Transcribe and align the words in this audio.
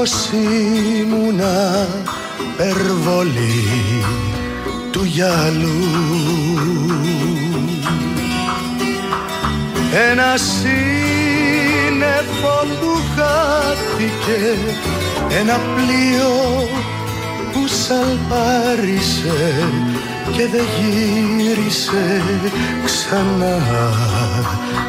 Πες 0.00 0.10
πως 0.10 0.30
ήμουνα 1.00 1.88
περβολή 2.56 4.04
του 4.90 5.04
γυαλού 5.04 5.84
Ένα 10.10 10.36
σύννεφο 10.36 11.46
που 12.80 12.92
χάθηκε 13.16 14.40
ένα 15.40 15.60
πλοίο 15.74 16.34
που 17.52 17.66
σαλπάρισε 17.66 19.40
και 20.36 20.46
δεν 20.46 20.66
γύρισε 20.78 22.22
ξανά 22.84 23.58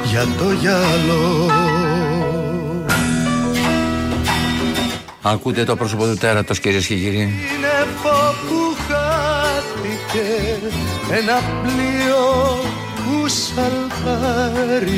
για 0.03 0.25
το 0.37 0.51
γυαλό. 0.51 1.49
Ακούτε 5.23 5.63
το 5.63 5.75
πρόσωπο 5.75 6.05
του 6.05 6.15
τέρατος 6.15 6.59
κυρίες 6.59 6.87
και 6.87 6.95
κύριοι. 6.95 7.21
Είναι 7.21 7.87
που 8.47 8.75
χάθηκε 8.87 10.27
ένα 11.11 11.39
πλοίο 11.61 12.25
που 12.95 13.27
σαλπάρισε 13.27 14.89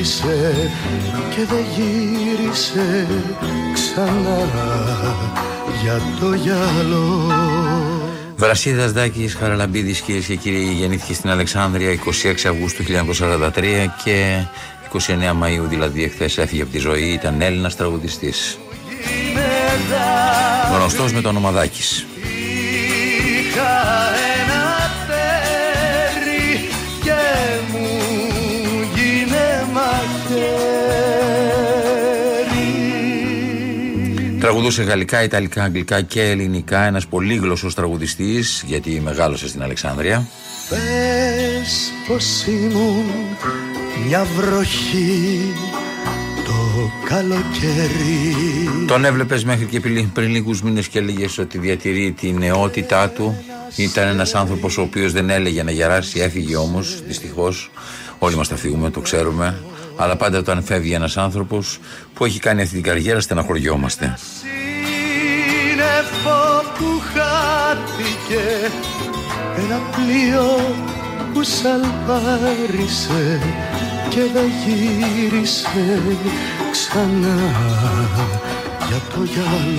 και 1.36 1.46
δεν 1.46 1.66
γύρισε 1.76 3.08
ξανά 3.74 4.50
για 5.84 6.02
το 6.20 6.34
γυαλό. 6.34 7.32
Βρασίδας 8.36 8.92
Δάκης 8.92 9.36
Χαραλαμπίδης, 9.36 10.02
κυρίες 10.02 10.26
και 10.26 10.36
κύριοι, 10.36 10.76
γεννήθηκε 10.80 11.14
στην 11.14 11.30
Αλεξάνδρεια 11.30 11.92
26 11.92 12.48
Αυγούστου 12.50 12.84
1943 12.84 13.88
και 14.04 14.46
29 14.94 15.34
Μαου, 15.34 15.66
δηλαδή 15.68 16.04
εχθές 16.04 16.38
έφυγε 16.38 16.62
από 16.62 16.72
τη 16.72 16.78
ζωή. 16.78 17.04
Ήταν 17.04 17.42
Έλληνας 17.42 17.76
τραγουδιστής. 17.76 18.58
Γνωστός 20.76 21.14
με 21.14 21.22
το 21.22 21.30
όνομα 21.30 21.52
Δάκης. 21.52 22.06
Τραγουδούσε 34.40 34.84
γαλλικά, 34.84 35.24
ιταλικά, 35.24 35.63
αγγλικά 35.63 36.02
και 36.02 36.22
ελληνικά. 36.22 36.84
Ένας 36.84 37.08
πολύγλωσσος 37.08 37.74
τραγουδιστής, 37.75 38.63
γιατί 38.68 39.02
μεγάλωσε 39.03 39.47
στην 39.47 39.63
Αλεξάνδρεια. 39.63 40.28
Πες 40.69 41.91
πως 42.08 42.46
ήμουν 42.47 43.06
μια 44.08 44.28
βροχή 44.35 45.53
το 45.72 45.72
καλοκαίρι. 47.09 48.36
Τον 48.88 49.06
έβλεπες 49.06 49.44
μέχρι 49.44 49.66
και 49.66 49.80
πριν 50.14 50.31
λίγους 50.31 50.62
μήνες 50.62 50.88
και 50.88 51.00
έλεγε 51.00 51.26
ότι 51.40 51.58
διατηρεί 51.58 52.12
τη 52.12 52.31
νεότητά 52.31 53.09
του. 53.09 53.44
Ήταν 53.76 54.08
ένας 54.08 54.36
άνθρωπος 54.36 54.78
ο 54.78 54.81
οποίος 54.81 55.12
δεν 55.12 55.30
έλεγε 55.30 55.64
να 55.64 55.72
γεράσει, 55.72 56.20
έφυγε 56.20 56.56
όμως, 56.56 57.03
δυστυχώς. 57.08 57.72
Όλοι 58.20 58.36
μας 58.36 58.48
τα 58.48 58.56
φύγουμε, 58.56 58.90
το 58.90 59.00
ξέρουμε. 59.00 59.59
Αλλά 59.98 60.16
πάντα 60.16 60.38
όταν 60.38 60.64
φεύγει 60.64 60.94
ένας 60.94 61.18
άνθρωπος 61.18 61.80
που 62.14 62.26
έχει 62.26 62.40
κάνει 62.40 62.62
αυτή 62.62 62.74
την 62.74 62.84
καριέρα, 62.84 63.20
στεναχωριόμαστε. 63.20 64.18
Σύννεφο 64.40 65.62
που 66.78 67.02
χάθηκε 67.14 68.72
ένα 69.58 69.82
πλοίο 69.92 70.76
που 71.34 71.44
σαλπάρισε 71.44 73.42
και 74.09 74.22
δεν 74.34 74.52
γύρισε 74.66 76.02
ξανά 76.94 77.36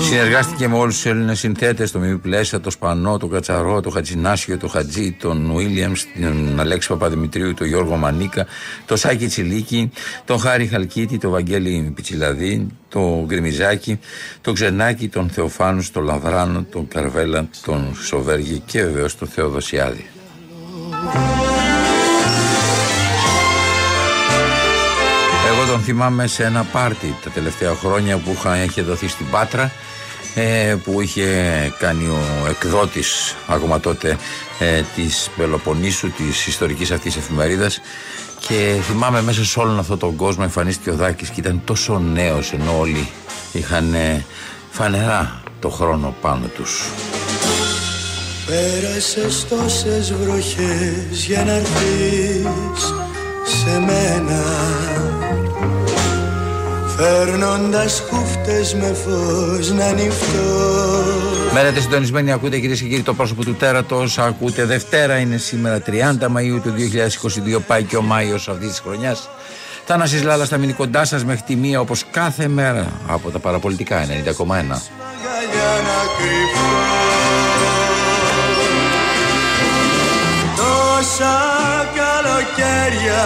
Συνεργάστηκε 0.00 0.68
με 0.68 0.76
όλους 0.76 0.94
τους 0.94 1.06
Έλληνες 1.06 1.38
συνθέτες, 1.38 1.90
το 1.90 1.98
Μιμή 1.98 2.18
Πλέσσα, 2.18 2.60
το 2.60 2.70
Σπανό, 2.70 3.16
το 3.16 3.26
Κατσαρό, 3.26 3.80
το 3.80 3.90
Χατζινάσιο, 3.90 4.58
το 4.58 4.68
Χατζή, 4.68 5.12
τον 5.12 5.52
Βίλιαμς, 5.54 6.04
τον 6.20 6.60
Αλέξη 6.60 6.88
Παπαδημητρίου, 6.88 7.54
τον 7.54 7.66
Γιώργο 7.66 7.96
Μανίκα, 7.96 8.46
τον 8.86 8.96
Σάκη 8.96 9.26
Τσιλίκη, 9.26 9.90
τον 10.24 10.38
Χάρη 10.38 10.66
Χαλκίτη, 10.66 11.18
τον 11.18 11.30
Βαγγέλη 11.30 11.92
Πιτσιλαδί, 11.94 12.66
τον 12.88 13.24
Γκριμιζάκη, 13.24 13.98
τον 14.40 14.54
Ξενάκη, 14.54 15.08
τον 15.08 15.28
Θεοφάνου, 15.28 15.86
τον 15.92 16.04
Λαβράνο, 16.04 16.66
τον 16.70 16.88
Καρβέλα, 16.88 17.48
τον 17.64 17.96
Σοβέργη 18.02 18.62
και 18.66 18.82
βεβαίως 18.84 19.16
τον 19.16 19.28
Θεοδοσιάδη. 19.28 20.06
Τον 25.74 25.82
θυμάμαι 25.82 26.26
σε 26.26 26.44
ένα 26.44 26.62
πάρτι 26.62 27.16
τα 27.24 27.30
τελευταία 27.30 27.74
χρόνια 27.74 28.16
που 28.16 28.30
είχα, 28.32 28.64
είχε 28.64 28.82
δοθεί 28.82 29.08
στην 29.08 29.26
Πάτρα 29.30 29.72
ε, 30.34 30.76
που 30.84 31.00
είχε 31.00 31.26
κάνει 31.78 32.06
ο 32.06 32.46
εκδότης 32.48 33.34
ακόμα 33.46 33.80
τότε 33.80 34.18
ε, 34.58 34.82
της 34.94 35.30
Πελοποννήσου 35.36 36.10
της 36.10 36.46
ιστορικής 36.46 36.90
αυτής 36.90 37.16
εφημερίδας 37.16 37.80
και 38.48 38.76
θυμάμαι 38.82 39.22
μέσα 39.22 39.44
σε 39.44 39.60
όλον 39.60 39.78
αυτόν 39.78 39.98
τον 39.98 40.16
κόσμο 40.16 40.42
εμφανίστηκε 40.46 40.90
ο 40.90 40.94
Δάκης 40.94 41.28
και 41.28 41.40
ήταν 41.40 41.62
τόσο 41.64 41.98
νέος 41.98 42.52
ενώ 42.52 42.78
όλοι 42.78 43.08
είχαν 43.52 43.94
ε, 43.94 44.24
φανερά 44.70 45.42
το 45.60 45.68
χρόνο 45.68 46.14
πάνω 46.20 46.46
τους. 46.46 46.84
Πέρασες 48.46 49.46
τόσες 49.48 50.12
βροχές 50.12 51.24
για 51.24 51.44
να 51.44 51.52
έρθεις 51.52 53.03
σε 53.44 53.78
μένα 53.78 54.42
Φέρνοντας 56.96 58.02
κούφτες 58.10 58.74
με 58.74 58.96
φως 59.04 59.70
να 59.70 59.84
ανοιχτώ 59.84 61.22
Μένετε 61.54 61.80
συντονισμένοι, 61.80 62.32
ακούτε 62.32 62.58
κυρίες 62.58 62.80
και 62.80 62.88
κύριοι 62.88 63.02
το 63.02 63.14
πρόσωπο 63.14 63.44
του 63.44 63.54
τέρατος. 63.54 64.18
Ακούτε 64.18 64.64
Δευτέρα, 64.64 65.16
είναι 65.16 65.36
σήμερα 65.36 65.80
30 65.80 66.28
Μαου 66.28 66.60
του 66.62 66.74
2022. 67.56 67.60
Πάει 67.66 67.82
και 67.82 67.96
ο 67.96 68.02
Μάιος 68.02 68.48
αυτής 68.48 68.68
της 68.68 68.80
χρονιάς. 68.80 69.28
Θάνασης 69.84 70.22
Λάλας 70.22 70.48
θα 70.48 70.56
μείνει 70.56 70.72
κοντά 70.72 71.04
σας 71.04 71.24
μέχρι 71.24 71.42
τη 71.42 71.56
μία 71.56 71.80
όπως 71.80 72.04
κάθε 72.10 72.48
μέρα 72.48 72.86
από 73.06 73.30
τα 73.30 73.38
παραπολιτικά 73.38 74.06
90,1. 74.06 74.82
Τόσα 80.56 81.53
καλοκαίρια 82.34 83.24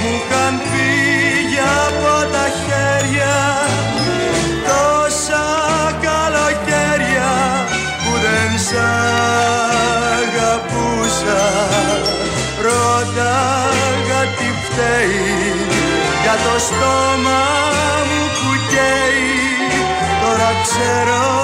μου 0.00 0.10
είχαν 0.16 0.54
φύγει 0.70 1.58
από 1.86 2.30
αγαπούσα. 10.20 11.42
Ρώταγα 12.62 14.22
τι 14.36 14.48
φταίει 14.64 15.54
Για 16.22 16.32
το 16.32 16.58
στόμα 16.58 17.40
μου 18.08 18.22
που 18.36 18.50
καίει. 18.70 19.30
Τώρα 20.22 20.50
ξέρω 20.62 21.39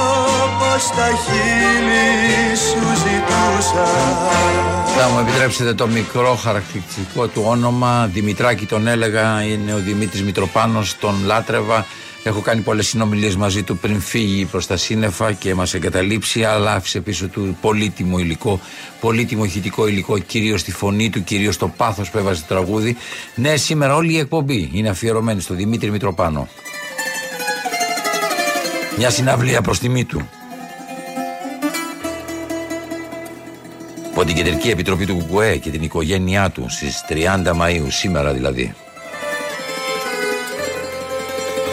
πως 0.77 0.91
τα 0.91 1.09
χείλη 1.25 2.57
σου 2.57 2.79
ζητούσα 2.97 3.85
Θα 4.97 5.09
μου 5.09 5.19
επιτρέψετε 5.19 5.75
το 5.75 5.87
μικρό 5.87 6.35
χαρακτηριστικό 6.35 7.27
του 7.27 7.43
όνομα 7.47 8.07
Δημητράκη 8.13 8.67
τον 8.67 8.87
έλεγα 8.87 9.43
Είναι 9.43 9.75
ο 9.75 9.79
Δημήτρης 9.79 10.23
Μητροπάνος 10.23 10.99
Τον 10.99 11.15
λάτρευα 11.25 11.87
Έχω 12.23 12.41
κάνει 12.41 12.61
πολλές 12.61 12.89
συνομιλίες 12.89 13.37
μαζί 13.37 13.63
του 13.63 13.77
πριν 13.77 14.01
φύγει 14.01 14.45
προς 14.45 14.67
τα 14.67 14.77
σύννεφα 14.77 15.33
και 15.33 15.55
μας 15.55 15.75
εγκαταλείψει, 15.75 16.45
αλλά 16.45 16.75
άφησε 16.75 17.01
πίσω 17.01 17.27
του 17.27 17.57
πολύτιμο 17.61 18.19
υλικό, 18.19 18.61
πολύτιμο 19.01 19.45
ηχητικό 19.45 19.87
υλικό, 19.87 20.19
κυρίως 20.19 20.63
τη 20.63 20.73
φωνή 20.73 21.11
του, 21.11 21.25
κυρίως 21.25 21.57
το 21.57 21.69
πάθος 21.69 22.11
που 22.11 22.19
έβαζε 22.19 22.41
το 22.41 22.47
τραγούδι. 22.55 22.97
Ναι, 23.35 23.57
σήμερα 23.57 23.95
όλη 23.95 24.13
η 24.13 24.19
εκπομπή 24.19 24.71
είναι 24.73 24.89
αφιερωμένη 24.89 25.41
στο 25.41 25.55
Δημήτρη 25.55 25.91
Μητροπάνο. 25.91 26.49
Μια 28.97 29.11
συναυλία 29.11 29.61
προς 29.61 29.79
τιμή 29.79 30.05
του. 30.05 30.29
Από 34.17 34.25
την 34.25 34.35
Κεντρική 34.35 34.69
Επιτροπή 34.69 35.07
του 35.07 35.17
Κουκουέ 35.17 35.57
και 35.57 35.71
την 35.71 35.83
οικογένειά 35.83 36.51
του 36.51 36.67
στις 36.69 37.05
30 37.09 37.53
Μαΐου, 37.61 37.87
σήμερα 37.89 38.33
δηλαδή. 38.33 38.75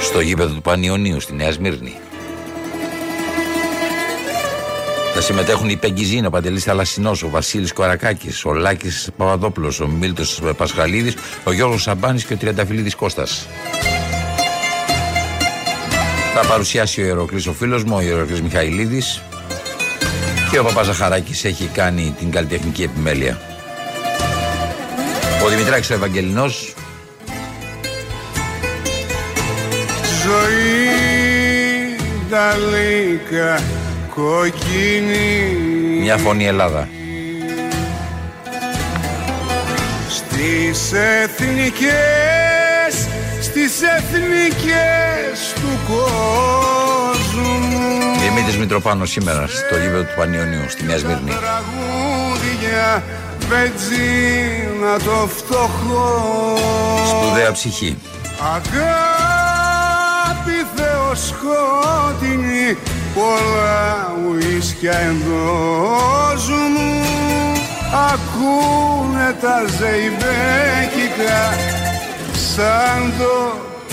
Στο 0.02 0.20
γήπεδο 0.20 0.54
του 0.54 0.62
Πανιωνίου 0.62 1.20
στη 1.20 1.34
Νέα 1.34 1.52
Σμύρνη. 1.52 1.96
Θα 5.14 5.22
συμμετέχουν 5.22 5.70
οι 5.70 5.76
Πεγκυζίνα, 5.76 6.28
ο 6.28 6.30
Παντελής 6.30 6.64
Θαλασσινός, 6.64 7.24
ο 7.24 7.30
Βασίλης 7.30 7.74
Κορακάκης, 7.74 8.46
ο 8.46 8.54
Λάκης 8.54 9.10
Παπαδόπουλος, 9.18 9.80
ο 9.80 9.88
Μίλτος 9.88 10.42
Πασχαλίδης, 10.58 11.16
ο 11.44 11.52
Γιώργος 11.52 11.82
Σαμπάνης 11.82 12.26
και 12.26 12.34
ο 12.34 12.38
Τριανταφυλλίδης 12.38 12.96
Κώστας. 12.96 13.48
Θα 16.34 16.46
παρουσιάσει 16.48 17.02
ο 17.02 17.06
Ιεροκλής 17.06 17.48
ο 17.48 17.54
φίλος 17.54 17.84
μου, 17.84 17.96
ο 17.96 18.02
Ιεροκλής 18.02 18.42
Μιχαηλίδης. 18.42 19.22
Και 20.54 20.60
ο 20.60 20.64
Παπαζαχαράκη 20.64 21.48
έχει 21.48 21.70
κάνει 21.74 22.16
την 22.20 22.32
καλλιτεχνική 22.32 22.84
επιμέλεια. 22.84 23.42
Ο 25.44 25.48
Δημητράκης 25.48 25.90
ο 25.90 25.94
Ευαγγελινός. 25.94 26.74
Ζωή 30.24 30.76
δαλίκα 32.30 33.62
κοκκίνη. 34.16 35.58
Μια 36.02 36.18
φωνή 36.18 36.46
Ελλάδα. 36.46 36.90
Στις 40.10 40.92
εθνικές, 41.22 41.88
στις 43.42 43.82
εθνικές 43.82 45.54
του 45.56 45.80
κόσμου 45.88 47.73
Δημήτρης 48.36 48.58
Μητροπάνος 48.58 49.10
σήμερα 49.10 49.48
στο 49.48 49.78
γήπεδο 49.78 50.02
του 50.02 50.14
Πανιωνίου 50.16 50.70
στη 50.70 50.84
Νέα 50.84 50.98
Σμύρνη. 50.98 51.30
Τραγούδια 51.30 53.04
βενζίνα 53.50 55.00
το 55.00 55.30
φτωχό. 55.36 56.58
Σπουδαία 57.08 57.52
ψυχή. 57.52 57.98
Αγάπη 58.56 60.58
θεοσκότεινη 60.76 62.78
πολλά 63.16 64.12
ουίσκια 64.28 65.00
εντός 65.00 66.50
μου 66.50 67.02
ακούνε 68.12 69.30
τα 69.42 69.58
ζεϊμπέκικα 69.78 71.42
σαν 72.54 73.14
το 73.18 73.34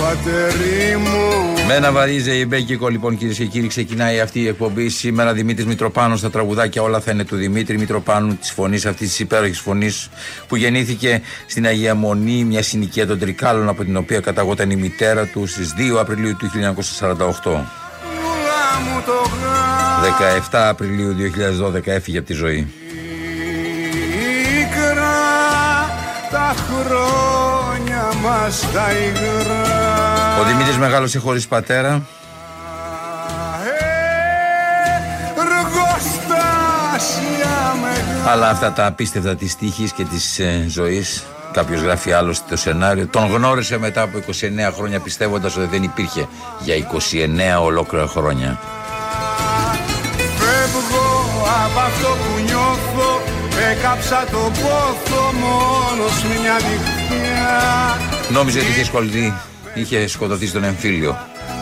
πατερί 0.01 0.97
μου. 0.97 1.31
Με 1.67 1.75
ένα 1.75 1.93
βαρύ 1.93 2.19
ζεϊμπέκικο 2.19 2.89
λοιπόν 2.89 3.17
κυρίες 3.17 3.37
και 3.37 3.45
κύριοι 3.45 3.67
ξεκινάει 3.67 4.21
αυτή 4.21 4.41
η 4.41 4.47
εκπομπή. 4.47 4.89
Σήμερα 4.89 5.33
Δημήτρης 5.33 5.67
Μητροπάνος 5.67 6.19
στα 6.19 6.31
τραγουδάκια 6.31 6.83
όλα 6.83 7.01
θα 7.01 7.11
είναι 7.11 7.25
του 7.25 7.37
Δημήτρη 7.37 7.79
Μητροπάνου 7.79 8.37
της 8.37 8.51
φωνής 8.51 8.87
αυτής 8.87 9.09
της 9.09 9.19
υπέροχης 9.19 9.61
φωνής 9.61 10.09
που 10.49 10.57
γεννήθηκε 10.57 11.23
στην 11.47 11.67
Αγία 11.67 11.95
Μονή 11.95 12.45
μια 12.45 12.63
συνοικία 12.63 13.07
των 13.07 13.19
Τρικάλων 13.19 13.69
από 13.69 13.85
την 13.85 13.97
οποία 13.97 14.21
καταγόταν 14.21 14.71
η 14.71 14.77
μητέρα 14.77 15.27
του 15.27 15.47
στις 15.47 15.75
2 15.95 15.97
Απριλίου 15.99 16.37
του 16.37 16.51
1948 16.55 16.55
Πουλά 17.43 17.63
μου 18.85 19.03
το 19.07 19.13
γάμο 19.13 19.71
17 20.51 20.59
Απριλίου 20.69 21.17
2012 21.75 21.87
έφυγε 21.87 22.19
από 22.19 22.27
τη 22.27 22.33
ζωή. 22.33 22.73
Ίκρα 24.61 25.19
τα 26.31 26.55
χρόνια 26.69 28.09
μας 28.23 28.67
τα 28.73 28.87
υγρά 28.93 29.80
Ο 30.41 30.45
Δημήτρης 30.45 30.77
μεγάλωσε 30.77 31.19
χωρίς 31.19 31.49
πατέρα 31.49 32.03
Ε, 33.65 33.85
Εργοστάσια 35.41 36.35
μεγάλα 37.83 38.31
Αλλά 38.33 38.49
αυτά 38.49 38.73
τα 38.73 38.87
απίστευτα 38.87 39.37
της 39.37 39.57
τύχης 39.57 39.93
και 39.93 40.05
της 40.05 40.39
ε, 40.39 40.65
ζωής 40.69 41.25
Κάποιος 41.53 41.81
γράφει 41.81 42.13
άλλωστε 42.13 42.45
το 42.49 42.57
σενάριο. 42.57 43.07
Τον 43.07 43.27
γνώρισε 43.27 43.79
μετά 43.79 44.03
από 44.03 44.19
29 44.19 44.23
χρόνια 44.77 45.01
πιστεύοντας 45.01 45.57
ότι 45.57 45.67
δεν 45.67 45.83
υπήρχε 45.83 46.29
για 46.59 46.75
29 47.59 47.63
ολόκληρα 47.63 48.07
χρόνια. 48.07 48.59
Φεύγω 50.17 51.07
από 51.65 51.81
αυτό 51.81 52.09
που 52.09 52.43
νιώθω 52.45 53.21
Έκαψα 53.71 54.25
το 54.31 54.39
πόθο 54.39 55.33
μόνος 55.33 56.23
μια 56.23 56.53
νυχτιά 56.53 57.99
Νόμιζε 58.31 58.59
ότι 58.59 58.69
είχε 58.69 58.85
σκολτεί, 58.85 59.35
είχε 59.81 60.07
σκοτωθεί 60.07 60.47
στον 60.47 60.65
εμφύλιο. 60.65 61.19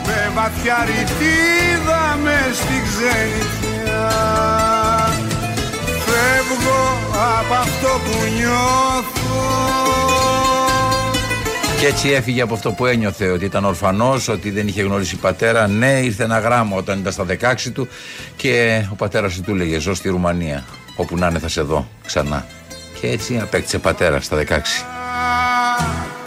Με 0.06 0.32
βαθιά 0.34 0.86
ρητίδα 0.86 2.18
μες 2.22 2.56
στη 2.56 2.82
ξενιτιά 2.86 4.08
Φεύγω 5.84 6.98
από 7.38 7.54
αυτό 7.54 7.88
που 7.88 8.16
νιώθω 8.36 9.28
Και 11.80 11.86
έτσι 11.86 12.08
έφυγε 12.08 12.42
από 12.42 12.54
αυτό 12.54 12.72
που 12.72 12.86
ένιωθε 12.86 13.30
ότι 13.30 13.44
ήταν 13.44 13.64
ορφανός, 13.64 14.28
ότι 14.28 14.50
δεν 14.50 14.68
είχε 14.68 14.82
γνωρίσει 14.82 15.16
πατέρα. 15.16 15.66
Ναι, 15.66 16.00
ήρθε 16.00 16.24
ένα 16.24 16.38
γράμμα 16.38 16.76
όταν 16.76 16.98
ήταν 16.98 17.12
στα 17.12 17.24
16 17.24 17.72
του 17.74 17.88
και 18.36 18.84
ο 18.92 18.94
πατέρας 18.94 19.34
του 19.34 19.42
του 19.42 19.50
έλεγε: 19.50 19.78
Ζω 19.78 19.94
στη 19.94 20.08
Ρουμανία. 20.08 20.64
Όπου 20.96 21.16
να 21.16 21.26
είναι 21.26 21.38
θα 21.38 21.48
σε 21.48 21.62
δω 21.62 21.88
ξανά. 22.06 22.46
Και 23.00 23.08
έτσι 23.08 23.38
απέκτησε 23.38 23.78
πατέρα 23.78 24.20
στα 24.20 24.36
16. 24.36 24.42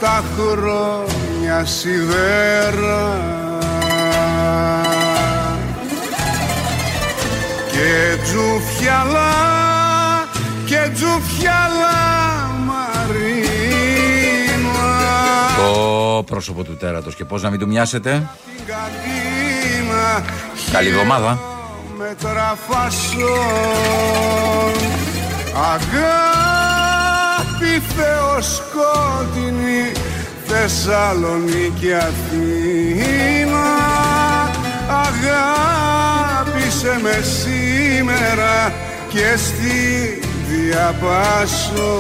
τα 0.02 0.24
χρόνια 0.36 1.41
σιδέρα 1.63 3.19
και 7.71 8.18
τζουφιαλά 8.24 9.33
και 10.65 10.89
τζουφιαλά 10.94 12.00
μαρίνα 12.65 13.71
Το 15.57 16.24
πρόσωπο 16.24 16.63
του 16.63 16.77
τέρατος 16.77 17.15
και 17.15 17.25
πώς 17.25 17.42
να 17.42 17.50
μην 17.50 17.59
του 17.59 17.68
μοιάσετε; 17.68 18.30
την 18.45 18.65
κατίνα 18.65 20.24
Καλή 20.71 20.88
εβδομάδα. 20.89 21.39
μέτρα 21.97 22.57
φασόν 22.68 23.31
αγάπη 25.73 26.52
θεοσκότεινη 27.95 29.92
Θεσσαλονίκη 30.54 31.94
Αθήνα 31.94 33.68
αγάπησε 35.08 37.00
με 37.02 37.24
σήμερα 37.24 38.74
και 39.10 39.38
στη 39.38 40.20
διαπάσω 40.48 42.00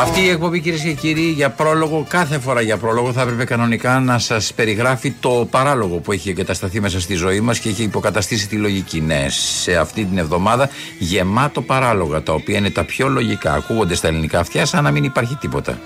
Αυτή 0.00 0.20
η 0.20 0.28
εκπομπή 0.28 0.60
κυρίες 0.60 0.80
και 0.80 0.92
κύριοι 0.92 1.20
για 1.20 1.50
πρόλογο, 1.50 2.06
κάθε 2.08 2.38
φορά 2.38 2.60
για 2.60 2.76
πρόλογο 2.76 3.12
θα 3.12 3.22
έπρεπε 3.22 3.44
κανονικά 3.44 4.00
να 4.00 4.18
σας 4.18 4.52
περιγράφει 4.52 5.10
το 5.10 5.46
παράλογο 5.50 5.96
που 5.96 6.12
έχει 6.12 6.30
εγκατασταθεί 6.30 6.80
μέσα 6.80 7.00
στη 7.00 7.14
ζωή 7.14 7.40
μας 7.40 7.58
και 7.58 7.68
έχει 7.68 7.82
υποκαταστήσει 7.82 8.48
τη 8.48 8.56
λογική. 8.56 9.00
Ναι, 9.00 9.26
σε 9.28 9.76
αυτή 9.76 10.04
την 10.04 10.18
εβδομάδα 10.18 10.68
γεμάτο 10.98 11.62
παράλογα 11.62 12.22
τα 12.22 12.32
οποία 12.32 12.58
είναι 12.58 12.70
τα 12.70 12.84
πιο 12.84 13.08
λογικά. 13.08 13.52
Ακούγονται 13.52 13.94
στα 13.94 14.08
ελληνικά 14.08 14.38
αυτιά 14.38 14.66
σαν 14.66 14.84
να 14.84 14.90
μην 14.90 15.04
υπάρχει 15.04 15.36
τίποτα. 15.36 15.78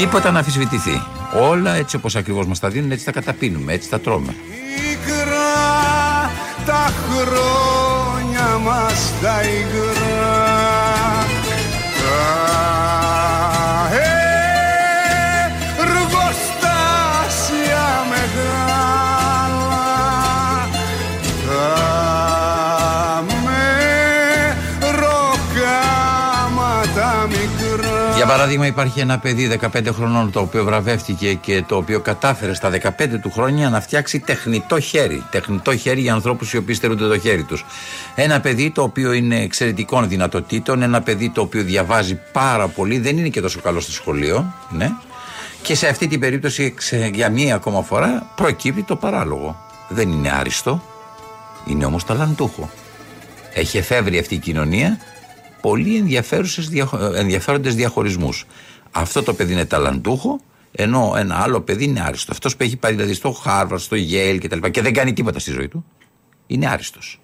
Τίποτα 0.00 0.30
να 0.30 0.38
αμφισβητηθεί. 0.38 1.02
Όλα 1.50 1.74
έτσι 1.74 1.96
όπως 1.96 2.16
ακριβώς 2.16 2.46
μας 2.46 2.58
τα 2.58 2.68
δίνουν, 2.68 2.90
έτσι 2.90 3.04
τα 3.04 3.12
καταπίνουμε, 3.12 3.72
έτσι 3.72 3.88
τα 3.90 4.00
τρώμε. 4.00 4.34
Υγρά 4.90 6.30
τα 6.66 6.92
χρόνια 7.06 8.58
μας 8.64 9.12
τα 9.22 9.42
υγρά 9.42 9.99
παράδειγμα, 28.30 28.66
υπάρχει 28.66 29.00
ένα 29.00 29.18
παιδί 29.18 29.58
15 29.60 29.86
χρονών 29.92 30.30
το 30.30 30.40
οποίο 30.40 30.64
βραβεύτηκε 30.64 31.34
και 31.34 31.64
το 31.66 31.76
οποίο 31.76 32.00
κατάφερε 32.00 32.54
στα 32.54 32.70
15 32.70 33.20
του 33.22 33.30
χρόνια 33.30 33.68
να 33.68 33.80
φτιάξει 33.80 34.18
τεχνητό 34.18 34.80
χέρι. 34.80 35.24
Τεχνητό 35.30 35.76
χέρι 35.76 36.00
για 36.00 36.12
ανθρώπους 36.12 36.52
οι 36.52 36.56
οποίοι 36.56 36.74
στερούνται 36.74 37.08
το 37.08 37.18
χέρι 37.18 37.42
τους. 37.42 37.64
Ένα 38.14 38.40
παιδί 38.40 38.70
το 38.70 38.82
οποίο 38.82 39.12
είναι 39.12 39.40
εξαιρετικών 39.40 40.08
δυνατοτήτων, 40.08 40.82
ένα 40.82 41.02
παιδί 41.02 41.30
το 41.30 41.40
οποίο 41.40 41.62
διαβάζει 41.62 42.20
πάρα 42.32 42.68
πολύ, 42.68 42.98
δεν 42.98 43.18
είναι 43.18 43.28
και 43.28 43.40
τόσο 43.40 43.60
καλό 43.60 43.80
στο 43.80 43.92
σχολείο, 43.92 44.54
ναι. 44.70 44.90
Και 45.62 45.74
σε 45.74 45.88
αυτή 45.88 46.06
την 46.06 46.20
περίπτωση, 46.20 46.74
για 47.12 47.30
μία 47.30 47.54
ακόμα 47.54 47.82
φορά, 47.82 48.32
προκύπτει 48.34 48.82
το 48.82 48.96
παράλογο. 48.96 49.64
Δεν 49.88 50.08
είναι 50.08 50.30
άριστο, 50.30 50.82
είναι 51.66 51.84
όμως 51.84 52.04
ταλαντούχο. 52.04 52.70
Έχει 53.54 53.78
εφεύρει 53.78 54.18
αυτή 54.18 54.34
η 54.34 54.38
κοινωνία 54.38 54.98
πολύ 55.60 55.96
ενδιαφέροντες 57.14 57.74
διαχωρισμούς. 57.74 58.46
Αυτό 58.90 59.22
το 59.22 59.34
παιδί 59.34 59.52
είναι 59.52 59.64
ταλαντούχο, 59.64 60.40
ενώ 60.72 61.14
ένα 61.16 61.42
άλλο 61.42 61.60
παιδί 61.60 61.84
είναι 61.84 62.00
άριστο. 62.00 62.32
Αυτός 62.32 62.56
που 62.56 62.62
έχει 62.62 62.76
πάει 62.76 62.92
δηλαδή 62.92 63.14
στο 63.14 63.30
Χάρβαρντ, 63.30 63.80
στο 63.80 63.96
Yale 64.10 64.38
κτλ. 64.40 64.58
Και, 64.58 64.70
και 64.70 64.82
δεν 64.82 64.92
κάνει 64.92 65.12
τίποτα 65.12 65.38
στη 65.38 65.50
ζωή 65.50 65.68
του, 65.68 65.84
είναι 66.46 66.68
άριστος. 66.68 67.20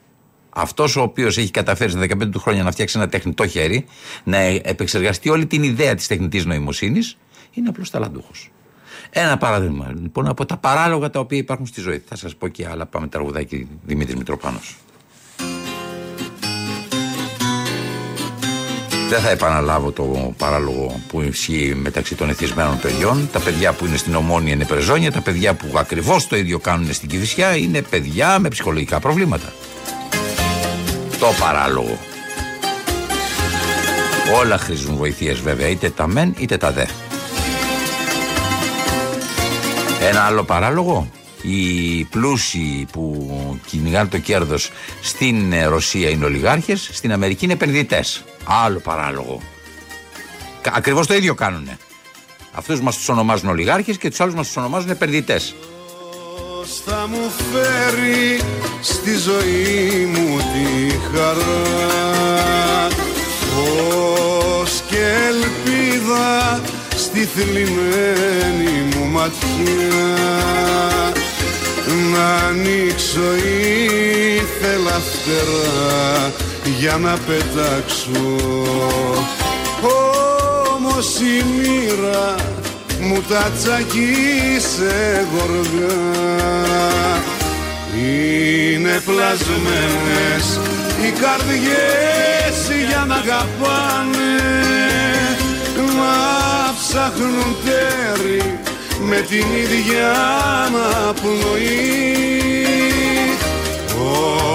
Αυτός 0.51 0.97
ο 0.97 1.03
οποίος 1.03 1.39
έχει 1.39 1.51
καταφέρει 1.51 1.91
στα 1.91 2.01
15 2.01 2.31
του 2.31 2.39
χρόνια 2.39 2.63
να 2.63 2.71
φτιάξει 2.71 2.99
ένα 2.99 3.09
τεχνητό 3.09 3.47
χέρι, 3.47 3.85
να 4.25 4.37
επεξεργαστεί 4.39 5.29
όλη 5.29 5.47
την 5.47 5.63
ιδέα 5.63 5.95
της 5.95 6.07
τεχνητής 6.07 6.45
νοημοσύνης, 6.45 7.17
είναι 7.53 7.69
απλώς 7.69 7.91
ταλαντούχος. 7.91 8.51
Ένα 9.11 9.37
παράδειγμα 9.37 9.93
λοιπόν 10.01 10.29
από 10.29 10.45
τα 10.45 10.57
παράλογα 10.57 11.11
τα 11.11 11.21
οποία 11.21 11.39
υπάρχουν 11.39 11.67
στη 11.67 11.81
ζωή. 11.81 12.03
Θα 12.07 12.17
σας 12.17 12.37
πω 12.37 12.49
και 12.49 12.67
άλλα. 12.67 12.87
Πάμε 12.87 13.07
τραγουδάκι 13.09 13.69
Δημήτρης 13.85 14.17
Μητροπάνος. 14.17 14.77
Δεν 19.09 19.21
θα 19.21 19.31
επαναλάβω 19.31 19.91
το 19.91 20.35
παράλογο 20.39 21.01
που 21.09 21.21
ισχύει 21.21 21.75
μεταξύ 21.77 22.15
των 22.15 22.29
εθισμένων 22.29 22.79
παιδιών. 22.81 23.29
Τα 23.33 23.39
παιδιά 23.41 23.73
που 23.73 23.87
είναι 23.87 23.97
στην 23.97 24.15
Ομόνια 24.15 24.53
είναι 24.53 24.65
πρεζόνια. 24.65 25.13
Τα 25.13 25.21
παιδιά 25.21 25.55
που 25.55 25.67
ακριβώς 25.75 26.27
το 26.27 26.37
ίδιο 26.37 26.59
κάνουν 26.59 26.93
στην 26.93 27.09
Κυφυσιά 27.09 27.57
είναι 27.57 27.83
παιδιά 27.83 28.39
με 28.39 28.49
ψυχολογικά 28.49 29.01
προβλήματα. 29.01 29.53
Το 31.19 31.27
παράλογο. 31.41 31.99
Όλα 34.41 34.59
χρήζουν 34.59 34.97
βοηθείες 34.97 35.41
βέβαια, 35.41 35.69
είτε 35.69 35.91
τα 35.91 36.07
μεν 36.07 36.35
είτε 36.39 36.57
τα 36.57 36.73
δε. 36.73 36.85
Ένα 40.09 40.21
άλλο 40.21 40.43
παράλογο. 40.45 41.09
Οι 41.49 42.05
πλούσιοι 42.05 42.87
που 42.93 43.31
κυνηγάνε 43.67 44.09
το 44.09 44.19
κέρδος 44.19 44.71
στην 45.03 45.55
Ρωσία 45.69 46.09
είναι 46.09 46.25
ολιγάρχες, 46.25 46.91
στην 46.93 47.13
Αμερική 47.13 47.45
είναι 47.45 47.53
επενδυτές. 47.53 48.25
Άλλο 48.45 48.79
παράλογο. 48.79 49.41
Ακριβώς 50.73 51.07
το 51.07 51.15
ίδιο 51.15 51.35
κάνουν. 51.35 51.69
Αυτούς 52.53 52.81
μας 52.81 52.97
τους 52.97 53.09
ονομάζουν 53.09 53.49
ολιγάρχες 53.49 53.97
και 53.97 54.09
τους 54.09 54.21
άλλους 54.21 54.35
μας 54.35 54.47
τους 54.47 54.57
ονομάζουν 54.57 54.91
επενδυτές. 54.91 55.55
Θα 56.85 57.07
μου 57.11 57.31
φέρει 57.53 58.41
στη 58.81 59.17
ζωή 59.17 60.07
μου 60.07 60.37
τη 60.37 60.95
χαρά 61.13 62.89
Φως 63.55 64.83
και 64.89 64.97
ελπίδα 65.29 66.61
στη 66.97 67.25
θλιμμένη 67.25 68.95
μου 68.95 69.05
ματιά 69.05 70.37
Να 72.13 72.35
ανοίξω 72.35 73.35
ήθελα 74.37 75.01
φτερά 75.11 76.33
για 76.79 76.97
να 76.97 77.19
πετάξω. 77.27 78.37
Όμως 80.77 81.21
η 81.21 81.45
μοίρα 81.45 82.35
μου 83.01 83.23
τα 83.29 83.51
τσακίσε 83.59 85.27
γοργά 85.33 85.95
Είναι 87.95 89.03
πλασμένες 89.05 90.61
οι 91.03 91.11
καρδιές 91.21 92.87
για 92.89 93.05
να 93.07 93.15
αγαπάνε. 93.15 94.35
Μα 95.97 96.75
ψάχνουν 96.79 97.57
τέρι 97.65 98.59
με 99.01 99.21
την 99.21 99.47
ίδια 99.63 100.13
αναπνοή 100.65 102.17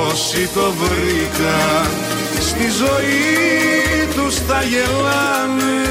Όσοι 0.07 0.49
το 0.53 0.71
βρήκα 0.71 1.89
στη 2.39 2.69
ζωή 2.69 4.05
τους 4.15 4.35
θα 4.35 4.61
γελάνε. 4.63 5.81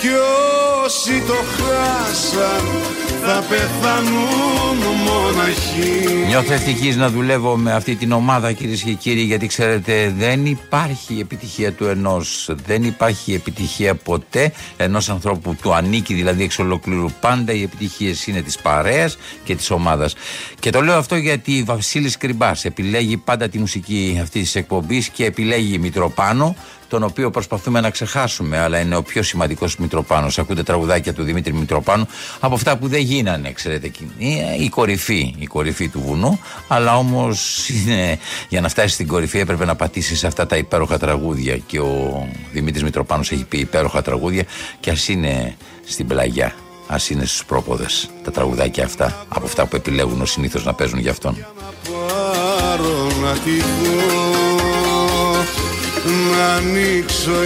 Κι 0.00 0.08
όσοι 0.84 1.22
το 1.26 1.34
χάσαν 1.34 2.64
θα 3.24 3.44
πεθανούν 3.48 4.76
μοναχοί. 5.04 6.26
Νιώθω 6.26 6.52
ευτυχής 6.52 6.96
να 6.96 7.08
δουλεύω 7.08 7.56
με 7.56 7.72
αυτή 7.72 7.96
την 7.96 8.12
ομάδα 8.12 8.52
κυρίες 8.52 8.82
και 8.82 8.92
κύριοι, 8.92 9.20
γιατί 9.20 9.46
ξέρετε, 9.46 10.14
δεν 10.18 10.46
υπάρχει 10.46 11.18
επιτυχία 11.20 11.72
του 11.72 11.84
ενός. 11.84 12.50
Δεν 12.66 12.84
υπάρχει 12.84 13.34
επιτυχία 13.34 13.94
ποτέ 13.94 14.52
ενός 14.76 15.10
ανθρώπου 15.10 15.40
που 15.40 15.56
του 15.62 15.74
ανήκει 15.74 16.14
δηλαδή 16.14 16.42
εξ 16.42 16.58
ολοκλήρου. 16.58 17.08
Πάντα 17.20 17.52
οι 17.52 17.62
επιτυχίες 17.62 18.26
είναι 18.26 18.40
της 18.42 18.58
παρέας 18.58 19.18
και 19.44 19.54
της 19.54 19.70
ομάδας. 19.70 20.14
Και 20.58 20.70
το 20.70 20.80
λέω 20.80 20.96
αυτό 20.96 21.16
γιατί 21.16 21.62
Βασίλης 21.62 22.16
Κρυμπάς 22.16 22.64
επιλέγει 22.64 23.16
πάντα 23.16 23.48
τη 23.48 23.58
μουσική 23.58 24.18
αυτής 24.22 24.42
της 24.42 24.54
εκπομπής 24.54 25.08
και 25.08 25.24
επιλέγει 25.24 25.78
Μητροπάνο 25.78 26.56
τον 26.92 27.02
οποίο 27.02 27.30
προσπαθούμε 27.30 27.80
να 27.80 27.90
ξεχάσουμε, 27.90 28.58
αλλά 28.58 28.80
είναι 28.80 28.96
ο 28.96 29.02
πιο 29.02 29.22
σημαντικός 29.22 29.76
Μητροπάνος. 29.76 30.38
Ακούτε 30.38 30.62
τραγουδάκια 30.62 31.12
του 31.12 31.22
Δημήτρη 31.22 31.52
Μητροπάνου 31.52 32.06
από 32.40 32.54
αυτά 32.54 32.76
που 32.76 32.88
δεν 32.88 33.00
γίνανε, 33.00 33.52
ξέρετε. 33.52 33.90
Η 34.58 34.68
κορυφή, 34.68 35.34
η 35.38 35.46
κορυφή 35.46 35.88
του 35.88 36.00
βουνού, 36.00 36.40
αλλά 36.68 36.96
όμως 36.96 37.68
για 38.48 38.60
να 38.60 38.68
φτάσει 38.68 38.94
στην 38.94 39.06
κορυφή 39.06 39.38
έπρεπε 39.38 39.64
να 39.64 39.74
πατήσεις 39.74 40.18
σε 40.18 40.26
αυτά 40.26 40.46
τα 40.46 40.56
υπέροχα 40.56 40.98
τραγούδια. 40.98 41.56
Και 41.56 41.80
ο 41.80 42.28
Δημήτρης 42.52 42.82
Μητροπάνος 42.82 43.30
έχει 43.30 43.44
πει 43.44 43.58
υπέροχα 43.58 44.02
τραγούδια, 44.02 44.44
και 44.80 44.90
ας 44.90 45.08
είναι 45.08 45.56
στην 45.84 46.06
πλαγιά. 46.06 46.54
Α 46.86 46.96
είναι 47.08 47.24
στους 47.24 47.44
πρόποδες 47.44 48.10
τα 48.24 48.30
τραγουδάκια 48.30 48.84
αυτά, 48.84 49.26
από 49.28 49.46
αυτά 49.46 49.66
που 49.66 49.76
επιλέγουν 49.76 50.26
συνήθως 50.26 50.64
να 50.64 50.74
παίζουν 50.74 50.98
για 50.98 51.10
αυτόν. 51.10 51.46
Να 53.22 54.41
ανοίξω 56.56 57.44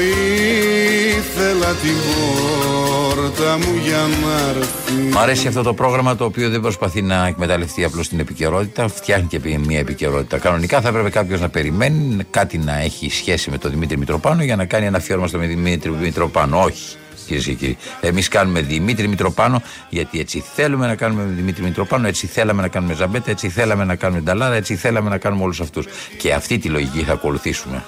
ήθελα 1.17 1.73
την 1.83 1.95
πόρτα 2.07 3.59
μου 3.59 3.81
για 3.85 3.97
να 3.97 4.49
έρθει 4.49 4.93
Μ' 5.13 5.19
αρέσει 5.19 5.47
αυτό 5.47 5.63
το 5.63 5.75
πρόγραμμα 5.75 6.17
το 6.17 6.25
οποίο 6.25 6.51
δεν 6.51 6.61
προσπαθεί 6.61 7.03
να 7.03 7.27
εκμεταλλευτεί 7.27 7.85
απλώς 7.85 8.09
την 8.09 8.19
επικαιρότητα, 8.21 8.89
φτιάχνει 8.89 9.27
και 9.27 9.41
μια 9.67 9.79
επικαιρότητα. 9.79 10.39
Κανονικά 10.39 10.81
θα 10.81 10.89
έπρεπε 10.89 11.11
κάποιος 11.11 11.41
να 11.41 11.49
περιμένει 11.49 12.25
κάτι 12.31 12.59
να 12.59 12.79
έχει 12.79 13.11
σχέση 13.11 13.51
με 13.51 13.59
τον 13.59 13.71
Δημήτρη 13.71 13.99
Μητροπάνο 13.99 14.43
για 14.43 14.57
να 14.57 14.65
κάνει 14.65 14.87
ένα 14.87 14.97
αφιέρωμα 14.97 15.27
στον 15.27 15.41
Δημήτρη 15.41 15.91
Μητροπάνο. 15.91 16.61
Όχι 16.61 16.97
κυρίες 17.27 17.45
και 17.45 17.53
κύριοι. 17.53 17.77
Εμείς 18.01 18.29
κάνουμε 18.29 18.61
Δημήτρη 18.61 19.09
Μητροπάνο, 19.09 19.63
γιατί 19.89 20.21
έτσι 20.21 20.45
θέλουμε 20.55 20.87
να 20.87 20.95
κάνουμε 20.95 21.25
Δημήτρη 21.37 21.63
Μητροπάνο, 21.63 22.07
έτσι 22.07 22.27
θέλαμε 22.27 22.63
να 22.63 22.69
κάνουμε 22.69 22.95
Ζαμπέτα, 22.95 23.31
έτσι 23.31 23.49
θέλαμε 23.49 23.85
να 23.85 23.95
κάνουμε 23.95 24.21
Νταλάρα, 24.21 24.55
έτσι 24.55 24.77
θέλαμε 24.77 25.11
να 25.11 25.19
κάνουμε 25.19 25.43
όλους 25.43 25.61
αυτούς. 25.61 25.87
Και 26.19 26.33
αυτή 26.33 26.59
τη 26.59 26.69
λογική 26.69 27.01
θα 27.01 27.13
ακολουθήσουμε. 27.13 27.85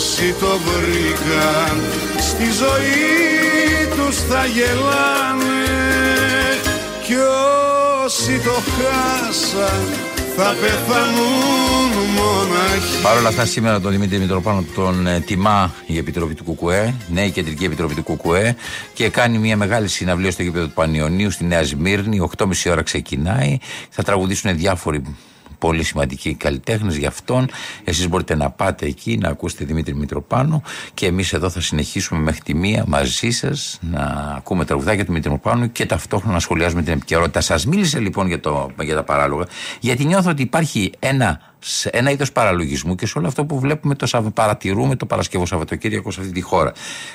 Όσοι 0.00 0.34
το 0.40 0.58
βρήκαν 0.58 1.80
στη 2.18 2.44
ζωή 2.44 3.96
τους 3.96 4.16
θα 4.16 4.46
γελάνε. 4.46 5.64
Κι 7.04 7.14
όσοι 8.04 8.40
το 8.44 8.50
χάσαν 8.50 9.84
θα 10.36 10.54
πεθανούν 10.60 11.90
μοναχοί. 12.14 13.02
Παρ' 13.02 13.16
όλα 13.16 13.28
αυτά 13.28 13.44
σήμερα 13.44 13.80
τον 13.80 13.90
Δημήτρη 13.90 14.18
Μητροπάνο 14.18 14.64
τον 14.74 15.06
ε, 15.06 15.20
τιμά 15.20 15.74
η 15.86 15.98
Επιτροπή 15.98 16.34
του 16.34 16.44
ΚΚΕ, 16.54 16.94
νέη 17.08 17.30
Κεντρική 17.30 17.64
Επιτροπή 17.64 17.94
του 17.94 18.04
ΚΚΕ 18.04 18.56
και 18.94 19.08
κάνει 19.08 19.38
μια 19.38 19.56
μεγάλη 19.56 19.88
συναυλία 19.88 20.30
στο 20.30 20.42
γήπεδο 20.42 20.66
του 20.66 20.72
Πανιωνίου 20.72 21.30
στη 21.30 21.44
Νέα 21.44 21.64
Σμύρνη, 21.64 22.30
8.30 22.36 22.46
ώρα 22.70 22.82
ξεκινάει, 22.82 23.58
θα 23.90 24.02
τραγουδήσουν 24.02 24.56
διάφοροι 24.56 25.02
πολύ 25.60 25.82
σημαντικοί 25.82 26.34
καλλιτέχνες 26.34 26.96
για 26.96 27.08
αυτόν. 27.08 27.48
Εσείς 27.84 28.08
μπορείτε 28.08 28.34
να 28.34 28.50
πάτε 28.50 28.86
εκεί 28.86 29.18
να 29.18 29.28
ακούσετε 29.28 29.64
Δημήτρη 29.64 29.94
Μητροπάνο 29.94 30.62
και 30.94 31.06
εμείς 31.06 31.32
εδώ 31.32 31.50
θα 31.50 31.60
συνεχίσουμε 31.60 32.20
μέχρι 32.20 32.40
τη 32.40 32.54
μία 32.54 32.84
μαζί 32.86 33.30
σας 33.30 33.78
να 33.80 34.34
ακούμε 34.36 34.64
τραγουδάκια 34.64 35.04
του 35.04 35.12
Μητροπάνου 35.12 35.72
και 35.72 35.86
ταυτόχρονα 35.86 36.32
να 36.32 36.40
σχολιάζουμε 36.40 36.82
την 36.82 36.92
επικαιρότητα. 36.92 37.40
Σας 37.40 37.66
μίλησε 37.66 37.98
λοιπόν 37.98 38.26
για, 38.26 38.40
το, 38.40 38.70
για 38.82 38.94
τα 38.94 39.02
παράλογα, 39.02 39.46
γιατί 39.80 40.04
νιώθω 40.04 40.30
ότι 40.30 40.42
υπάρχει 40.42 40.92
ένα 40.98 41.49
σε 41.60 41.88
ένα 41.92 42.10
είδος 42.10 42.32
παραλογισμού 42.32 42.94
και 42.94 43.06
σε 43.06 43.18
όλο 43.18 43.26
αυτό 43.26 43.44
που 43.44 43.58
βλέπουμε 43.58 43.94
το 43.94 44.30
παρατηρούμε 44.34 44.96
το 44.96 45.06
Παρασκευό 45.06 45.46
Σαββατοκύριακο 45.46 46.10
σε 46.10 46.20
αυτή 46.20 46.32
τη 46.32 46.40
χώρα. 46.40 46.72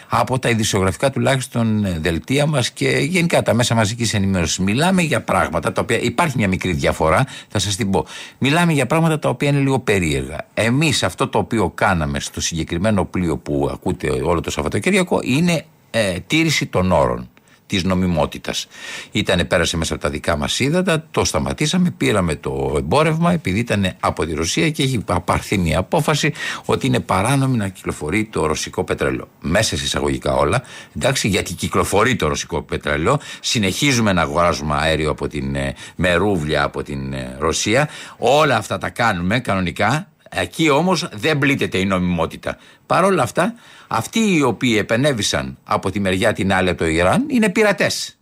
Από 0.09 0.39
τα 0.39 0.49
ειδησιογραφικά 0.49 1.09
τουλάχιστον 1.09 1.85
ε, 1.85 1.99
δελτία 1.99 2.45
μας 2.45 2.71
και 2.71 2.89
γενικά 2.89 3.41
τα 3.41 3.53
μέσα 3.53 3.75
μαζικής 3.75 4.13
ενημέρωσης. 4.13 4.59
Μιλάμε 4.59 5.01
για 5.01 5.21
πράγματα 5.21 5.71
τα 5.71 5.81
οποία 5.81 5.99
υπάρχει 5.99 6.37
μια 6.37 6.47
μικρή 6.47 6.71
διαφορά, 6.71 7.25
θα 7.47 7.59
σας 7.59 7.75
την 7.75 7.91
πω. 7.91 8.05
Μιλάμε 8.37 8.73
για 8.73 8.85
πράγματα 8.85 9.19
τα 9.19 9.29
οποία 9.29 9.49
είναι 9.49 9.59
λίγο 9.59 9.79
περίεργα. 9.79 10.47
Εμείς 10.53 11.03
αυτό 11.03 11.27
το 11.27 11.37
οποίο 11.37 11.69
κάναμε 11.69 12.19
στο 12.19 12.41
συγκεκριμένο 12.41 13.05
πλοίο 13.05 13.37
που 13.37 13.69
ακούτε 13.73 14.07
όλο 14.09 14.41
το 14.41 14.51
Σαββατοκύριακο 14.51 15.19
είναι 15.23 15.65
ε, 15.91 16.19
τήρηση 16.27 16.65
των 16.65 16.91
όρων 16.91 17.29
της 17.67 17.83
νομιμότητας. 17.83 18.67
Ήτανε, 19.11 19.45
πέρασε 19.45 19.77
μέσα 19.77 19.93
από 19.93 20.03
τα 20.03 20.09
δικά 20.09 20.37
μας 20.37 20.59
ύδατα, 20.59 21.05
το 21.11 21.25
σταματήσαμε, 21.25 21.91
πήραμε 21.91 22.35
το 22.35 22.73
εμπόρευμα 22.77 23.31
επειδή 23.31 23.59
ήταν 23.59 23.93
από 23.99 24.25
τη 24.25 24.33
Ρωσία 24.33 24.69
και 24.69 24.83
έχει 24.83 25.03
πάρθει 25.25 25.57
μια 25.57 25.79
απόφαση 25.79 26.33
ότι 26.65 26.87
είναι 26.87 26.99
παράνομη 26.99 27.57
να 27.57 27.67
κυκλοφορεί 27.67 28.25
το 28.25 28.45
ρωσικό 28.45 28.83
πετρέλαιο. 28.83 29.27
Μέσα 29.41 29.77
σε 29.77 29.83
εισαγωγικά 29.83 30.35
όλα, 30.35 30.63
εντάξει, 30.95 31.27
γιατί 31.27 31.53
κυκλοφορεί 31.53 32.15
το 32.15 32.27
ρωσικό 32.27 32.61
πετρέλαιο, 32.61 33.19
συνεχίζουμε 33.39 34.13
να 34.13 34.21
αγοράζουμε 34.21 34.75
αέριο 34.75 35.09
από 35.09 35.27
την 35.27 35.55
ε, 35.55 35.73
μερούβλια 35.95 36.63
από 36.63 36.83
την 36.83 37.13
ε, 37.13 37.35
Ρωσία. 37.39 37.89
Όλα 38.17 38.57
αυτά 38.57 38.77
τα 38.77 38.89
κάνουμε 38.89 39.39
κανονικά. 39.39 40.09
Εκεί 40.29 40.69
όμως 40.69 41.07
δεν 41.13 41.37
πλήττεται 41.37 41.77
η 41.77 41.85
νομιμότητα. 41.85 42.57
Παρ' 42.85 43.03
όλα 43.03 43.23
αυτά, 43.23 43.53
αυτοί 43.87 44.35
οι 44.35 44.41
οποίοι 44.41 44.75
επενέβησαν 44.79 45.57
από 45.63 45.91
τη 45.91 45.99
μεριά 45.99 46.33
την 46.33 46.53
άλλη 46.53 46.69
από 46.69 46.77
το 46.77 46.85
Ιράν 46.85 47.25
είναι 47.29 47.49
πειρατές. 47.49 48.17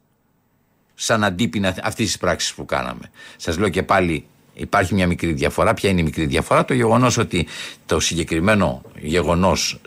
Σαν 0.95 1.23
αντίπεινα 1.23 1.75
αυτής 1.83 2.05
της 2.05 2.17
πράξης 2.17 2.53
που 2.53 2.65
κάναμε. 2.65 3.11
Σας 3.37 3.57
λέω 3.57 3.69
και 3.69 3.83
πάλι, 3.83 4.25
υπάρχει 4.53 4.93
μια 4.93 5.07
μικρή 5.07 5.31
διαφορά. 5.33 5.73
Ποια 5.73 5.89
είναι 5.89 5.99
η 5.99 6.03
μικρή 6.03 6.25
διαφορά, 6.25 6.65
το 6.65 6.73
γεγονός 6.73 7.17
ότι 7.17 7.47
το 7.85 7.99
συγκεκριμένο 7.99 8.81
γεγονός 8.99 9.81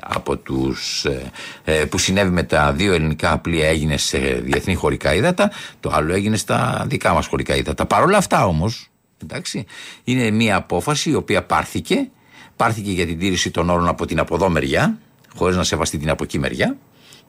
από 0.00 0.36
τους, 0.36 1.04
ε, 1.04 1.30
ε, 1.64 1.84
που 1.84 1.98
συνέβη 1.98 2.30
με 2.30 2.42
τα 2.42 2.72
δύο 2.72 2.92
ελληνικά 2.92 3.38
πλοία 3.38 3.68
έγινε 3.68 3.96
σε 3.96 4.18
διεθνή 4.18 4.74
χωρικά 4.74 5.14
ύδατα, 5.14 5.50
το 5.80 5.90
άλλο 5.92 6.14
έγινε 6.14 6.36
στα 6.36 6.84
δικά 6.88 7.12
μας 7.12 7.26
χωρικά 7.26 7.56
ύδατα. 7.56 7.86
Παρ' 7.86 8.02
όλα 8.02 8.16
αυτά 8.16 8.46
όμως, 8.46 8.90
εντάξει, 9.22 9.64
είναι 10.04 10.30
μια 10.30 10.56
απόφαση 10.56 11.10
η 11.10 11.14
οποία 11.14 11.42
πάρθηκε 11.42 12.08
Πάρθηκε 12.56 12.90
για 12.90 13.06
την 13.06 13.18
τήρηση 13.18 13.50
των 13.50 13.70
όρων 13.70 13.88
από 13.88 14.06
την 14.06 14.18
από 14.18 14.34
εδώ 14.34 14.48
μεριά, 14.48 14.98
χωρίς 15.36 15.56
να 15.56 15.64
σεβαστεί 15.64 15.98
την 15.98 16.10
από 16.10 16.24
εκεί 16.24 16.38
μεριά. 16.38 16.76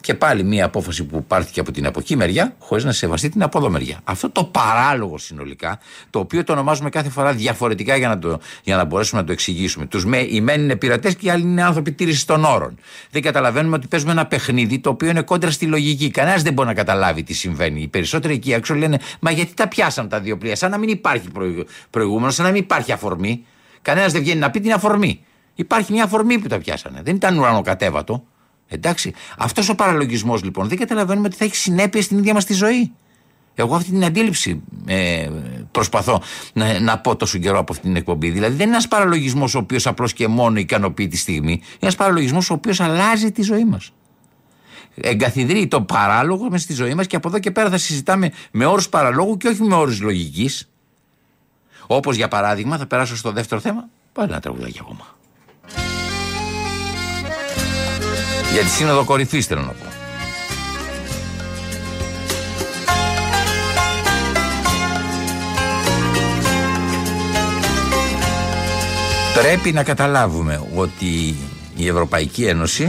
Και 0.01 0.13
πάλι 0.13 0.44
μια 0.44 0.65
απόφαση 0.65 1.03
που 1.03 1.24
πάρθηκε 1.24 1.60
από 1.60 1.72
την 1.72 1.86
από 1.86 2.00
εκεί 2.00 2.15
μεριά, 2.15 2.55
χωρίς 2.60 2.84
να 2.84 2.91
σεβαστεί 2.91 3.29
την 3.29 3.44
από 3.44 3.58
εδώ 3.58 3.70
μεριά. 3.70 4.00
Αυτό 4.03 4.29
το 4.29 4.44
παράλογο 4.44 5.17
συνολικά, 5.17 5.79
το 6.10 6.20
οποίο 6.20 6.44
το 6.44 6.53
ονομάζουμε 6.53 6.89
κάθε 6.89 7.10
φορά 7.10 7.34
διαφορετικά 7.34 7.96
για 7.96 8.08
να, 8.08 8.20
το, 8.20 8.39
για 8.63 8.75
να 8.75 8.84
μπορέσουμε 8.84 9.22
να 9.22 9.27
το 9.27 9.34
εξηγήσουμε. 9.34 9.86
Τους 9.86 10.05
με, 10.05 10.17
οι 10.17 10.41
μένει 10.41 10.63
είναι 10.63 10.75
πειρατές 10.75 11.15
και 11.15 11.27
οι 11.27 11.29
άλλοι 11.29 11.44
είναι 11.44 11.63
άνθρωποι 11.63 11.91
τήρησης 11.91 12.25
των 12.25 12.44
όρων. 12.44 12.77
Δεν 13.12 13.22
καταλαβαίνουμε 13.22 13.75
ότι 13.75 13.88
παίζουμε 13.88 14.12
ένα 14.12 14.25
παιχνίδι 14.25 14.79
το 14.79 14.89
οποίο 14.89 15.10
είναι 15.10 15.22
κόντρα 15.22 15.51
στη 15.51 15.65
λογική. 15.65 16.10
Κανένας 16.10 16.41
δεν 16.41 16.53
μπορεί 16.53 16.67
να 16.67 16.74
καταλάβει 16.74 17.24
τι 17.24 17.34
συμβαίνει. 17.34 17.82
Οι 17.82 17.88
περισσότεροι 17.88 18.34
εκεί 18.34 18.53
έξω 18.53 18.74
λένε 18.74 19.00
Μα 19.20 19.32
γιατί 19.32 19.53
τα 19.53 19.67
πιάσαν 19.67 20.10
τα 20.10 20.20
δύο 20.20 20.38
πλοία, 20.38 20.55
σαν 20.55 20.72
να 20.72 20.77
μην 20.77 20.89
υπάρχει 20.89 21.27
προηγούμενο, 21.89 22.32
σαν 22.32 22.46
να 22.46 22.51
μην 22.51 22.62
υπάρχει 22.62 22.91
αφορμή. 22.91 23.46
Κανένας 23.86 24.12
δεν 24.12 24.22
βγαίνει 24.22 24.39
να 24.39 24.51
πει 24.51 24.60
την 24.60 24.74
αφορμή. 24.74 25.25
Υπάρχει 25.56 25.92
μια 25.92 26.04
αφορμή 26.04 26.39
που 26.39 26.48
τα 26.48 26.58
πιάσανε. 26.58 27.01
Δεν 27.04 27.15
ήταν 27.15 27.39
ουρανοκατέβατο. 27.39 28.24
Εντάξει. 28.68 29.13
Αυτός 29.38 29.70
ο 29.70 29.75
παραλογισμός 29.75 30.44
λοιπόν 30.44 30.68
δεν 30.68 30.77
καταλαβαίνουμε 30.77 31.27
ότι 31.27 31.36
θα 31.36 31.46
έχει 31.46 31.56
συνέπειες 31.56 32.06
στην 32.06 32.18
ίδια 32.18 32.34
μας 32.34 32.46
τη 32.46 32.54
ζωή. 32.54 32.92
Εγώ 33.54 33.75
αυτή 33.75 33.89
την 33.89 34.06
αντίληψη 34.06 34.62
ε, 34.86 35.30
προσπαθώ 35.72 36.22
να, 36.54 36.80
να 36.80 37.00
πω 37.00 37.15
τόσο 37.15 37.38
καιρό 37.38 37.60
από 37.60 37.74
αυτή 37.74 37.86
την 37.86 37.96
εκπομπή. 37.96 38.30
Δηλαδή 38.30 38.56
δεν 38.56 38.65
είναι 38.65 38.75
ένας 38.75 38.88
παραλογισμός 38.88 39.56
ο 39.56 39.58
οποίος 39.58 39.88
απλώς 39.88 40.13
και 40.13 40.27
μόνο 40.27 40.60
ικανοποιεί 40.60 41.08
τη 41.08 41.18
στιγμή. 41.18 41.51
Είναι 41.51 41.62
ένας 41.80 41.96
παραλογισμός 41.96 42.50
ο 42.50 42.54
οποίος 42.54 42.80
αλλάζει 42.80 43.32
τη 43.32 43.42
ζωή 43.42 43.65
μας. 43.65 43.92
Εγκαθιδρύει 44.96 45.68
το 45.68 45.82
παράλογο 45.82 46.50
μες 46.50 46.62
στη 46.62 46.74
ζωή 46.74 46.94
μας 46.94 47.08
και 47.08 47.15
από 47.15 47.27
εδώ 47.27 47.39
και 47.39 47.51
πέρα 47.51 47.70
θα 47.70 47.77
συζητάμε 47.77 48.32
με 48.51 48.65
όρους 48.65 48.89
παραλόγου 48.89 49.38
και 49.38 49.48
όχι 49.48 49.62
με 49.63 49.75
όρους 49.75 50.01
λογικής. 50.01 50.70
Όπως 51.88 52.15
για 52.15 52.27
παράδειγμα, 52.27 52.77
θα 52.77 52.86
περάσω 52.86 53.15
στο 53.15 53.32
δεύτερο 53.32 53.62
θέμα. 53.62 53.88
Πάλι 54.13 54.32
ένα 54.32 54.39
τραγουδάκι 54.39 54.80
ακόμα. 54.82 55.06
Για 58.54 58.63
τη 58.63 58.70
σύνοδο 58.70 59.04
κορυφής 59.04 59.46
θέλω 59.46 59.62
να 59.62 59.68
πω. 59.72 59.86
Πρέπει 69.42 69.72
να 69.72 69.84
καταλάβουμε 69.84 70.68
ότι 70.75 71.36
η 71.75 71.88
Ευρωπαϊκή 71.88 72.46
Ένωση 72.46 72.88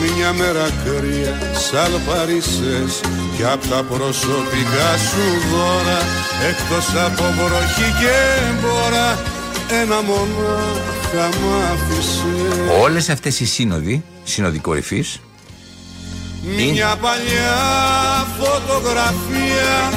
μια 0.00 0.32
μέρα 0.32 0.66
κρύα 0.84 1.34
σαν 1.68 2.00
παρίσες 2.06 3.00
και 3.36 3.44
απ' 3.44 3.66
τα 3.66 3.82
προσωπικά 3.82 4.90
σου 5.08 5.26
δώρα 5.50 5.98
εκτός 6.48 6.86
από 7.06 7.22
βροχή 7.22 7.88
και 8.00 8.16
μπόρα 8.60 9.18
ένα 9.82 10.02
μονάχα 10.02 11.26
μ' 11.38 11.72
άφησες. 11.72 12.80
Όλες 12.80 13.08
αυτές 13.08 13.40
οι 13.40 13.46
σύνοδοι, 13.46 14.04
σύνοδοι 14.24 14.58
κορυφής 14.58 15.20
Μια 16.42 16.96
παλιά 17.00 17.58
φωτογραφία 18.38 19.92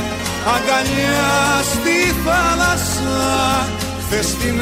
αγκαλιά 0.56 1.64
στη 1.72 2.14
θάλασσα 2.26 3.68
Χθες 4.06 4.26
την 4.26 4.60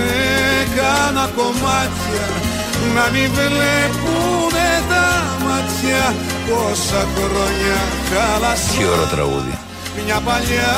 έκανα 0.61 1.29
κομμάτια 1.35 2.52
να 2.95 3.05
μην 3.13 3.27
βλέπουνε 3.37 4.69
τα 4.91 5.07
μάτια 5.45 6.03
πόσα 6.47 7.01
χρόνια 7.15 7.79
χάλασα 8.09 8.71
Τι 8.71 8.85
ωραίο 8.85 9.05
τραγούδι. 9.05 9.57
Μια 10.05 10.19
παλιά 10.27 10.75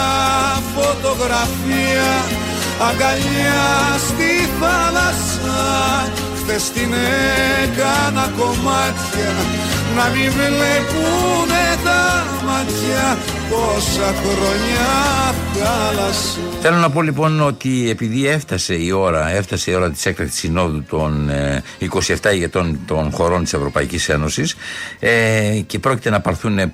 φωτογραφία 0.75 2.11
αγκαλιά 2.89 3.65
στη 4.07 4.31
θάλασσα 4.59 5.61
Χθες 6.47 6.71
την 6.71 6.93
έκανα 7.63 8.33
κομμάτια 8.37 9.31
να 9.95 10.09
μην 10.09 10.31
βλέπουνε 10.31 11.65
τα 11.83 12.25
μάτια 12.45 13.17
πόσα 13.49 14.13
χρόνια 14.13 14.85
θάλασσα. 15.53 16.39
Θέλω 16.61 16.75
να 16.77 16.89
πω 16.89 17.01
λοιπόν 17.01 17.41
ότι 17.41 17.89
επειδή 17.89 18.27
έφτασε 18.27 18.73
η 18.73 18.91
ώρα, 18.91 19.29
έφτασε 19.29 19.71
η 19.71 19.73
ώρα 19.73 19.91
της 19.91 20.05
έκτακτης 20.05 20.37
συνόδου 20.37 20.83
των 20.83 21.29
27 21.79 22.15
ε, 22.21 22.33
ηγετών 22.33 22.79
των 22.85 23.11
χωρών 23.11 23.43
της 23.43 23.53
Ευρωπαϊκής 23.53 24.09
Ένωσης 24.09 24.55
ε, 24.99 25.59
και 25.65 25.79
πρόκειται 25.79 26.09
να 26.09 26.21
παρθούν 26.21 26.73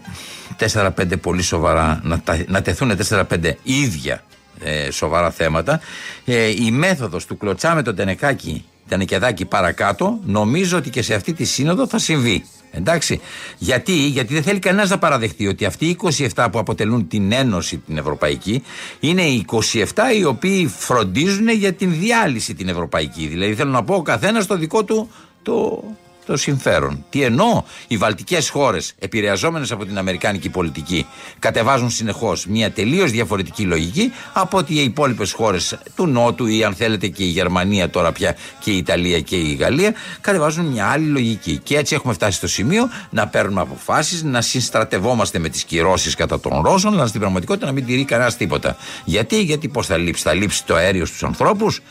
4-5 0.73 0.89
πολύ 1.21 1.41
σοβαρά, 1.41 1.99
να, 2.03 2.21
να 2.47 2.61
τεθούν 2.61 2.97
4-5 3.09 3.23
ίδια 3.63 4.23
ε, 4.63 4.91
σοβαρά 4.91 5.31
θέματα. 5.31 5.79
Ε, 6.25 6.47
η 6.47 6.71
μέθοδος 6.71 7.25
του 7.25 7.37
κλωτσά 7.37 7.75
με 7.75 7.81
τον 7.81 7.95
Τενεκάκι, 7.95 8.65
Τενεκεδάκι 8.91 9.45
παρακάτω, 9.45 10.19
νομίζω 10.25 10.77
ότι 10.77 10.89
και 10.89 11.01
σε 11.01 11.13
αυτή 11.13 11.33
τη 11.33 11.43
σύνοδο 11.43 11.87
θα 11.87 11.97
συμβεί. 11.97 12.45
Εντάξει. 12.71 13.19
Γιατί, 13.57 13.93
γιατί 13.93 14.33
δεν 14.33 14.43
θέλει 14.43 14.59
κανένας 14.59 14.89
να 14.89 14.97
παραδεχτεί 14.97 15.47
ότι 15.47 15.65
αυτοί 15.65 15.85
οι 15.85 15.97
27 16.35 16.47
που 16.51 16.59
αποτελούν 16.59 17.07
την 17.07 17.31
Ένωση 17.31 17.77
την 17.77 17.97
Ευρωπαϊκή 17.97 18.63
είναι 18.99 19.21
οι 19.21 19.45
27 19.51 19.83
οι 20.19 20.25
οποίοι 20.25 20.67
φροντίζουν 20.67 21.49
για 21.49 21.73
την 21.73 21.99
διάλυση 21.99 22.53
την 22.53 22.67
Ευρωπαϊκή. 22.67 23.27
Δηλαδή 23.27 23.55
θέλω 23.55 23.71
να 23.71 23.83
πω 23.83 23.95
ο 23.95 24.01
καθένας 24.01 24.45
το 24.47 24.57
δικό 24.57 24.83
του 24.83 25.09
το, 25.41 25.83
το 26.25 26.37
συμφέρον. 26.37 27.05
Τι 27.09 27.23
εννοώ, 27.23 27.63
οι 27.87 27.97
βαλτικές 27.97 28.49
χώρες, 28.49 28.93
επηρεαζόμενες 28.99 29.71
από 29.71 29.85
την 29.85 29.97
Αμερικάνικη 29.97 30.49
πολιτική, 30.49 31.05
κατεβάζουν 31.39 31.89
συνεχώς 31.89 32.45
μια 32.45 32.71
τελείως 32.71 33.11
διαφορετική 33.11 33.63
λογική 33.63 34.11
από 34.33 34.57
ότι 34.57 34.73
οι 34.73 34.83
υπόλοιπες 34.83 35.31
χώρες 35.31 35.77
του 35.95 36.07
Νότου 36.07 36.45
ή 36.45 36.63
αν 36.63 36.73
θέλετε 36.73 37.07
και 37.07 37.23
η 37.23 37.27
Γερμανία 37.27 37.89
τώρα 37.89 38.11
πια 38.11 38.35
και 38.59 38.71
η 38.71 38.77
Ιταλία 38.77 39.19
και 39.19 39.35
η 39.35 39.53
Γαλλία, 39.53 39.93
κατεβάζουν 40.21 40.65
μια 40.65 40.87
άλλη 40.87 41.05
λογική. 41.05 41.59
Και 41.63 41.77
έτσι 41.77 41.95
έχουμε 41.95 42.13
φτάσει 42.13 42.37
στο 42.37 42.47
σημείο 42.47 42.89
να 43.09 43.27
παίρνουμε 43.27 43.61
αποφάσεις, 43.61 44.23
να 44.23 44.41
συστρατευόμαστε 44.41 45.39
με 45.39 45.49
τις 45.49 45.63
κυρώσεις 45.63 46.15
κατά 46.15 46.39
των 46.39 46.61
Ρώσων, 46.61 46.93
αλλά 46.93 47.07
στην 47.07 47.19
πραγματικότητα 47.19 47.65
να 47.65 47.71
μην 47.71 47.85
τηρεί 47.85 48.05
κανένας 48.05 48.37
τίποτα. 48.37 48.77
Γιατί, 49.05 49.41
γιατί 49.41 49.67
πώς 49.67 49.87
θα 49.87 49.97
λείψει, 49.97 50.23
θα 50.23 50.33
λείψει 50.33 50.65
το 50.65 50.75
αέριο 50.75 51.05
στους 51.05 51.23
ανθρώπους, 51.23 51.81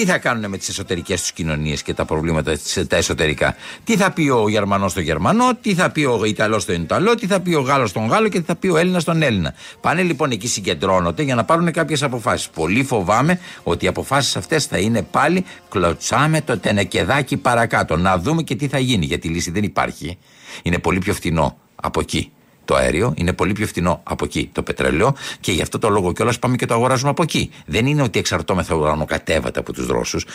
τι 0.00 0.06
θα 0.06 0.18
κάνουν 0.18 0.50
με 0.50 0.56
τις 0.56 0.68
εσωτερικές 0.68 1.20
τους 1.20 1.32
κοινωνίες 1.32 1.82
και 1.82 1.94
τα 1.94 2.04
προβλήματα 2.04 2.58
τα 2.88 2.96
εσωτερικά; 2.96 3.56
Τι 3.84 3.96
θα 3.96 4.10
πει 4.10 4.28
ο 4.28 4.48
Γερμανός 4.48 4.90
στο 4.90 5.00
Γερμανό, 5.00 5.54
τι 5.60 5.74
θα 5.74 5.90
πει 5.90 6.04
ο 6.04 6.24
Ιταλός 6.24 6.62
στον 6.62 6.82
Ιταλό, 6.82 7.14
τι 7.14 7.26
θα 7.26 7.40
πει 7.40 7.54
ο 7.54 7.60
Γάλλος 7.60 7.90
στον 7.90 8.06
Γάλλο 8.06 8.28
και 8.28 8.38
τι 8.38 8.44
θα 8.44 8.56
πει 8.56 8.68
ο 8.68 8.76
Έλληνας 8.76 9.02
στον 9.02 9.22
Έλληνα; 9.22 9.54
Πάνε 9.80 10.02
λοιπόν 10.02 10.30
εκεί 10.30 10.48
συγκεντρώνονται 10.48 11.22
για 11.22 11.34
να 11.34 11.44
πάρουν 11.44 11.72
κάποιες 11.72 12.02
αποφάσεις. 12.02 12.48
Πολύ 12.48 12.84
φοβάμαι 12.84 13.40
ότι 13.62 13.84
οι 13.84 13.88
αποφάσεις 13.88 14.36
αυτές 14.36 14.64
θα 14.64 14.78
είναι 14.78 15.02
πάλι 15.02 15.44
κλωτσάμε 15.68 16.40
το 16.40 16.58
τενεκεδάκι 16.58 17.36
παρακάτω. 17.36 17.96
Να 17.96 18.18
δούμε 18.18 18.42
και 18.42 18.54
τι 18.54 18.68
θα 18.68 18.78
γίνει, 18.78 19.06
γιατί 19.06 19.28
η 19.28 19.30
λύση 19.30 19.50
δεν 19.50 19.62
υπάρχει. 19.62 20.18
Είναι 20.62 20.78
πολύ 20.78 20.98
πιο 20.98 21.14
φθηνό 21.14 21.56
από 21.74 22.00
εκεί 22.00 22.32
το 22.70 22.76
αέριο, 22.76 23.14
είναι 23.16 23.32
πολύ 23.32 23.52
πιο 23.52 23.66
φθηνό 23.66 24.00
από 24.02 24.24
εκεί 24.24 24.50
το 24.52 24.62
πετρέλαιο 24.62 25.14
και 25.40 25.52
γι' 25.52 25.62
αυτό 25.62 25.78
το 25.78 25.88
λόγο 25.88 26.12
κιόλας 26.12 26.38
πάμε 26.38 26.56
και 26.56 26.66
το 26.66 26.74
αγοράζουμε 26.74 27.10
από 27.10 27.22
εκεί. 27.22 27.50
Δεν 27.66 27.86
είναι 27.86 28.02
ότι 28.02 28.18
εξαρτώμεθα 28.18 28.74
ουρανοκατέβατα 28.74 29.60
από 29.60 29.72
τους 29.72 29.86
Ρώσους. 29.86 30.26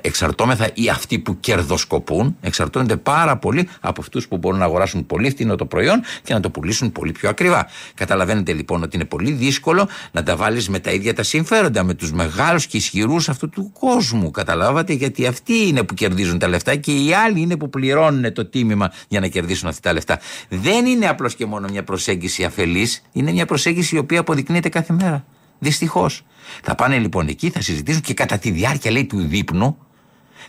Εξαρτώμεθα 0.00 0.70
ή 0.74 0.88
αυτοί 0.88 1.18
που 1.18 1.40
κερδοσκοπούν, 1.40 2.36
εξαρτώνται 2.40 2.96
πάρα 2.96 3.36
πολύ 3.36 3.68
από 3.80 4.00
αυτούς 4.00 4.28
που 4.28 4.36
μπορούν 4.36 4.58
να 4.58 4.64
αγοράσουν 4.64 5.06
πολύ 5.06 5.30
φθηνό 5.30 5.56
το 5.56 5.66
προϊόν 5.66 6.02
και 6.22 6.34
να 6.34 6.40
το 6.40 6.50
πουλήσουν 6.50 6.92
πολύ 6.92 7.12
πιο 7.12 7.28
ακριβά. 7.28 7.66
Καταλαβαίνετε 7.94 8.52
λοιπόν 8.52 8.82
ότι 8.82 8.96
είναι 8.96 9.04
πολύ 9.04 9.30
δύσκολο 9.30 9.88
να 10.12 10.22
τα 10.22 10.36
βάλεις 10.36 10.68
με 10.68 10.78
τα 10.78 10.90
ίδια 10.90 11.14
τα 11.14 11.22
συμφέροντα, 11.22 11.84
με 11.84 11.94
τους 11.94 12.12
μεγάλους 12.12 12.66
και 12.66 12.76
ισχυρούς 12.76 13.28
αυτού 13.28 13.48
του 13.48 13.72
κόσμου. 13.78 14.30
Καταλάβατε, 14.30 14.92
γιατί 14.92 15.26
αυτοί 15.26 15.66
είναι 15.66 15.82
που 15.82 15.94
κερδίζουν 15.94 16.38
τα 16.38 16.48
λεφτά 16.48 16.76
και 16.76 16.92
οι 16.92 17.14
άλλοι 17.14 17.40
είναι 17.40 17.56
που 17.56 17.70
πληρώνουν 17.70 18.32
το 18.32 18.44
τίμημα 18.44 18.92
για 19.08 19.20
να 19.20 19.26
κερδίσουν 19.26 19.68
αυτά 19.68 19.80
τα 19.88 19.92
λεφτά. 19.92 20.20
Δεν 20.48 20.86
είναι 20.86 21.06
απλώς 21.06 21.34
και 21.34 21.46
μόνο 21.46 21.68
μια 21.72 21.84
προσέγγιση 21.84 22.44
αφελής, 22.44 23.02
είναι 23.12 23.32
μια 23.32 23.46
προσέγγιση 23.46 23.94
η 23.94 23.98
οποία 23.98 24.20
αποδεικνύεται 24.20 24.68
κάθε 24.68 24.92
μέρα. 24.92 25.24
Δυστυχώς. 25.58 26.24
Θα 26.62 26.74
πάνε 26.74 26.98
λοιπόν 26.98 27.28
εκεί, 27.28 27.50
θα 27.50 27.60
συζητήσουν 27.60 28.00
και 28.00 28.14
κατά 28.14 28.38
τη 28.38 28.50
διάρκεια 28.50 28.90
λέει 28.90 29.04
του 29.04 29.18
δείπνου 29.18 29.76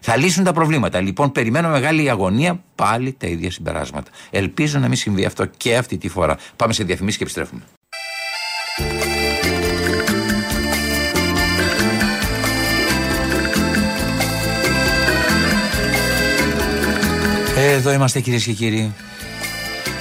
θα 0.05 0.17
λύσουν 0.17 0.43
τα 0.43 0.53
προβλήματα. 0.53 1.01
Λοιπόν, 1.01 1.31
περιμένω 1.31 1.69
μεγάλη 1.69 2.09
αγωνία, 2.09 2.63
πάλι 2.75 3.13
τα 3.13 3.27
ίδια 3.27 3.51
συμπεράσματα. 3.51 4.11
Ελπίζω 4.29 4.79
να 4.79 4.87
μην 4.87 4.97
συμβεί 4.97 5.25
αυτό 5.25 5.45
και 5.45 5.77
αυτή 5.77 5.97
τη 5.97 6.09
φορά. 6.09 6.37
Πάμε 6.55 6.73
σε 6.73 6.83
διαφημίσεις 6.83 7.17
και 7.17 7.23
επιστρέφουμε. 7.23 7.61
Εδώ 17.57 17.93
είμαστε 17.93 18.19
κυρίες 18.19 18.43
και 18.43 18.53
κύριοι. 18.53 18.93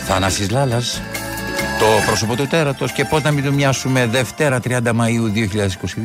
Θανάσης 0.04 0.50
Λάλας, 0.50 1.02
το 1.82 1.88
πρόσωπο 2.06 2.36
του 2.36 2.46
τέρατος 2.46 2.92
και 2.92 3.04
πώς 3.04 3.22
να 3.22 3.30
μην 3.30 3.44
το 3.44 3.52
μοιάσουμε 3.52 4.06
Δευτέρα 4.06 4.60
30 4.64 4.78
Μαΐου 4.84 5.32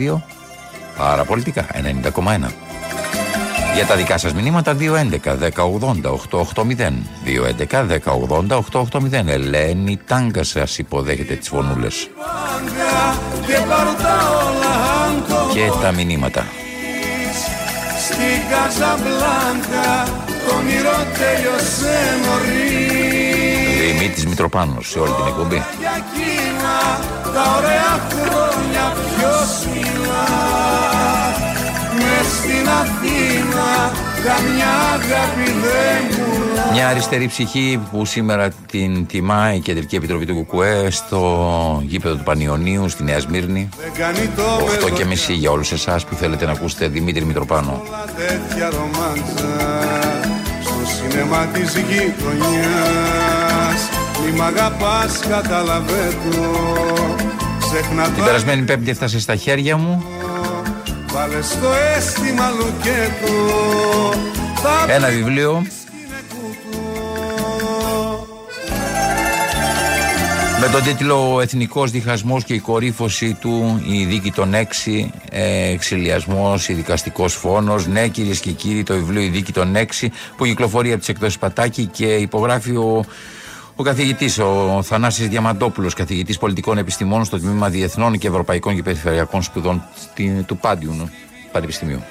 2022. 0.08 0.22
Παραπολιτικά, 0.98 1.66
90,1. 1.74 2.52
Για 3.76 3.86
τα 3.88 3.96
δικά 3.96 4.18
σας 4.18 4.34
μηνύματα 4.34 4.74
211 4.74 5.38
1080 5.38 6.12
880 6.12 7.04
211 7.26 8.00
1080 8.48 8.60
880 8.72 9.28
Ελένη 9.28 10.00
Τάγκα 10.06 10.44
σας 10.44 10.78
υποδέχεται 10.78 11.36
τις 11.36 11.48
φωνούλες. 11.48 12.10
Και 15.54 15.72
τα 15.82 15.92
μηνύματα. 15.92 16.46
Στην 18.06 18.42
Καζαμπλάνκα 18.50 20.08
το 20.48 20.56
όνειρο 20.56 20.98
τέλειωσε 21.18 21.96
νωρίς 22.26 23.07
Δημήτρης 24.08 24.28
Μητροπάνος 24.28 24.89
σε 24.89 25.00
όλη 25.00 25.12
την 25.12 25.28
εκπομπή. 25.28 25.56
Για 25.80 25.91
εκείνα 26.02 26.76
τα 27.34 27.43
ωραία 27.58 27.93
χρόνια 28.10 28.93
ποιος 28.96 29.74
μιλά 29.74 30.26
στην 32.34 32.70
Αθήνα 32.70 33.91
καμιά 34.26 34.74
αγάπη 34.93 35.52
δεν 35.62 36.26
Μια 36.74 36.88
αριστερή 36.88 37.28
ψυχή 37.28 37.82
που 37.91 38.06
σήμερα 38.06 38.50
την 38.72 39.06
τιμάει 39.06 39.56
η 39.56 39.60
Κεντρική 39.60 39.96
Επιτροπή 39.96 40.26
του 40.26 40.34
Κουκουέ 40.34 40.89
στο 40.89 41.82
γήπεδο 41.86 42.15
του 42.15 42.24
Πανιωνίου 42.24 42.89
στη 42.89 43.04
Νέα 43.04 43.20
Σμύρνη. 43.20 43.70
8 44.86 44.91
και 44.93 45.06
μισή 45.06 45.34
για 45.34 45.52
όλους 45.52 45.72
εσάς 45.72 46.06
που 46.06 46.15
θέλετε 46.15 46.46
να 46.46 46.52
ακούσετε 46.52 46.88
Δημήτρη 46.88 47.26
Μητροπάνο 47.26 47.84
τέτοια 48.15 48.70
ρομάντζα 48.70 49.80
στο 50.62 50.74
σινεμά 50.86 51.46
της 51.46 51.76
γειτονιάς 51.76 53.37
Μη 54.25 54.32
μ' 54.32 54.41
αγαπάς 54.41 55.19
καταλαβαίνω. 55.19 56.75
Την 58.15 58.23
περασμένη 58.23 58.62
πέμπτη 58.62 58.89
έφτασε 58.89 59.19
στα 59.19 59.36
χέρια 59.36 59.77
μου. 59.77 60.06
Βάλε 61.12 61.41
στο 61.41 61.67
αίσθημα 61.95 62.49
λουκέτο. 62.49 63.34
Ένα 64.88 65.08
βιβλίο. 65.08 65.65
Με 70.60 70.67
τον 70.67 70.84
τίτλο 70.84 71.39
Εθνικός 71.41 71.91
Διχασμός 71.91 72.43
και 72.43 72.53
η 72.53 72.60
κορύφωση 72.60 73.38
του, 73.41 73.82
η 73.88 74.06
δίκη 74.06 74.32
των 74.32 74.53
έξι, 74.53 75.12
ε, 75.32 75.71
εξηλιασμός, 75.71 76.69
η 76.69 76.73
δικαστικός 76.73 77.34
φόνος. 77.34 77.88
Ναι, 77.88 78.08
κυρίες 78.08 78.39
και 78.39 78.51
κύριοι, 78.51 78.84
το 78.84 78.93
βιβλίο 78.93 79.21
Η 79.21 79.27
δίκη 79.27 79.51
των 79.51 79.75
έξι 79.75 80.12
που 80.38 80.45
κυκλοφορεί 80.45 80.89
από 80.89 80.99
τις 80.99 81.10
εκδόσεις 81.10 81.38
Πατάκη 81.38 81.86
και 81.86 82.06
υπογράφει 82.06 82.75
ο 82.75 83.06
ο 83.80 83.84
καθηγητής, 83.84 84.40
ο 84.40 84.82
Θανάσης 84.84 85.28
Διαμαντόπουλος, 85.28 85.94
καθηγητής 85.94 86.38
πολιτικών 86.38 86.78
επιστημών 86.78 87.26
στο 87.26 87.40
τμήμα 87.40 87.70
Διεθνών 87.70 88.18
και 88.18 88.28
Ευρωπαϊκών 88.28 88.76
και 88.76 88.84
Περιφερειακών 88.84 89.42
Σπουδών 89.42 89.84
του 90.46 90.58
Πάντιου 90.58 91.10
Πανεπιστημίου. 91.52 92.04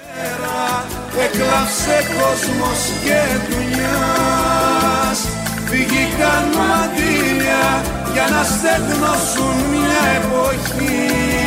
Έκλαψε 1.24 2.06
κόσμος 2.18 2.80
και 3.04 3.20
δουλειάς 3.48 5.20
Βγήκαν 5.70 6.44
μαντήλια 6.56 7.84
για 8.12 8.26
να 8.30 8.42
στεγνώσουν 8.44 9.54
μια 9.70 10.00
εποχή 10.16 11.45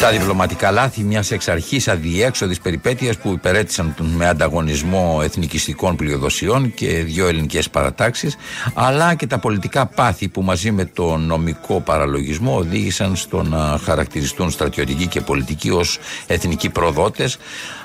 τα 0.00 0.10
διπλωματικά 0.10 0.70
λάθη 0.70 1.02
μιας 1.02 1.30
εξ 1.30 1.48
αρχής 1.48 1.88
αδιέξοδης 1.88 2.60
περιπέτειας 2.60 3.16
που 3.16 3.32
υπερέτησαν 3.32 3.94
με 4.16 4.28
ανταγωνισμό 4.28 5.20
εθνικιστικών 5.22 5.96
πλειοδοσιών 5.96 6.74
και 6.74 6.88
δύο 6.88 7.26
ελληνικές 7.28 7.70
παρατάξεις, 7.70 8.36
αλλά 8.74 9.14
και 9.14 9.26
τα 9.26 9.38
πολιτικά 9.38 9.86
πάθη 9.86 10.28
που 10.28 10.42
μαζί 10.42 10.70
με 10.70 10.84
το 10.84 11.16
νομικό 11.16 11.80
παραλογισμό 11.80 12.56
οδήγησαν 12.56 13.16
στο 13.16 13.42
να 13.42 13.78
χαρακτηριστούν 13.84 14.50
στρατιωτικοί 14.50 15.06
και 15.06 15.20
πολιτικοί 15.20 15.70
ως 15.70 15.98
εθνικοί 16.26 16.68
προδότες. 16.68 17.38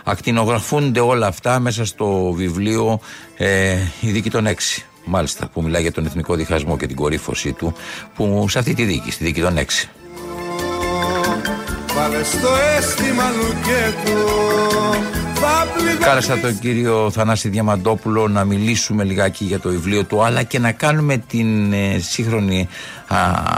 Ακτινογραφούνται 0.03 0.99
όλα 0.99 1.27
αυτά 1.27 1.59
μέσα 1.59 1.85
στο 1.85 2.31
βιβλίο 2.31 2.99
ε, 3.37 3.77
Η 3.99 4.11
Δίκη 4.11 4.29
των 4.29 4.45
Έξι. 4.45 4.85
Μάλιστα, 5.05 5.49
που 5.53 5.61
μιλάει 5.61 5.81
για 5.81 5.91
τον 5.91 6.05
εθνικό 6.05 6.35
διχασμό 6.35 6.77
και 6.77 6.87
την 6.87 6.95
κορύφωσή 6.95 7.51
του, 7.51 7.73
που 8.15 8.45
σε 8.49 8.59
αυτή 8.59 8.73
τη 8.73 8.83
δίκη, 8.83 9.11
στη 9.11 9.23
δίκη 9.23 9.41
των 9.41 9.57
Έξι. 9.57 9.89
Βάλε 11.95 12.23
στο 12.23 12.49
αίσθημα 12.77 13.23
Κάλεσα 15.99 16.37
τον 16.39 16.59
κύριο 16.59 17.11
Θανάση 17.11 17.49
Διαμαντόπουλο 17.49 18.27
να 18.27 18.43
μιλήσουμε 18.43 19.03
λιγάκι 19.03 19.45
για 19.45 19.59
το 19.59 19.69
βιβλίο 19.69 20.03
του 20.03 20.23
αλλά 20.23 20.43
και 20.43 20.59
να 20.59 20.71
κάνουμε 20.71 21.17
την 21.17 21.73
ε, 21.73 21.99
σύγχρονη 21.99 22.67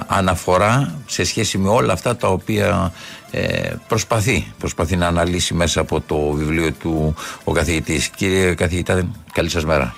αναφορά 0.08 0.94
σε 1.06 1.24
σχέση 1.24 1.58
με 1.58 1.70
όλα 1.70 1.94
αυτά 1.94 2.16
τα 2.16 2.28
οποία 2.28 2.92
ε, 3.32 3.74
προσπαθεί, 3.88 4.54
προσπαθεί 4.60 4.96
να 4.96 5.08
αναλύσει 5.08 5.54
μέσα 5.54 5.82
από 5.82 6.02
το 6.02 6.32
βιβλίο 6.32 6.72
του 6.72 7.16
ο 7.44 7.52
καθηγητής. 7.52 8.08
Κύριε 8.08 8.54
καθηγητά, 8.54 9.08
καλή 9.34 9.50
σας 9.50 9.66
μέρα. 9.66 9.94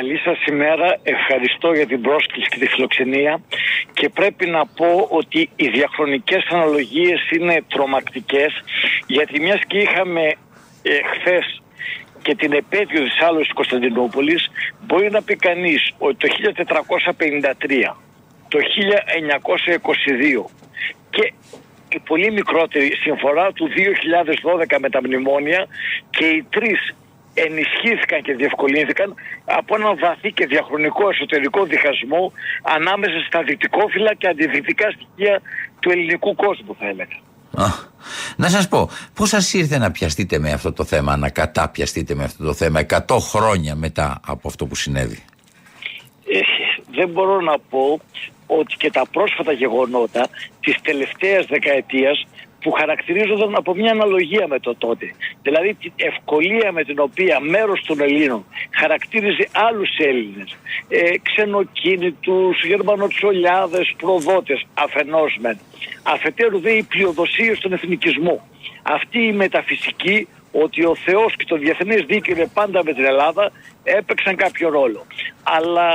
Καλή 0.00 0.18
σας 0.18 0.44
ημέρα. 0.44 0.98
Ευχαριστώ 1.02 1.72
για 1.72 1.86
την 1.86 2.00
πρόσκληση 2.00 2.48
και 2.48 2.58
τη 2.58 2.66
φιλοξενία. 2.66 3.40
Και 3.92 4.08
πρέπει 4.08 4.46
να 4.46 4.66
πω 4.66 5.06
ότι 5.10 5.50
οι 5.56 5.68
διαχρονικές 5.68 6.46
αναλογίες 6.50 7.30
είναι 7.30 7.64
τρομακτικές 7.68 8.52
γιατί 9.06 9.40
μιας 9.40 9.60
και 9.66 9.78
είχαμε 9.78 10.22
ε, 10.82 10.90
χθες 11.12 11.62
και 12.22 12.34
την 12.34 12.52
επέτειο 12.52 13.02
της 13.02 13.20
άλλης 13.20 13.42
της 13.42 13.52
Κωνσταντινούπολης 13.52 14.50
μπορεί 14.86 15.10
να 15.10 15.22
πει 15.22 15.36
κανείς 15.36 15.92
ότι 15.98 16.16
το 16.16 16.28
1453, 17.88 17.94
το 18.48 18.58
1922 20.38 20.44
και 21.10 21.32
η 21.88 21.98
πολύ 21.98 22.32
μικρότερη 22.32 22.96
συμφορά 22.96 23.52
του 23.52 23.68
2012 24.72 24.78
με 24.80 24.90
τα 24.90 25.00
μνημόνια 25.02 25.66
και 26.10 26.24
οι 26.24 26.46
τρεις 26.50 26.94
ενισχύθηκαν 27.34 28.22
και 28.22 28.34
διευκολύνθηκαν 28.34 29.14
από 29.44 29.74
έναν 29.74 29.98
βαθύ 29.98 30.32
και 30.32 30.46
διαχρονικό 30.46 31.08
εσωτερικό 31.08 31.64
διχασμό 31.64 32.32
ανάμεσα 32.62 33.18
στα 33.26 33.42
δυτικόφυλλα 33.42 34.14
και 34.14 34.28
αντιδυτικά 34.28 34.90
στοιχεία 34.90 35.40
του 35.80 35.90
ελληνικού 35.90 36.34
κόσμου 36.34 36.76
θα 36.78 36.86
έλεγα. 36.86 37.16
να 38.36 38.48
σας 38.48 38.68
πω, 38.68 38.88
πώς 39.14 39.28
σας 39.28 39.52
ήρθε 39.52 39.78
να 39.78 39.90
πιαστείτε 39.90 40.38
με 40.38 40.52
αυτό 40.52 40.72
το 40.72 40.84
θέμα, 40.84 41.16
να 41.16 41.30
κατάπιαστείτε 41.30 42.14
με 42.14 42.24
αυτό 42.24 42.44
το 42.44 42.54
θέμα 42.54 42.80
100 42.80 43.18
χρόνια 43.20 43.74
μετά 43.74 44.20
από 44.26 44.48
αυτό 44.48 44.66
που 44.66 44.74
συνέβη; 44.74 45.24
Ε, 46.26 46.40
δεν 46.90 47.08
μπορώ 47.08 47.40
να 47.40 47.58
πω 47.58 48.00
ότι 48.46 48.76
και 48.76 48.90
τα 48.90 49.06
πρόσφατα 49.12 49.52
γεγονότα 49.52 50.28
της 50.60 50.76
τελευταίας 50.82 51.46
δεκαετίας 51.46 52.26
που 52.60 52.70
χαρακτηρίζονταν 52.70 53.54
από 53.56 53.74
μια 53.74 53.90
αναλογία 53.90 54.46
με 54.48 54.58
το 54.58 54.74
τότε. 54.74 55.14
Δηλαδή 55.42 55.74
την 55.74 55.92
ευκολία 55.96 56.72
με 56.72 56.84
την 56.84 56.98
οποία 56.98 57.40
μέρος 57.40 57.82
των 57.86 58.00
Ελλήνων 58.00 58.44
χαρακτήριζε 58.70 59.48
άλλους 59.52 59.90
Έλληνες, 59.98 60.56
ε, 60.88 61.18
ξενοκίνητους, 61.22 62.64
γερμανοτσολιάδες, 62.64 63.94
προδότες, 63.96 64.66
αφενός 64.74 65.36
μεν. 65.40 65.58
Αφετέρου 66.02 66.60
δε 66.60 66.70
η 66.70 66.82
πλειοδοσία 66.82 67.54
στον 67.54 67.72
εθνικισμό. 67.72 68.48
Αυτή 68.82 69.18
η 69.18 69.32
μεταφυσική 69.32 70.28
ότι 70.52 70.84
ο 70.84 70.94
Θεός 70.94 71.36
και 71.36 71.44
το 71.44 71.56
διεθνές 71.56 72.04
δίκαιο 72.06 72.34
είναι 72.36 72.50
πάντα 72.54 72.84
με 72.84 72.92
την 72.92 73.04
Ελλάδα 73.04 73.52
έπαιξαν 73.82 74.36
κάποιο 74.36 74.68
ρόλο. 74.68 75.06
Αλλά 75.42 75.90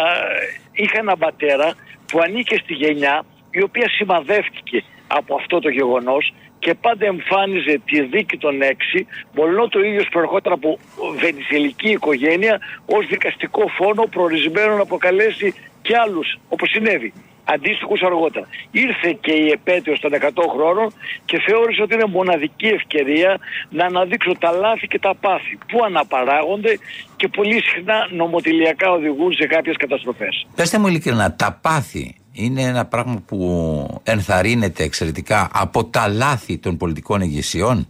είχα 0.72 0.98
έναν 0.98 1.18
πατέρα 1.18 1.74
που 2.08 2.20
ανήκε 2.20 2.58
στη 2.64 2.74
γενιά 2.74 3.26
η 3.52 3.62
οποία 3.62 3.90
σημαδεύτηκε 3.90 4.84
από 5.08 5.36
αυτό 5.36 5.60
το 5.60 5.70
γεγονός 5.70 6.34
και 6.60 6.74
πάντα 6.74 7.06
εμφάνιζε 7.06 7.82
τη 7.86 8.02
δίκη 8.02 8.38
των 8.38 8.62
έξι, 8.62 9.08
μόνο 9.36 9.68
το 9.68 9.80
ίδιος 9.80 10.08
προερχόταν 10.12 10.54
από 10.54 10.80
βενιζελική 11.20 11.90
οικογένεια 11.90 12.60
ως 12.86 13.08
δικαστικό 13.08 13.68
φόνο 13.78 14.04
προορισμένο 14.04 14.76
να 14.76 14.82
αποκαλέσει 14.82 15.54
και 15.82 15.98
άλλους, 15.98 16.38
όπως 16.50 16.70
συνέβη 16.70 17.14
αντίστοιχους 17.46 18.02
αργότερα. 18.02 18.48
Ήρθε 18.72 19.18
και 19.22 19.32
η 19.32 19.48
επέτειος 19.52 20.00
των 20.00 20.12
100 20.14 20.30
χρόνων 20.56 20.94
και 21.26 21.40
θεώρησε 21.48 21.82
ότι 21.82 21.94
είναι 21.94 22.06
μοναδική 22.06 22.68
ευκαιρία 22.68 23.40
να 23.70 23.86
αναδείξω 23.86 24.32
τα 24.40 24.52
λάθη 24.52 24.88
και 24.88 25.00
τα 25.00 25.16
πάθη 25.16 25.58
που 25.68 25.84
αναπαράγονται 25.86 26.80
και 27.16 27.28
πολύ 27.28 27.62
συχνά 27.64 28.08
νομοτελειακά 28.12 28.92
οδηγούν 28.92 29.34
σε 29.34 29.46
κάποιες 29.46 29.76
καταστροφές. 29.78 30.48
Πεςτε 30.56 30.78
μου 30.78 30.88
ειλικρινά, 30.88 31.36
τα 31.36 31.60
πάθη 31.62 32.16
είναι 32.36 32.62
ένα 32.62 32.86
πράγμα 32.86 33.24
που 33.26 34.02
ενθαρρύνεται 34.04 34.84
εξαιρετικά 34.84 35.50
από 35.54 35.86
τα 35.86 36.08
λάθη 36.08 36.58
των 36.58 36.78
πολιτικών 36.78 37.22
ηγεσιών; 37.22 37.88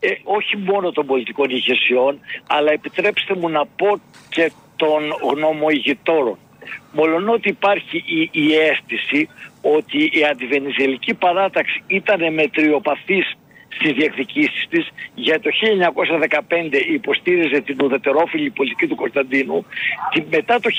Ε, 0.00 0.08
όχι 0.24 0.56
μόνο 0.56 0.90
των 0.92 1.06
πολιτικών 1.06 1.50
ηγεσιών, 1.50 2.18
αλλά 2.46 2.72
επιτρέψτε 2.72 3.34
μου 3.34 3.48
να 3.48 3.66
πω 3.66 4.00
και 4.28 4.52
των 4.76 5.02
γνωμοηγητόρων. 5.32 6.38
Μολονότι 6.92 7.48
υπάρχει 7.48 7.96
η, 7.96 8.30
η 8.32 8.54
αίσθηση 8.54 9.28
ότι 9.60 10.10
η 10.12 10.24
αντιβενιζελική 10.30 11.14
παράταξη 11.14 11.82
ήταν 11.86 12.34
μετριοπαθής 12.34 13.36
στις 13.68 13.92
διεκδικήσεις 13.92 14.66
της. 14.68 14.88
Για 15.14 15.40
το 15.40 15.50
1915 15.50 16.92
υποστήριζε 16.92 17.60
την 17.60 17.76
ουδετερόφιλη 17.82 18.50
πολιτική 18.50 18.86
του 18.86 18.94
Κωνσταντίνου. 18.94 19.64
Και 20.12 20.22
μετά 20.30 20.60
το 20.60 20.70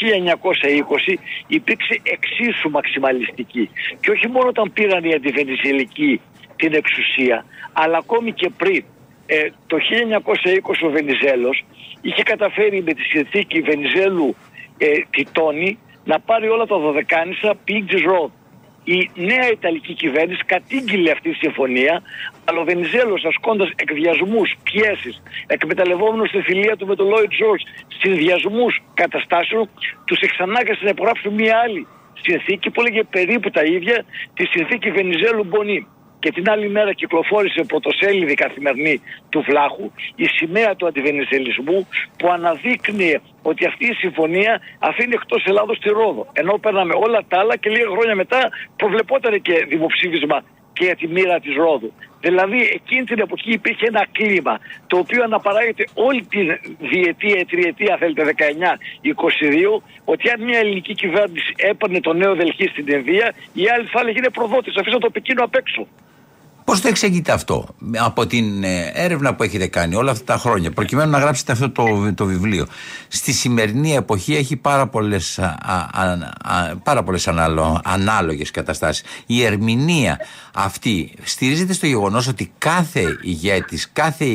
1920 1.10 1.18
υπήρξε 1.48 2.02
εξίσου 2.04 2.70
μαξιμαλιστική. 2.70 3.70
Και 4.00 4.12
όχι 4.12 4.28
μόνο 4.28 4.48
όταν 4.48 4.74
πήραν 4.74 5.04
οι 5.04 5.14
αντιβενιζελικοί 5.14 6.22
την 6.56 6.74
εξουσία 6.74 7.46
αλλά 7.74 7.98
ακόμη 7.98 8.32
και 8.34 8.50
πριν. 8.58 8.84
Ε, 9.26 9.50
το 9.68 9.78
1920 10.62 10.74
ο 10.82 10.90
Βενιζέλος 10.90 11.66
είχε 12.02 12.24
καταφέρει 12.24 12.84
με 12.84 12.94
τη 12.94 13.04
συνθήκη 13.04 13.62
Βενιζέλου 13.62 14.36
ε, 14.78 14.88
Τιτώνη 15.10 15.78
να 16.06 16.20
πάρει 16.20 16.48
όλα 16.50 16.66
τα 16.66 16.78
δωδεκάνησα 16.78 17.58
Pigs 17.68 17.94
Road. 18.10 18.32
Η 18.96 19.10
νέα 19.16 19.48
Ιταλική 19.52 19.94
κυβέρνηση 19.94 20.44
κατήγγειλε 20.46 21.12
αυτή 21.12 21.30
τη 21.30 21.36
συμφωνία, 21.36 22.02
αλλά 22.46 22.60
ο 22.60 22.64
Βενιζέλος 22.64 23.26
ασκώντας 23.26 23.70
εκβιασμούς, 23.76 24.56
πιέσεις, 24.64 25.22
εκμεταλλευόμενος 25.48 26.32
τη 26.32 26.42
φιλία 26.42 26.76
του 26.78 26.88
με 26.88 26.96
τον 26.96 27.08
Λόιτ 27.08 27.30
Τζορτ, 27.30 27.62
συνδυασμούς 28.02 28.82
καταστάσεων, 28.94 29.70
τους 30.06 30.20
εξανάγκασε 30.20 30.84
να 30.84 30.90
υπογράψουν 30.90 31.34
μία 31.34 31.56
άλλη 31.64 31.88
συνθήκη 32.22 32.70
που 32.70 32.82
έλεγε 32.82 33.04
περίπου 33.04 33.50
τα 33.50 33.64
ίδια 33.64 34.06
τη 34.34 34.46
συνθήκη 34.46 34.92
Βενιζέλου 34.92 35.44
Μπονί 35.44 35.88
και 36.20 36.32
την 36.32 36.50
άλλη 36.50 36.70
μέρα 36.70 36.94
κυκλοφόρησε 36.94 37.64
πρωτοσέλιδη 37.64 38.34
καθημερινή 38.34 39.02
του 39.30 39.44
Βλάχου 39.48 39.92
η 40.16 40.26
σημαία 40.26 40.76
του 40.76 40.88
αντιβενιζελισμού 40.88 41.88
που 42.18 42.32
αναδείκνυε 42.32 43.20
ότι 43.42 43.66
αυτή 43.66 43.86
η 43.86 43.94
συμφωνία 43.94 44.62
αφήνει 44.80 45.14
εκτός 45.14 45.46
Ελλάδος 45.46 45.80
τη 45.80 45.90
Ρόδο. 45.90 46.28
Ενώ 46.34 46.54
παίρναμε 46.58 46.94
όλα 46.96 47.24
τα 47.28 47.40
άλλα 47.40 47.56
και 47.56 47.70
λίγα 47.70 47.90
χρόνια 47.90 48.16
μετά 48.16 48.50
προβλεπόταν 48.76 49.42
και 49.42 49.66
δημοψήφισμα 49.68 50.44
και 50.80 50.86
για 50.86 50.96
τη 50.96 51.08
μοίρα 51.08 51.40
της 51.40 51.56
Ρόδου. 51.56 51.92
Δηλαδή 52.22 52.60
εκείνη 52.74 53.04
την 53.04 53.20
εποχή 53.20 53.52
υπήρχε 53.52 53.86
ένα 53.88 54.08
κλίμα 54.12 54.60
το 54.88 54.98
οποίο 54.98 55.24
αναπαράγεται 55.24 55.84
όλη 55.94 56.22
τη 56.26 56.40
διετία, 56.92 57.46
τριετία 57.46 57.98
θέλετε 58.00 58.34
19-22 59.78 59.82
ότι 60.06 60.30
αν 60.30 60.44
μια 60.44 60.60
ελληνική 60.60 60.94
κυβέρνηση 60.94 61.54
έπαιρνε 61.58 62.00
το 62.00 62.14
νέο 62.14 62.36
Δελχή 62.36 62.68
στην 62.68 62.88
Ινδία 62.88 63.34
η 63.54 63.70
άλλη 63.74 63.86
θα 63.86 64.00
έλεγε 64.00 64.18
είναι 64.18 64.30
προδότης, 64.30 64.76
αφήσα 64.78 64.98
το 64.98 65.10
Πεκίνο 65.10 65.44
απ' 65.44 65.56
έξω. 65.56 65.88
Πώς 66.70 66.82
το 66.82 66.88
εξηγείτε 66.88 67.32
αυτό 67.32 67.68
από 67.98 68.28
την 68.28 68.64
ε, 68.64 68.92
έρευνα 68.94 69.36
που 69.36 69.44
έχετε 69.44 69.68
κάνει 69.68 69.96
όλα 69.96 70.12
αυτά 70.12 70.34
τα 70.34 70.40
χρόνια, 70.40 70.72
προκειμένου 70.72 71.12
να 71.12 71.20
γράψετε 71.20 71.52
αυτό 71.52 71.70
το, 71.70 72.14
το 72.14 72.26
βιβλίο. 72.26 72.66
Στη 73.08 73.34
σημερινή 73.34 73.96
εποχή 73.96 74.36
έχει 74.36 74.56
πάρα 74.56 74.88
πολλές 74.88 75.40
πάρα 76.84 77.04
πολλές 77.04 77.28
ανάλογες 77.84 78.52
καταστάσεις. 78.52 79.04
Η 79.26 79.44
ερμηνεία 79.44 80.20
αυτή 80.54 81.14
στηρίζεται 81.24 81.74
στο 81.74 81.86
γεγονός 81.86 82.28
ότι 82.28 82.52
κάθε 82.58 83.04
ηγέτης, 83.22 83.90
κάθε 83.94 84.26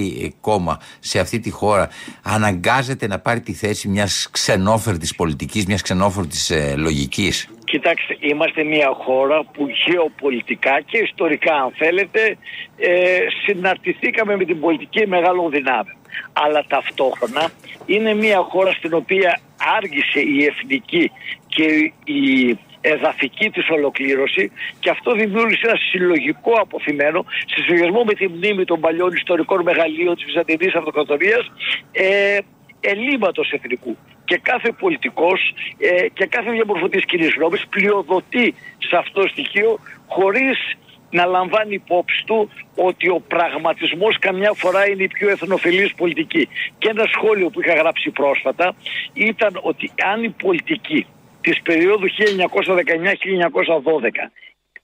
κόμμα 0.40 0.78
σε 1.00 1.18
αυτή 1.18 1.40
τη 1.40 1.50
χώρα 1.50 1.88
αναγκάζεται 2.22 3.06
να 3.06 3.18
πάρει 3.18 3.40
τη 3.40 3.52
θέση 3.52 3.88
μιας 3.88 4.28
ξενόφερτης 4.30 5.14
πολιτικής, 5.14 5.66
μιας 5.66 5.82
ξενόφερτης 5.82 6.50
ε, 6.50 6.74
λογικής. 6.76 7.48
Κοιτάξτε, 7.74 8.16
είμαστε 8.20 8.64
μια 8.64 8.90
χώρα 9.04 9.44
που 9.44 9.66
γεωπολιτικά 9.86 10.80
και 10.80 10.98
ιστορικά 10.98 11.54
αν 11.54 11.72
θέλετε 11.76 12.36
ε, 12.76 13.18
συναρτηθήκαμε 13.44 14.36
με 14.36 14.44
την 14.44 14.60
πολιτική 14.60 15.06
μεγάλων 15.06 15.50
δυνάμεων. 15.50 15.96
Αλλά 16.32 16.64
ταυτόχρονα 16.68 17.50
είναι 17.86 18.14
μια 18.14 18.38
χώρα 18.38 18.72
στην 18.72 18.94
οποία 18.94 19.40
άργησε 19.76 20.20
η 20.20 20.44
εθνική 20.44 21.10
και 21.46 21.92
η 22.04 22.58
εδαφική 22.80 23.50
της 23.50 23.68
ολοκλήρωση 23.68 24.52
και 24.80 24.90
αυτό 24.90 25.12
δημιούργησε 25.12 25.66
ένα 25.66 25.76
συλλογικό 25.90 26.52
αποθυμένο 26.60 27.24
σε 27.46 27.62
συνδυασμό 27.66 28.04
με 28.04 28.14
τη 28.14 28.28
μνήμη 28.28 28.64
των 28.64 28.80
παλιών 28.80 29.12
ιστορικών 29.12 29.62
μεγαλείων 29.62 30.14
της 30.14 30.24
Βυζαντινής 30.24 30.74
Αυτοκρατορίας 30.74 31.50
ε, 31.92 32.38
ελλείμματος 32.80 33.50
εθνικού 33.50 33.96
και 34.24 34.38
κάθε 34.42 34.72
πολιτικός 34.72 35.54
ε, 35.78 36.08
και 36.08 36.26
κάθε 36.26 36.50
διαμορφωτής 36.50 37.04
κοινής 37.04 37.34
γνώμης 37.34 37.66
πλειοδοτεί 37.70 38.54
σε 38.78 38.96
αυτό 38.96 39.20
το 39.20 39.28
στοιχείο 39.28 39.78
χωρίς 40.06 40.76
να 41.10 41.24
λαμβάνει 41.24 41.74
υπόψη 41.74 42.24
του 42.26 42.50
ότι 42.76 43.08
ο 43.08 43.20
πραγματισμός 43.28 44.18
καμιά 44.18 44.52
φορά 44.52 44.88
είναι 44.88 45.02
η 45.02 45.08
πιο 45.08 45.30
εθνοφιλής 45.30 45.94
πολιτική. 45.94 46.48
Και 46.78 46.88
ένα 46.88 47.04
σχόλιο 47.14 47.48
που 47.50 47.60
είχα 47.60 47.74
γράψει 47.74 48.10
πρόσφατα 48.10 48.74
ήταν 49.12 49.58
ότι 49.62 49.92
αν 50.12 50.24
η 50.24 50.28
πολιτική 50.28 51.06
της 51.40 51.62
περίοδου 51.62 52.06
1919-1912 52.08 52.10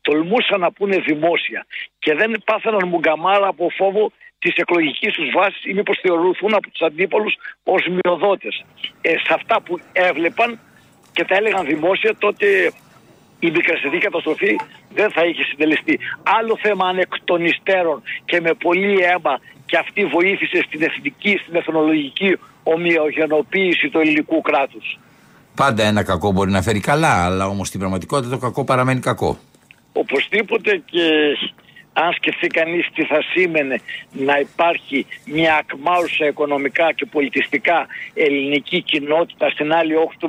τολμούσαν 0.00 0.61
να 0.61 0.72
πούνε 0.72 0.96
δημόσια 0.96 1.66
και 1.98 2.14
δεν 2.14 2.42
πάθαιναν 2.44 2.88
μουγκαμάρα 2.88 3.46
από 3.46 3.70
φόβο 3.76 4.12
της 4.40 4.55
εκλογικής 4.55 5.12
τους 5.14 5.31
βάσης 5.37 5.64
ή 5.64 5.72
μήπως 5.74 5.98
θεωρηθούν 6.03 6.55
από 6.55 6.70
τους 6.70 6.81
αντίπαλους 6.81 7.35
ως 7.64 7.83
μειοδότες. 7.96 8.64
Ε, 9.00 9.11
σε 9.11 9.33
αυτά 9.38 9.61
που 9.62 9.81
έβλεπαν 9.92 10.59
και 11.12 11.24
τα 11.24 11.35
έλεγαν 11.35 11.66
δημόσια, 11.66 12.16
τότε 12.18 12.46
η 13.40 13.50
μικρασιατική 13.50 14.03
καταστροφή 14.03 14.57
δεν 14.94 15.11
θα 15.11 15.24
είχε 15.24 15.44
συντελεστεί. 15.44 15.98
Άλλο 16.38 16.59
θέμα 16.62 16.88
αν 16.88 16.98
εκ 16.98 17.12
των 17.24 17.44
υστέρων 17.44 18.03
και 18.24 18.40
με 18.40 18.55
πολύ 18.55 18.98
αίμα 19.03 19.40
και 19.66 19.76
αυτή 19.76 20.05
βοήθησε 20.05 20.62
στην 20.66 20.83
εθνική, 20.83 21.38
στην 21.42 21.55
εθνολογική 21.55 22.37
ομοιογενοποίηση 22.62 23.88
του 23.88 23.98
ελληνικού 23.98 24.40
κράτους. 24.40 24.98
Πάντα 25.55 25.83
ένα 25.83 26.03
κακό 26.03 26.33
μπορεί 26.33 26.50
να 26.50 26.62
φέρει 26.62 26.81
καλά, 26.81 27.24
αλλά 27.24 27.46
όμως 27.46 27.68
στην 27.68 27.81
πραγματικότητα 27.81 28.31
το 28.31 28.38
κακό 28.38 28.64
παραμένει 28.64 29.00
κακό. 29.00 29.38
Οπωσδήποτε 29.92 30.83
και 30.85 31.07
αν 32.02 32.12
σκεφτεί 32.12 32.46
κανείς 32.46 32.86
τι 32.94 33.04
θα 33.04 33.22
σήμαινε 33.32 33.80
να 34.12 34.38
υπάρχει 34.38 35.06
μια 35.24 35.54
ακμάρουσα 35.56 36.26
οικονομικά 36.26 36.92
και 36.92 37.06
πολιτιστικά 37.06 37.86
ελληνική 38.14 38.82
κοινότητα 38.82 39.50
στην 39.50 39.72
άλλη 39.72 39.94
όχθη 39.94 40.16
του, 40.18 40.28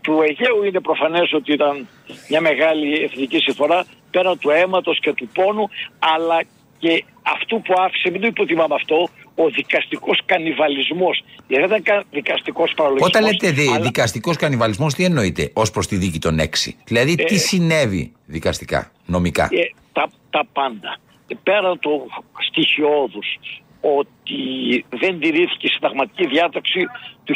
του 0.00 0.22
Αιγαίου 0.22 0.64
είναι 0.64 0.80
προφανές 0.80 1.32
ότι 1.32 1.52
ήταν 1.52 1.88
μια 2.28 2.40
μεγάλη 2.40 3.02
εθνική 3.02 3.38
συμφορά 3.38 3.86
πέρα 4.10 4.36
του 4.36 4.50
αίματος 4.50 4.98
και 5.00 5.12
του 5.12 5.28
πόνου 5.34 5.68
αλλά 5.98 6.42
και 6.78 7.04
αυτού 7.22 7.62
που 7.62 7.74
άφησε, 7.76 8.10
μην 8.10 8.20
το 8.20 8.26
υποτιμάμε 8.26 8.74
αυτό, 8.74 9.08
ο 9.34 9.48
δικαστικός 9.48 10.22
κανιβαλισμός. 10.24 11.24
Γιατί 11.48 11.66
δεν 11.66 11.78
ήταν 11.78 12.04
δικαστικός 12.10 12.72
παραλογισμός. 12.76 13.08
Όταν 13.08 13.22
λέτε 13.24 13.70
αλλά... 13.70 13.80
δικαστικός 13.80 14.36
κανιβαλισμός, 14.36 14.94
τι 14.94 15.04
εννοείτε 15.04 15.50
ως 15.52 15.70
προς 15.70 15.86
τη 15.86 15.96
δίκη 15.96 16.18
των 16.18 16.38
έξι; 16.38 16.76
Δηλαδή, 16.84 17.14
τι 17.14 17.34
ε, 17.34 17.38
συνέβη 17.38 18.12
δικαστικά, 18.26 18.92
νομικά; 19.06 19.48
Ε, 19.52 19.85
τα, 19.96 20.10
τα 20.30 20.42
πάντα. 20.52 20.96
Πέραν 21.42 21.78
του 21.78 22.06
στοιχειώδους 22.48 23.38
ότι 23.80 24.40
δεν 24.88 25.18
τηρήθηκε 25.20 25.66
η 25.66 25.70
συνταγματική 25.70 26.26
διάταξη 26.26 26.86
του 27.24 27.34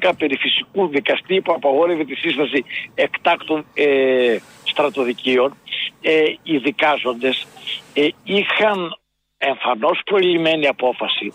1911 0.00 0.12
περί 0.18 0.36
φυσικού 0.36 0.88
δικαστή 0.88 1.40
που 1.40 1.52
απαγόρευε 1.52 2.04
τη 2.04 2.14
σύσταση 2.14 2.64
εκτάκτων 2.94 3.64
ε, 3.74 4.36
στρατοδικείων 4.64 5.56
ε, 6.00 6.24
οι 6.42 6.56
δικάζοντες 6.58 7.46
ε, 7.94 8.08
είχαν 8.24 8.96
εμφανώς 9.38 10.00
προηλημένη 10.04 10.66
απόφαση 10.66 11.32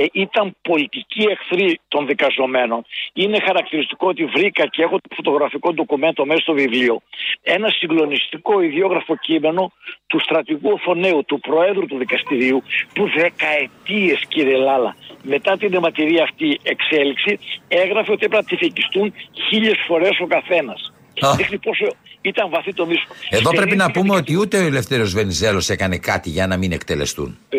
ε, 0.00 0.04
ήταν 0.12 0.56
πολιτική 0.62 1.22
εχθρή 1.34 1.80
των 1.88 2.06
δικαζομένων. 2.06 2.84
Είναι 3.12 3.38
χαρακτηριστικό 3.40 4.06
ότι 4.08 4.24
βρήκα 4.24 4.66
και 4.66 4.82
έχω 4.82 4.96
το 4.96 5.08
φωτογραφικό 5.14 5.72
ντοκουμέντο 5.72 6.24
μέσα 6.24 6.40
στο 6.40 6.52
βιβλίο 6.52 7.02
ένα 7.42 7.68
συγκλονιστικό 7.68 8.60
ιδιόγραφο 8.60 9.16
κείμενο 9.16 9.72
του 10.06 10.20
στρατηγού 10.20 10.78
Φωνέου, 10.78 11.24
του 11.24 11.40
Προέδρου 11.40 11.86
του 11.86 11.98
Δικαστηρίου, 11.98 12.62
που 12.94 13.10
δεκαετίες 13.16 14.20
κύριε 14.28 14.56
Λάλα 14.56 14.96
μετά 15.22 15.56
την 15.56 15.74
αιματηρή 15.74 16.20
αυτή 16.20 16.60
εξέλιξη 16.62 17.38
έγραφε 17.68 18.12
ότι 18.12 18.24
έπρεπε 18.24 18.36
να 18.36 18.44
τυφικιστούν 18.44 19.12
χίλιες 19.48 19.78
φορές 19.86 20.20
ο 20.20 20.26
καθένας. 20.26 20.92
Δείχνει 21.36 21.58
πόσο 21.58 21.86
ήταν 22.20 22.50
βαθύ 22.50 22.72
το 22.74 22.86
μίσο. 22.86 23.06
Εδώ 23.28 23.50
πρέπει 23.50 23.76
να 23.76 23.90
πούμε 23.90 24.14
ότι 24.14 24.36
ούτε 24.36 24.58
ο 24.58 24.66
Ελευθέρω 24.66 25.04
Βενιζέλος 25.04 25.68
έκανε 25.68 25.98
κάτι 25.98 26.30
για 26.30 26.46
να 26.46 26.56
μην 26.56 26.72
εκτελεστούν. 26.72 27.38
Ε, 27.48 27.58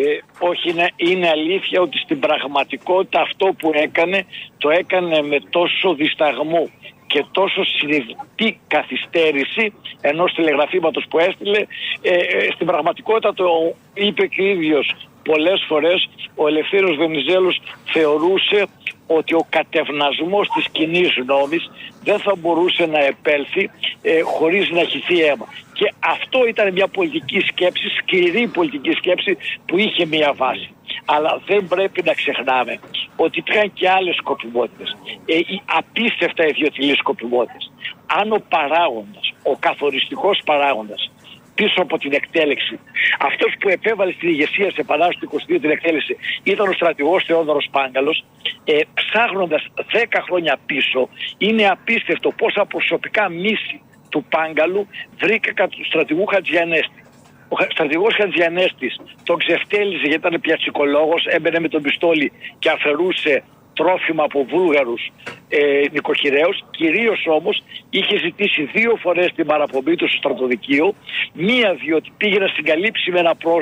όχι, 0.50 0.70
είναι, 0.70 0.90
είναι 0.96 1.28
αλήθεια 1.28 1.80
ότι 1.80 1.98
στην 1.98 2.18
πραγματικότητα 2.18 3.20
αυτό 3.20 3.46
που 3.58 3.70
έκανε 3.74 4.24
το 4.58 4.70
έκανε 4.70 5.22
με 5.22 5.38
τόσο 5.50 5.94
δισταγμό 5.94 6.70
και 7.06 7.24
τόσο 7.30 7.64
συνειδητή 7.64 8.60
καθυστέρηση 8.66 9.72
ενός 10.00 10.32
τηλεγραφήματος 10.32 11.04
που 11.10 11.18
έστειλε 11.18 11.58
ε, 12.02 12.14
ε, 12.14 12.50
στην 12.54 12.66
πραγματικότητα 12.66 13.34
το 13.34 13.74
είπε 13.94 14.26
και 14.26 14.42
ο 14.42 14.46
ίδιος 14.46 14.94
πολλές 15.24 15.64
φορές 15.68 16.08
ο 16.34 16.46
Ελευθέρος 16.46 16.96
Βενιζέλος 16.96 17.60
θεωρούσε 17.92 18.66
ότι 19.06 19.34
ο 19.34 19.46
κατευνασμός 19.48 20.48
της 20.54 20.68
κοινή 20.72 21.06
νόμης 21.26 21.70
δεν 22.04 22.18
θα 22.18 22.34
μπορούσε 22.38 22.86
να 22.86 23.04
επέλθει 23.04 23.70
ε, 24.02 24.20
χωρίς 24.20 24.70
να 24.70 24.84
χυθεί 24.84 25.20
αίμα. 25.20 25.46
Και 25.72 25.92
αυτό 26.00 26.46
ήταν 26.46 26.72
μια 26.72 26.88
πολιτική 26.88 27.40
σκέψη, 27.40 27.88
σκληρή 27.88 28.46
πολιτική 28.46 28.90
σκέψη 28.90 29.36
που 29.66 29.78
είχε 29.78 30.06
μια 30.06 30.32
βάση. 30.32 30.70
Αλλά 31.04 31.40
δεν 31.46 31.68
πρέπει 31.68 32.02
να 32.02 32.12
ξεχνάμε 32.12 32.78
ότι 33.16 33.38
υπήρχαν 33.38 33.72
και 33.72 33.90
άλλες 33.90 34.14
σκοπιμότητες. 34.14 34.96
Ε, 35.26 35.36
οι 35.36 35.62
απίστευτα 35.64 36.46
ιδιωτηλείς 36.46 36.96
σκοπιμότητες. 36.96 37.72
Αν 38.06 38.32
ο 38.32 38.42
παράγοντας, 38.48 39.32
ο 39.42 39.56
καθοριστικός 39.56 40.40
παράγοντας 40.44 41.10
πίσω 41.54 41.82
από 41.82 41.98
την 41.98 42.12
εκτέλεξη. 42.12 42.78
Αυτός 43.18 43.54
που 43.60 43.68
επέβαλε 43.68 44.12
στην 44.12 44.28
ηγεσία 44.28 44.70
σε 44.70 44.80
επανάσταση 44.80 45.18
του 45.18 45.30
22 45.48 45.58
την 45.60 45.70
εκτέλεση 45.70 46.16
ήταν 46.42 46.68
ο 46.68 46.72
στρατηγός 46.72 47.24
Θεόδωρος 47.24 47.68
Πάγκαλος. 47.70 48.24
Ε, 48.64 48.78
Ψάχνοντας 48.94 49.66
10 49.92 50.20
χρόνια 50.26 50.58
πίσω, 50.66 51.08
είναι 51.38 51.68
απίστευτο 51.68 52.30
πόσα 52.30 52.64
προσωπικά 52.64 53.28
μίση 53.28 53.80
του 54.08 54.24
Πάγκαλου 54.28 54.86
βρήκα 55.18 55.52
κατά 55.52 55.68
του 55.68 55.84
στρατηγού 55.84 56.26
Χατζιανέστη. 56.26 57.04
Ο 57.48 57.56
στρατηγός 57.70 58.14
Χατζιανέστης 58.14 58.96
τον 59.24 59.38
ξεφτέλιζε 59.38 60.06
γιατί 60.10 60.26
ήταν 60.26 60.40
πιατσικολόγος, 60.40 61.26
έμπαινε 61.26 61.60
με 61.60 61.68
τον 61.68 61.82
πιστόλι 61.82 62.32
και 62.58 62.70
αφαιρούσε 62.70 63.42
τρόφιμα 63.74 64.24
από 64.24 64.46
Βούλγαρους 64.50 65.12
ε, 65.48 65.82
νοικοκυρέους, 65.92 66.64
κυρίως 66.70 67.26
όμως 67.26 67.62
είχε 67.90 68.18
ζητήσει 68.18 68.62
δύο 68.62 68.96
φορές 68.96 69.32
την 69.34 69.46
παραπομπή 69.46 69.96
του 69.96 70.08
στο 70.08 70.16
στρατοδικείο, 70.16 70.94
μία 71.32 71.74
διότι 71.74 72.12
πήγε 72.16 72.38
να 72.38 72.48
συγκαλύψει 72.48 73.10
με 73.10 73.18
ένα, 73.18 73.34
προ, 73.34 73.56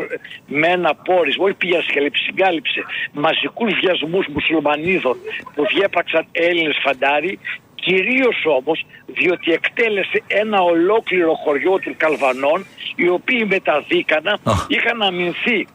με 0.47 0.67
ένα 0.67 0.95
πόρισμα, 0.95 1.45
όχι 1.45 1.55
πήγε 1.55 1.77
να 1.77 1.83
συγκαλύψει, 1.83 2.23
συγκάλυψε 2.25 2.85
μαζικούς 3.13 3.73
βιασμούς 3.81 4.27
μουσουλμανίδων 4.27 5.17
που 5.55 5.67
διέπραξαν 5.75 6.27
Έλληνες 6.33 6.77
φαντάροι. 6.83 7.39
Κυρίως 7.75 8.37
όμως 8.45 8.87
διότι 9.07 9.53
εκτέλεσε 9.53 10.23
ένα 10.27 10.61
ολόκληρο 10.61 11.35
χωριό 11.35 11.79
του 11.79 11.95
Καλβανών 11.97 12.67
οι 12.97 13.09
οποίοι 13.09 13.47
μεταδίκανα 13.49 14.39
είχαν 14.69 15.03
αμυνθεί 15.03 15.67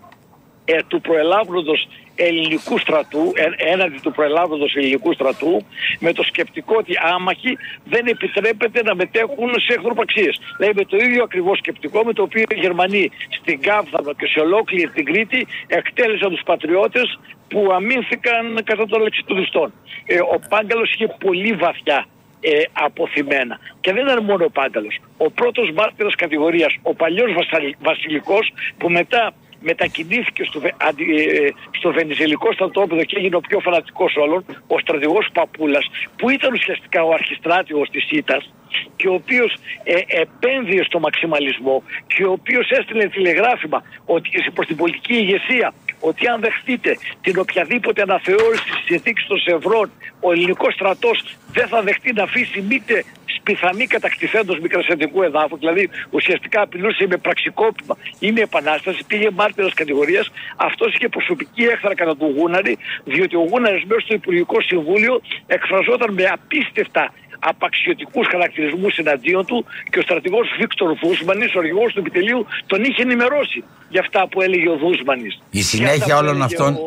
ε, 0.65 0.84
του 0.88 1.02
προελάβοντος 1.02 1.88
ελληνικού 2.15 2.78
στρατού, 2.80 3.32
ε, 3.36 3.71
έναντι 3.71 3.99
του 4.01 4.12
προελάβοντος 4.12 4.75
ελληνικού 4.75 5.13
στρατού, 5.13 5.65
με 5.99 6.13
το 6.13 6.23
σκεπτικό 6.23 6.75
ότι 6.78 6.93
άμαχοι 7.01 7.58
δεν 7.84 8.08
επιτρέπεται 8.08 8.84
να 8.84 8.95
μετέχουν 8.95 9.49
σε 9.60 9.73
εχθροπαξίες. 9.73 10.39
Δηλαδή 10.58 10.73
με 10.75 10.86
το 10.86 10.97
ίδιο 10.97 11.23
ακριβώς 11.23 11.58
σκεπτικό 11.58 12.04
με 12.04 12.13
το 12.13 12.21
οποίο 12.21 12.43
οι 12.49 12.60
Γερμανοί 12.60 13.12
στην 13.30 13.62
Κάβδανο 13.62 14.13
και 14.13 14.28
σε 14.28 14.39
ολόκληρη 14.39 14.89
την 14.89 15.06
Κρήτη 15.06 15.47
εκτέλεσαν 15.67 16.30
τους 16.30 16.41
πατριώτες 16.45 17.19
που 17.47 17.69
αμήνθηκαν 17.73 18.63
κατά 18.63 18.86
των 18.86 19.01
λεξιτουδιστών. 19.01 19.73
Ε, 20.06 20.19
ο 20.19 20.39
Πάγκαλος 20.49 20.93
είχε 20.93 21.08
πολύ 21.19 21.54
βαθιά 21.54 22.06
ε, 22.41 22.62
αποθυμένα. 22.73 23.60
Και 23.82 23.93
δεν 23.93 24.06
ήταν 24.06 24.23
μόνο 24.23 24.45
ο 24.45 24.49
Πάγκαλος. 24.49 24.97
Ο 25.17 25.32
πρώτος 25.32 25.71
μάρτυρας 25.71 26.15
κατηγορίας, 26.15 26.75
ο 26.82 26.93
παλιός 26.93 27.32
βασιλικός 27.80 28.54
που 28.78 28.89
μετά 28.89 29.34
μετακινήθηκε 29.60 30.44
στο, 30.44 30.62
αντι, 30.78 31.04
ε, 31.04 31.48
στο 31.72 31.91
βενιζελικό 31.91 32.54
στρατόπεδο 32.54 33.04
και 33.04 33.18
έγινε 33.18 33.36
ο 33.36 33.39
πιο 33.39 33.60
φανατικός 33.60 34.15
όλων, 34.15 34.46
ο 34.68 34.80
στρατηγός 34.80 35.30
Παπούλας, 35.34 35.86
που 36.15 36.30
ήταν 36.30 36.54
ουσιαστικά 36.54 37.04
ο 37.04 37.12
αρχιστράτηγος 37.13 37.89
της 37.89 38.04
ΣΥΤΑΣ 38.04 38.54
και 38.96 39.08
ο 39.08 39.13
οποίος 39.13 39.58
ε, 39.84 40.22
επένδυε 40.22 40.84
στο 40.84 41.00
μαξιμαλισμό 41.00 41.84
και 42.08 42.24
ο 42.24 42.32
οποίος 42.32 42.70
έστειλε 42.70 43.08
τηλεγράφημα 43.08 43.84
ότι, 44.06 44.30
προς 44.54 44.68
την 44.68 44.76
πολιτική 44.76 45.13
ηγεσία 45.13 45.74
ότι 46.10 46.28
αν 46.28 46.39
δεχτείτε 46.41 46.98
την 47.22 47.39
οποιαδήποτε 47.39 48.02
αναθεώρηση 48.02 48.63
της 48.63 48.84
συνθήκης 48.86 49.26
των 49.28 49.38
Σευρών 49.39 49.91
ο 50.20 50.32
ελληνικός 50.32 50.74
στρατός 50.74 51.18
δεν 51.52 51.68
θα 51.68 51.82
δεχτεί 51.82 52.13
να 52.13 52.24
αφήσει 52.24 52.62
μήτε 52.62 53.04
πιθανή 53.46 53.86
κατακτηθέντος 53.88 54.60
μικρασιατικού 54.60 55.22
εδάφου, 55.24 55.58
δηλαδή 55.58 55.89
ουσιαστικά 56.10 56.62
απειλούσε 56.62 57.08
με 57.08 57.18
πραξικόπημα. 57.18 57.98
Ή 58.20 58.32
με 58.32 58.41
επανάσταση, 58.41 59.02
πήγε 59.08 59.30
μάρτυρας 59.39 59.74
κατηγορίας, 59.74 60.32
αυτός 60.56 60.94
είχε 60.94 61.10
προσωπική 61.10 61.63
έχθρα 61.63 61.96
κατά 61.96 62.15
του 62.15 62.34
Γούναρη, 62.38 62.78
διότι 63.04 63.36
ο 63.36 63.44
Γούναρης 63.52 63.84
μέσα 63.89 64.02
στο 64.06 64.13
Υπουργικό 64.13 64.62
Συμβούλιο 64.62 65.22
εκφραζόταν 65.48 66.13
με 66.13 66.26
απίστευτα 66.38 67.13
απαξιωτικούς 67.39 68.28
χαρακτηρισμούς 68.28 68.98
εναντίον 68.98 69.45
του 69.45 69.65
και 69.89 70.00
ο 70.00 70.02
στρατηγός 70.02 70.48
Βίκτορ 70.60 70.93
Δούσμανης, 71.04 71.56
ο 71.56 71.60
αρχηγό 71.60 71.86
του 71.93 72.00
επιτελείου, 72.00 72.45
τον 72.65 72.84
είχε 72.84 73.02
ενημερώσει 73.02 73.63
για 73.89 74.02
αυτά 74.02 74.28
που 74.28 74.41
έλεγε 74.41 74.69
ο 74.69 74.78
Δούσμανης. 74.78 75.39
Η 75.50 75.62
συνέχεια 75.62 76.17
όλων 76.17 76.41
αυτών. 76.41 76.78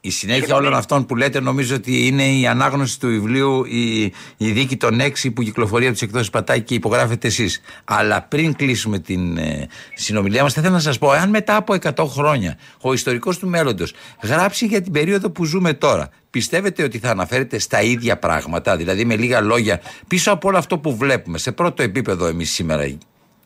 Η 0.00 0.10
συνέχεια 0.10 0.54
όλων 0.56 0.74
αυτών 0.74 1.06
που 1.06 1.16
λέτε 1.16 1.40
νομίζω 1.40 1.74
ότι 1.74 2.06
είναι 2.06 2.22
η 2.22 2.46
ανάγνωση 2.46 3.00
του 3.00 3.06
βιβλίου 3.06 3.64
η, 3.64 4.02
η 4.36 4.50
δίκη 4.50 4.76
των 4.76 5.00
έξι 5.00 5.30
που 5.30 5.42
κυκλοφορεί 5.42 5.84
από 5.84 5.92
τις 5.92 6.02
εκδόσεις 6.02 6.30
Πατάκη 6.30 6.62
και 6.62 6.74
υπογράφετε 6.74 7.26
εσείς. 7.26 7.60
Αλλά 7.84 8.22
πριν 8.22 8.54
κλείσουμε 8.54 8.98
την 8.98 9.36
ε, 9.36 9.66
συνομιλία 9.94 10.42
μας, 10.42 10.52
θα 10.52 10.60
ήθελα 10.60 10.74
να 10.74 10.80
σας 10.80 10.98
πω, 10.98 11.10
αν 11.10 11.28
μετά 11.28 11.56
από 11.56 11.74
100 11.80 12.04
χρόνια 12.06 12.58
ο 12.80 12.92
ιστορικός 12.92 13.38
του 13.38 13.48
μέλλοντος 13.48 13.92
γράψει 14.22 14.66
για 14.66 14.80
την 14.80 14.92
περίοδο 14.92 15.30
που 15.30 15.44
ζούμε 15.44 15.74
τώρα, 15.74 16.10
πιστεύετε 16.30 16.82
ότι 16.82 16.98
θα 16.98 17.10
αναφέρετε 17.10 17.58
στα 17.58 17.82
ίδια 17.82 18.18
πράγματα, 18.18 18.76
δηλαδή 18.76 19.04
με 19.04 19.16
λίγα 19.16 19.40
λόγια, 19.40 19.80
πίσω 20.08 20.32
από 20.32 20.48
όλο 20.48 20.58
αυτό 20.58 20.78
που 20.78 20.96
βλέπουμε 20.96 21.38
σε 21.38 21.52
πρώτο 21.52 21.82
επίπεδο 21.82 22.26
εμείς 22.26 22.50
σήμερα, 22.50 22.84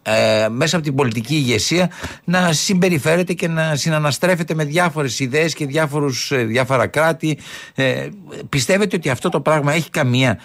ε, 0.03 0.49
μέσα 0.49 0.77
από 0.77 0.85
την 0.85 0.95
πολιτική 0.95 1.35
ηγεσία 1.35 1.91
να 2.25 2.53
συμπεριφέρεται 2.53 3.33
και 3.33 3.49
να 3.49 3.77
συναναστρέφεται 3.77 4.55
με 4.55 4.65
διάφορες 4.65 5.21
ιδέες 5.21 5.55
και 5.55 5.67
διάφορους, 5.67 6.31
ε, 6.31 6.37
διάφορα 6.37 6.87
κράτη. 6.87 7.39
Ε, 7.75 8.09
πιστεύετε 8.49 8.97
ότι 8.97 9.11
αυτό 9.11 9.29
το 9.29 9.41
πράγμα 9.41 9.73
έχει 9.73 9.91
καμία 9.91 10.39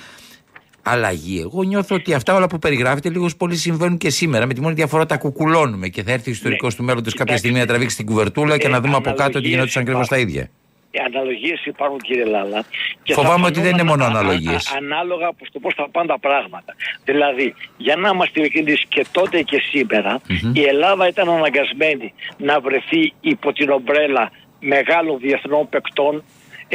αλλαγή; 0.82 1.40
Εγώ 1.40 1.64
νιώθω 1.64 1.96
ότι 1.96 2.14
αυτά 2.14 2.36
όλα 2.36 2.48
που 2.48 2.60
περιγράφετε 2.60 3.10
λίγο 3.10 3.30
πολύ 3.38 3.56
συμβαίνουν 3.56 3.98
και 3.98 4.10
σήμερα. 4.10 4.46
Με 4.46 4.54
τη 4.54 4.62
μόνη 4.62 4.74
διαφορά 4.74 5.06
τα 5.06 5.18
κουκουλώνουμε 5.18 5.88
και 5.88 6.04
θα 6.04 6.12
έρθει 6.12 6.30
ο 6.30 6.34
ιστορικός 6.34 6.72
ναι. 6.72 6.80
του 6.80 6.86
μέλλοντος 6.86 7.14
κάποια 7.14 7.38
στιγμή 7.38 7.60
να 7.60 7.66
τραβήξει 7.66 7.96
την 7.96 8.06
κουβερτούλα 8.06 8.58
και 8.58 8.68
να 8.68 8.82
δούμε 8.82 8.96
από 8.96 9.14
κάτω 9.14 9.40
ότι 9.40 9.48
γινόταν 9.48 9.82
ακριβώς 9.82 10.08
τα 10.08 10.18
ίδια 10.18 10.50
οι 10.98 11.04
αναλογίες 11.06 11.66
υπάρχουν 11.66 12.00
κύριε 12.00 12.26
Λάλα. 12.26 12.64
Και 13.04 13.14
Φοβάμαι 13.14 13.46
ότι 13.46 13.62
δεν 13.62 13.72
είναι 13.72 13.84
μόνο 13.84 14.06
αναλογίες. 14.06 14.74
ανάλογα 14.78 15.28
από 15.28 15.52
το 15.52 15.60
πώς 15.60 15.74
θα 15.74 15.90
πάνε 15.90 16.08
τα 16.08 16.20
πράγματα. 16.20 16.76
Δηλαδή, 17.04 17.56
για 17.78 17.96
να 17.96 18.10
είμαστε 18.14 18.40
ειλικρινείς 18.40 18.86
και 18.88 19.06
τότε 19.12 19.42
και 19.42 19.62
σημερα 19.70 20.22
η 20.54 20.64
Ελλάδα 20.64 21.08
ήταν 21.08 21.30
αναγκασμένη 21.30 22.14
να 22.38 22.60
βρεθεί 22.60 23.14
υπό 23.22 23.54
την 23.54 23.70
ομπρέλα 23.70 24.32
μεγάλων 24.60 25.20
διεθνών 25.20 25.70
παικτών, 25.70 26.24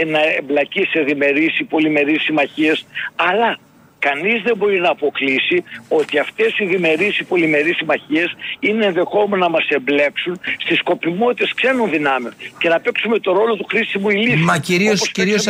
να 0.06 0.20
εμπλακεί 0.38 0.84
σε 0.84 1.00
διμερείς 1.00 1.58
ή 1.58 1.64
πολυμερείς 1.64 2.22
συμμαχίες, 2.22 2.86
αλλά 3.16 3.58
κανείς 4.06 4.42
δεν 4.42 4.56
μπορεί 4.56 4.80
να 4.80 4.90
αποκλείσει 4.90 5.64
ότι 5.88 6.18
αυτές 6.18 6.58
οι 6.58 6.64
διμερείς 6.64 7.18
ή 7.18 7.24
πολυμερείς 7.24 7.76
συμμαχίες 7.76 8.30
είναι 8.60 8.86
ενδεχόμενο 8.86 9.36
να 9.36 9.50
μας 9.50 9.66
εμπλέξουν 9.68 10.40
στις 10.64 10.78
σκοπιμότητες 10.78 11.54
ξένων 11.54 11.90
δυνάμεων 11.90 12.34
και 12.58 12.68
να 12.68 12.80
παίξουμε 12.80 13.18
το 13.18 13.32
ρόλο 13.32 13.56
του 13.56 13.66
χρήσιμου 13.68 14.10
ηλίθιου. 14.10 14.44
Μα 14.44 14.58
κυρίως, 14.58 15.10
κυρίως, 15.12 15.44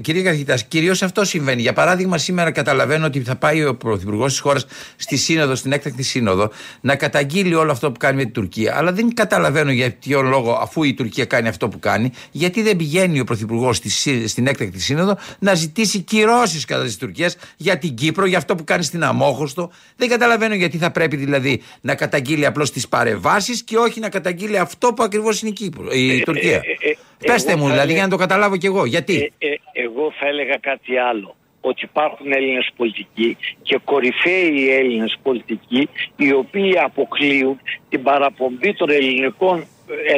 κύριε 0.00 0.22
καθηγητάς, 0.22 0.64
κυρίως 0.64 1.02
αυτό 1.02 1.24
συμβαίνει. 1.24 1.60
Για 1.60 1.72
παράδειγμα 1.72 2.18
σήμερα 2.18 2.50
καταλαβαίνω 2.50 3.06
ότι 3.06 3.20
θα 3.20 3.36
πάει 3.36 3.64
ο 3.64 3.76
Πρωθυπουργός 3.76 4.30
της 4.30 4.40
χώρας 4.40 4.66
στη 4.96 5.16
Σύνοδο, 5.16 5.54
στην 5.54 5.72
έκτακτη 5.72 6.02
Σύνοδο, 6.02 6.50
να 6.80 6.96
καταγγείλει 6.96 7.54
όλο 7.54 7.70
αυτό 7.70 7.92
που 7.92 7.98
κάνει 7.98 8.16
με 8.16 8.22
την 8.22 8.32
Τουρκία. 8.32 8.76
Αλλά 8.76 8.92
δεν 8.92 9.14
καταλαβαίνω 9.14 9.70
για 9.70 9.94
ποιο 10.00 10.22
λόγο, 10.22 10.52
αφού 10.52 10.82
η 10.82 10.94
Τουρκία 10.94 11.24
κάνει 11.24 11.48
αυτό 11.48 11.68
που 11.68 11.78
κάνει, 11.78 12.12
γιατί 12.30 12.62
δεν 12.62 12.76
πηγαίνει 12.76 13.20
ο 13.20 13.24
Πρωθυπουργός 13.24 13.80
στην 14.26 14.46
έκτακτη 14.46 14.80
Σύνοδο 14.80 15.16
να 15.38 15.54
ζητήσει 15.54 16.00
κυρώσεις 16.00 16.64
κατά 16.64 16.84
της 16.84 16.96
Τουρκίας 16.96 17.36
για 17.56 17.78
την 17.78 17.94
Κύπρο 17.98 18.26
για 18.26 18.38
αυτό 18.38 18.54
που 18.54 18.64
κάνει 18.64 18.82
στην 18.82 19.04
Αμόχωστο. 19.04 19.70
Δεν 19.96 20.08
καταλαβαίνω 20.08 20.54
γιατί 20.54 20.76
θα 20.78 20.90
πρέπει 20.90 21.16
δηλαδή 21.16 21.62
να 21.80 21.94
καταγγείλει 21.94 22.46
απλώς 22.46 22.70
τις 22.70 22.88
παρεμβάσεις 22.88 23.64
και 23.64 23.76
όχι 23.76 24.00
να 24.00 24.08
καταγγείλει 24.08 24.58
αυτό 24.58 24.92
που 24.94 25.02
ακριβώς 25.02 25.40
είναι 25.40 25.50
η, 25.50 25.52
Κύπρο, 25.52 25.90
η 25.92 26.20
ε, 26.20 26.22
Τουρκία. 26.22 26.56
Ε, 26.56 26.88
ε, 26.90 26.96
Πεςτε 27.26 27.56
μου 27.56 27.68
δηλαδή 27.68 27.92
για 27.92 28.02
να 28.02 28.08
το 28.08 28.16
καταλάβω 28.16 28.56
κι 28.56 28.66
εγώ. 28.66 28.84
Γιατί; 28.84 29.32
εγώ 29.72 30.12
θα 30.18 30.26
έλεγα 30.26 30.56
κάτι 30.60 30.96
άλλο 30.96 31.36
ότι 31.60 31.84
υπάρχουν 31.84 32.32
Έλληνες 32.32 32.68
πολιτικοί 32.76 33.36
και 33.62 33.78
κορυφαίοι 33.84 34.70
Έλληνες 34.70 35.16
πολιτικοί 35.22 35.88
οι 36.16 36.32
οποίοι 36.32 36.78
αποκλείουν 36.78 37.60
την 37.88 38.02
παραπομπή 38.02 38.74
των 38.74 38.90
ελληνικών 38.90 39.66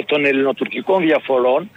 των 0.06 0.24
ελληνοτουρκικών 0.24 1.02
διαφορών 1.02 1.70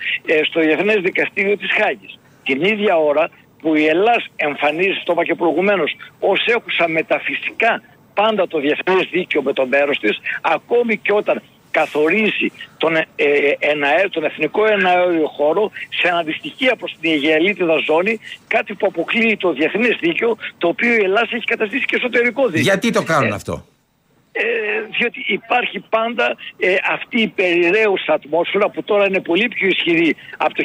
στο 0.49 0.59
Διεθνές 0.59 1.01
Δικαστήριο 1.01 1.57
της 1.57 1.71
Χάγης. 1.71 2.17
Την 2.43 2.63
ίδια 2.63 2.97
ώρα 2.97 3.29
που 3.63 3.75
η 3.75 3.85
Ελλάδα 3.85 4.23
εμφανίζει, 4.35 5.01
το 5.05 5.11
είπα 5.13 5.23
και 5.23 5.35
προηγουμένως, 5.35 5.95
ως 6.19 6.39
έχουσα 6.55 6.87
μεταφυσικά 6.87 7.81
πάντα 8.13 8.47
το 8.47 8.59
διεθνές 8.59 9.07
δίκαιο 9.11 9.41
με 9.41 9.53
το 9.53 9.65
μέρος 9.67 9.97
της, 9.99 10.15
ακόμη 10.41 10.97
και 10.97 11.13
όταν 11.13 11.41
καθορίζει 11.71 12.47
τον, 12.77 12.95
ε, 12.95 13.07
ε 13.15 14.07
τον 14.09 14.23
εθνικό 14.23 14.65
εναέριο 14.65 15.27
χώρο 15.27 15.71
σε 15.89 16.07
αντιστοιχεία 16.19 16.75
προς 16.75 16.95
την 16.99 17.11
Αιγαιαλίτιδα 17.11 17.77
ζώνη, 17.85 18.19
κάτι 18.47 18.73
που 18.73 18.85
αποκλείει 18.89 19.37
το 19.37 19.53
διεθνές 19.53 19.97
δίκαιο, 20.01 20.37
το 20.57 20.67
οποίο 20.67 20.93
η 20.93 21.03
Ελλάδα 21.03 21.29
έχει 21.31 21.45
καταστήσει 21.45 21.85
και 21.85 21.95
εσωτερικό 21.95 22.45
δίκαιο. 22.47 22.61
Γιατί 22.61 22.89
το 22.89 23.03
κάνουν 23.03 23.31
ε, 23.31 23.35
αυτό; 23.35 23.65
Ε, 24.35 24.43
διότι 24.97 25.25
υπάρχει 25.27 25.79
πάντα 25.89 26.35
ε, 26.57 26.75
αυτή 26.91 27.21
η 27.21 27.27
περιραίουσα 27.27 28.13
ατμόσφαιρα 28.13 28.69
που 28.69 28.83
τώρα 28.83 29.05
είναι 29.05 29.21
πολύ 29.21 29.47
πιο 29.47 29.67
ισχυρή 29.67 30.15
από 30.37 30.53
το 30.53 30.63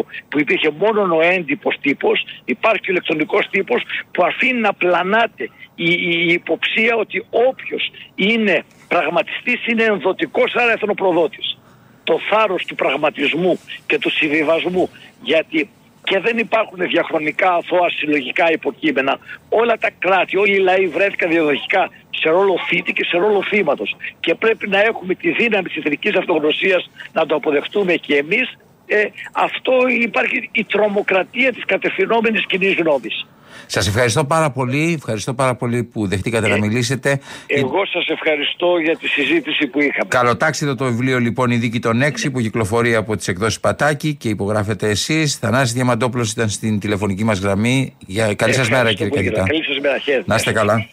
που 0.28 0.40
υπήρχε 0.40 0.70
μόνο 0.70 1.16
ο 1.16 1.20
έντυπος 1.20 1.76
τύπος, 1.80 2.26
υπάρχει 2.44 2.80
και 2.80 2.90
ο 2.90 2.92
ηλεκτρονικός 2.92 3.48
τύπος 3.50 3.82
που 4.10 4.24
αφήνει 4.24 4.60
να 4.60 4.72
πλανάται 4.72 5.50
η, 5.74 5.90
η 5.90 6.32
υποψία 6.32 6.96
ότι 6.96 7.26
όποιος 7.30 7.90
είναι 8.14 8.64
πραγματιστής 8.88 9.66
είναι 9.66 9.84
ενδοτικός 9.84 10.54
άρα 10.54 10.72
εθνοπροδότης. 10.72 11.58
Το 12.04 12.18
θάρρος 12.30 12.64
του 12.64 12.74
πραγματισμού 12.74 13.60
και 13.86 13.98
του 13.98 14.10
συμβιβασμού 14.10 14.90
γιατί 15.22 15.68
και 16.08 16.20
δεν 16.20 16.38
υπάρχουν 16.38 16.78
διαχρονικά 16.88 17.52
αθώα 17.54 17.90
συλλογικά 17.90 18.52
υποκείμενα. 18.52 19.18
Όλα 19.48 19.78
τα 19.78 19.90
κράτη, 19.98 20.36
όλοι 20.36 20.54
οι 20.54 20.58
λαοί 20.58 20.86
βρέθηκαν 20.86 21.30
διαδοχικά 21.30 21.90
σε 22.20 22.28
ρόλο 22.30 22.54
θήτη 22.68 22.92
και 22.92 23.04
σε 23.04 23.18
ρόλο 23.18 23.42
θύματος. 23.42 23.96
Και 24.20 24.34
πρέπει 24.34 24.68
να 24.68 24.80
έχουμε 24.80 25.14
τη 25.14 25.30
δύναμη 25.30 25.68
της 25.68 25.76
εθνικής 25.76 26.14
αυτογνωσίας 26.16 26.90
να 27.12 27.26
το 27.26 27.34
αποδεχτούμε 27.34 27.92
και 27.94 28.16
εμείς. 28.16 28.58
Ε, 28.86 29.04
αυτό 29.32 29.72
υπάρχει 30.00 30.48
η 30.52 30.64
τρομοκρατία 30.64 31.52
της 31.52 31.64
κατευθυνόμενης 31.64 32.46
κοινής 32.46 32.74
γνώμης. 32.74 33.26
Σας 33.70 33.86
ευχαριστώ 33.86 34.24
πάρα 34.24 34.50
πολύ. 34.50 34.92
Ευχαριστώ 34.96 35.34
πάρα 35.34 35.54
πολύ 35.54 35.82
που 35.84 36.06
δεχτήκατε 36.06 36.48
να 36.48 36.54
ε, 36.54 36.58
μιλήσετε. 36.58 37.20
Εγώ 37.46 37.86
σας 37.86 38.06
ευχαριστώ 38.08 38.78
για 38.78 38.96
τη 38.96 39.08
συζήτηση 39.08 39.66
που 39.66 39.80
είχαμε. 39.80 40.08
Καλοτάξτε 40.08 40.74
το 40.74 40.84
βιβλίο 40.84 41.18
λοιπόν 41.18 41.50
Η 41.50 41.56
Δίκη 41.56 41.78
των 41.78 42.02
Έξι 42.02 42.30
που 42.30 42.40
κυκλοφορεί 42.40 42.94
από 42.94 43.16
τις 43.16 43.28
εκδόσεις 43.28 43.60
Πατάκη 43.60 44.14
και 44.14 44.28
υπογράφετε 44.28 44.88
εσείς. 44.88 45.36
Θανάση 45.36 45.72
Διαμαντόπουλος 45.72 46.32
ήταν 46.32 46.48
στην 46.48 46.78
τηλεφωνική 46.78 47.24
μας 47.24 47.38
γραμμή. 47.38 47.94
Για... 48.06 48.34
Καλή 48.34 48.52
σας 48.52 48.70
μέρα, 48.70 48.92
κύριε 48.92 49.10
Καγιτά. 49.10 49.42
Καλή 49.42 49.64
σας 49.64 49.78
μέρα, 49.78 49.98
χαίρετε. 49.98 50.24
Να 50.26 50.34
είστε 50.34 50.52
καλά. 50.52 50.88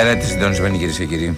Έλα 0.00 0.16
τη 0.16 0.26
συντονισμένη 0.26 0.78
κυρίες 0.78 0.96
και 0.96 1.04
κύριοι. 1.04 1.36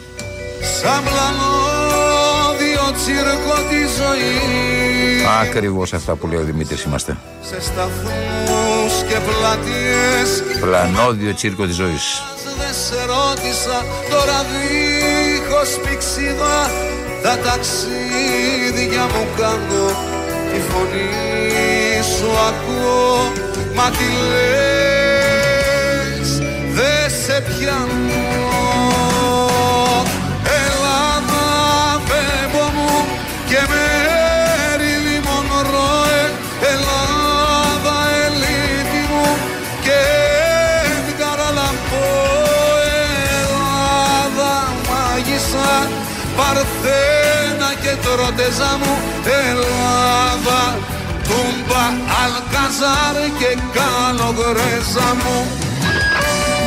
Σαν 0.80 1.02
πλανόδιο 1.04 2.84
τσίρκο 2.96 3.54
της 3.70 3.90
ζωής. 4.00 5.24
Ακριβώς 5.42 5.92
αυτά 5.92 6.14
που 6.14 6.26
λέει 6.26 6.40
ο 6.40 6.44
Δημήτρης 6.44 6.82
είμαστε. 6.82 7.16
Σε 7.42 7.60
σταθμούς 7.60 9.02
και 9.08 9.16
πλατείε. 9.26 10.24
Πλανόδιο 10.60 11.34
τσίρκο 11.34 11.66
της 11.66 11.76
ζωής. 11.76 12.22
Δεν 12.58 12.74
σε 12.74 13.04
ρώτησα 13.04 13.84
τώρα 14.10 14.44
δίχως 14.50 15.70
πηξίδα. 15.84 16.70
Τα 17.22 17.38
ταξίδια 17.38 19.04
μου 19.04 19.26
κάνω. 19.36 19.86
Τη 20.52 20.60
φωνή 20.70 21.10
σου 22.16 22.30
ακούω. 22.48 23.32
Μα 23.74 23.90
τι 23.90 24.06
λες, 24.30 26.28
δεν 26.72 27.10
σε 27.24 27.36
πιάνω 27.46 28.49
τροτεζά 48.50 48.78
μου 48.78 48.96
Ελλάδα 49.50 50.78
Τούμπα, 51.24 51.84
Αλκαζάρ 52.22 53.16
και 53.38 53.58
Καλογρέζα 53.72 55.14
μου 55.14 55.46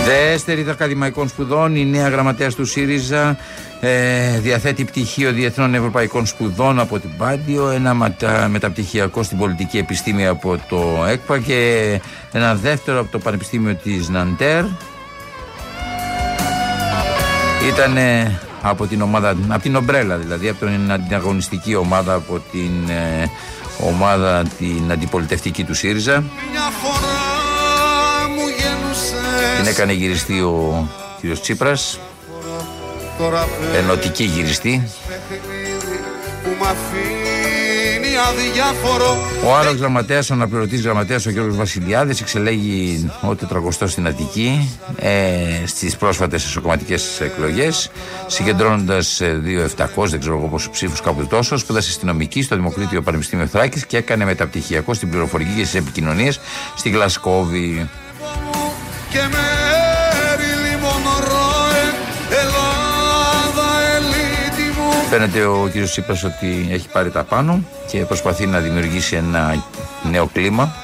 Δεύτερη 0.06 0.66
ακαδημαϊκών 0.70 1.28
σπουδών, 1.28 1.76
η 1.76 1.86
νέα 1.86 2.10
γραμματέας 2.10 2.56
του 2.56 2.66
ΣΥΡΙΖΑ 2.66 3.38
ε, 3.80 4.40
διαθέτει 4.40 4.84
πτυχίο 4.84 5.32
Διεθνών 5.32 5.74
Ευρωπαϊκών 5.74 6.26
Σπουδών 6.26 6.80
από 6.80 7.00
την 7.00 7.10
Πάντιο, 7.18 7.70
ένα 7.70 7.94
μετα, 7.94 8.48
μεταπτυχιακό 8.48 9.24
στην 9.24 9.38
πολιτική 9.38 9.78
επιστήμη 9.78 10.28
από 10.28 10.58
το 10.70 11.06
ΕΚΠΑ 11.08 11.40
και 11.40 12.00
ένα 12.32 12.56
δεύτερο 12.56 13.00
από 13.00 13.12
το 13.12 13.20
Πανεπιστήμιο 13.20 13.76
της 13.76 14.10
Ναντέρ. 14.10 14.64
Ήταν 17.74 17.98
από 18.66 18.88
την 18.88 19.02
ομάδα, 19.02 19.36
από 19.48 19.62
την 19.62 19.76
Ομπρέλα 19.76 20.18
δηλαδή, 20.18 20.50
από 20.50 20.66
την 21.08 21.16
αγωνιστική 21.16 21.76
ομάδα, 21.76 22.14
από 22.14 22.42
την 22.52 22.90
ε, 22.90 23.30
ομάδα 23.80 24.44
την 24.58 24.92
αντιπολιτευτική 24.92 25.64
του 25.64 25.74
ΣΥΡΙΖΑ. 25.74 26.24
Την 29.58 29.68
έκανε 29.68 29.94
γυριστή 29.94 30.40
ο 30.40 30.88
κύριος 31.20 31.42
Τσίπρας, 31.42 32.00
ενωτική 33.76 34.24
γυριστή. 34.24 34.90
Ο 39.46 39.56
άλλος 39.56 39.76
γραμματέας, 39.76 40.30
ο 40.30 40.34
αναπληρωτής 40.34 40.82
γραμματέας, 40.82 41.26
ο 41.26 41.30
Γιώργος 41.30 41.56
Βασιλιάδης, 41.56 42.22
εξελέγει 42.22 43.10
ο 43.22 43.36
τετραγωστό 43.36 43.88
στην 43.88 44.08
Αττική 44.08 44.78
ε, 45.00 45.66
στις 45.66 45.96
πρόσφατες 45.96 46.46
εσωκομματικές 46.46 47.20
εκλογές, 47.22 47.92
συγκεντρώνοντας 48.28 49.22
2.700, 49.22 50.10
δεν 50.10 50.20
ξέρω 50.20 50.38
εγώ 50.38 50.48
πόσους 50.48 50.70
ψήφους, 50.70 51.02
κάπου 51.02 51.26
τόσο. 51.26 51.58
Σπούδασε 51.58 51.90
αστυνομική 51.90 52.42
στο 52.42 52.56
Δημοκρίτιο 52.56 53.02
Πανεπιστήμιο 53.02 53.48
Θράκης 53.48 53.86
και 53.86 53.98
έκανε 53.98 54.26
μεταπτυχιακό 54.26 54.94
στην 54.94 55.10
πληροφορική 55.10 55.52
και 55.52 55.66
στις 55.66 55.80
επικοινωνίες 55.80 56.40
στη 56.76 56.90
Γλασκόβη. 56.90 57.90
Φαίνεται 65.16 65.46
ο 65.46 65.70
κ. 65.74 65.84
Τσίπρας 65.84 66.24
ότι 66.24 66.68
έχει 66.72 66.88
πάρει 66.90 67.12
τα 67.12 67.24
πάνω 67.24 67.64
και 67.88 68.06
προσπαθεί 68.06 68.46
να 68.46 68.60
δημιουργήσει 68.60 69.16
ένα 69.16 69.64
νέο 70.12 70.30
κλίμα. 70.34 70.76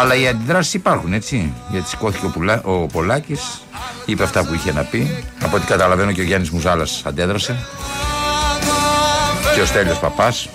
Αλλά 0.00 0.14
οι 0.14 0.28
αντιδράσεις 0.28 0.74
υπάρχουν 0.74 1.12
έτσι. 1.12 1.52
Γιατί 1.70 1.88
σηκώθηκε 1.88 2.26
ο, 2.26 2.28
Πουλά, 2.28 2.62
ο 2.64 2.86
Πολάκης, 2.86 3.62
είπε 4.04 4.22
αυτά 4.22 4.44
που 4.44 4.54
είχε 4.54 4.72
να 4.72 4.82
πει. 4.82 5.24
Από 5.42 5.56
ό,τι 5.56 5.66
καταλαβαίνω 5.66 6.12
και 6.12 6.20
ο 6.20 6.24
Γιάννης 6.24 6.50
Μουζάλας 6.50 7.02
αντέδρασε. 7.04 7.56
Και 9.54 9.60
ο 9.60 9.66
Στέλιος 9.66 9.98
Παπάς. 9.98 10.48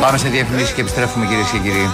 Πάμε 0.00 0.18
σε 0.18 0.28
διαφημίσεις 0.28 0.72
και 0.72 0.80
επιστρέφουμε 0.80 1.26
κυρίες 1.26 1.50
και 1.50 1.58
κύριοι. 1.58 1.90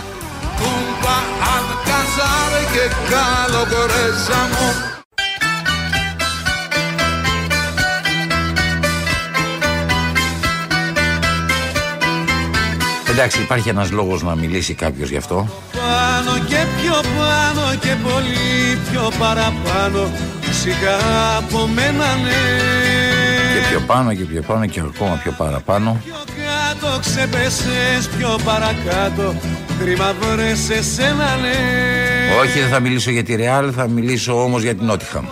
Εντάξει, 13.11 13.41
υπάρχει 13.41 13.69
ένας 13.69 13.91
λόγος 13.91 14.23
να 14.23 14.35
μιλήσει 14.35 14.75
κάποιος 14.75 15.11
γι' 15.11 15.17
αυτό. 15.17 15.49
Πάνω 15.73 16.39
και 16.47 16.67
πιο 16.81 16.93
πάνω 16.93 17.75
και 17.81 17.95
πολύ 18.03 18.79
πιο 18.91 19.13
παραπάνω 19.19 20.11
Σιγά 20.51 20.97
από 21.37 21.67
μένα 21.67 22.15
ναι 22.23 22.41
Και 23.55 23.69
πιο 23.71 23.81
πάνω 23.87 24.15
και 24.15 24.25
πιο 24.25 24.43
πάνω 24.43 24.67
και 24.67 24.81
ακόμα 24.81 25.21
πιο 25.23 25.33
παραπάνω 25.33 26.01
το 26.99 27.05
ξεπέσες 27.05 28.09
πιο 28.18 28.38
παρακάτω. 28.44 29.34
Κρίμα 29.80 30.14
βρες 30.20 30.70
εσένα 30.70 31.36
ναι. 31.36 31.57
Όχι 32.40 32.59
δεν 32.59 32.68
θα 32.68 32.80
μιλήσω 32.80 33.11
για 33.11 33.22
τη 33.22 33.34
Ρεάλ 33.34 33.72
Θα 33.76 33.88
μιλήσω 33.88 34.42
όμως 34.42 34.62
για 34.62 34.74
την 34.74 34.86
Νότιχαμ. 34.86 35.24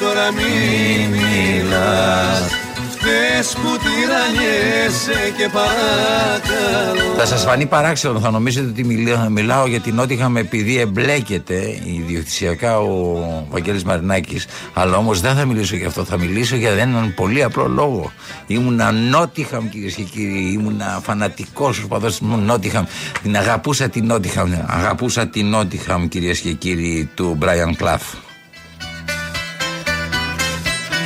Τώρα 0.00 0.32
μη 0.32 1.08
μιλάς 1.08 2.59
Χθες 3.02 3.52
που 3.52 3.78
τυραννιέσαι 3.78 5.32
και 5.36 5.48
παρακαλώ. 5.52 7.14
Θα 7.16 7.26
σας 7.26 7.42
φανεί 7.42 7.66
παράξενο, 7.66 8.20
θα 8.20 8.30
νομίζετε 8.30 8.68
ότι 8.68 8.84
μιλάω 9.30 9.66
για 9.66 9.80
την 9.80 9.94
Νότιχαμ 9.94 10.36
επειδή 10.36 10.78
εμπλέκεται 10.78 11.80
ιδιοκτησιακά 11.84 12.78
ο 12.78 13.46
Βαγγέλης 13.50 13.84
Μαρινάκης. 13.84 14.46
Αλλά 14.74 14.96
όμως 14.96 15.20
δεν 15.20 15.34
θα 15.34 15.44
μιλήσω 15.44 15.76
για 15.76 15.86
αυτό, 15.86 16.04
θα 16.04 16.18
μιλήσω 16.18 16.56
για 16.56 16.70
έναν 16.70 17.14
πολύ 17.14 17.42
απλό 17.42 17.68
λόγο. 17.68 18.12
Ήμουνα 18.46 18.92
Νότιχαμ 18.92 19.68
κυρίες 19.68 19.94
και 19.94 20.02
κύριοι 20.02 20.52
ήμουνα 20.52 21.00
φανατικός 21.02 21.82
οπαδός 21.82 22.18
της 22.18 22.28
Νότιχαμ. 22.28 22.84
Την 23.22 23.36
αγαπούσα 23.36 23.88
την 23.88 24.06
Νότιχαμ 24.06 24.52
αγαπούσα 24.66 25.28
την 25.28 25.46
Νότιχαμ 25.46 26.08
κυρίες 26.08 26.40
και 26.40 26.52
κύριοι 26.52 27.10
του 27.14 27.34
Μπράιαν 27.38 27.76
Κλαφ 27.76 28.02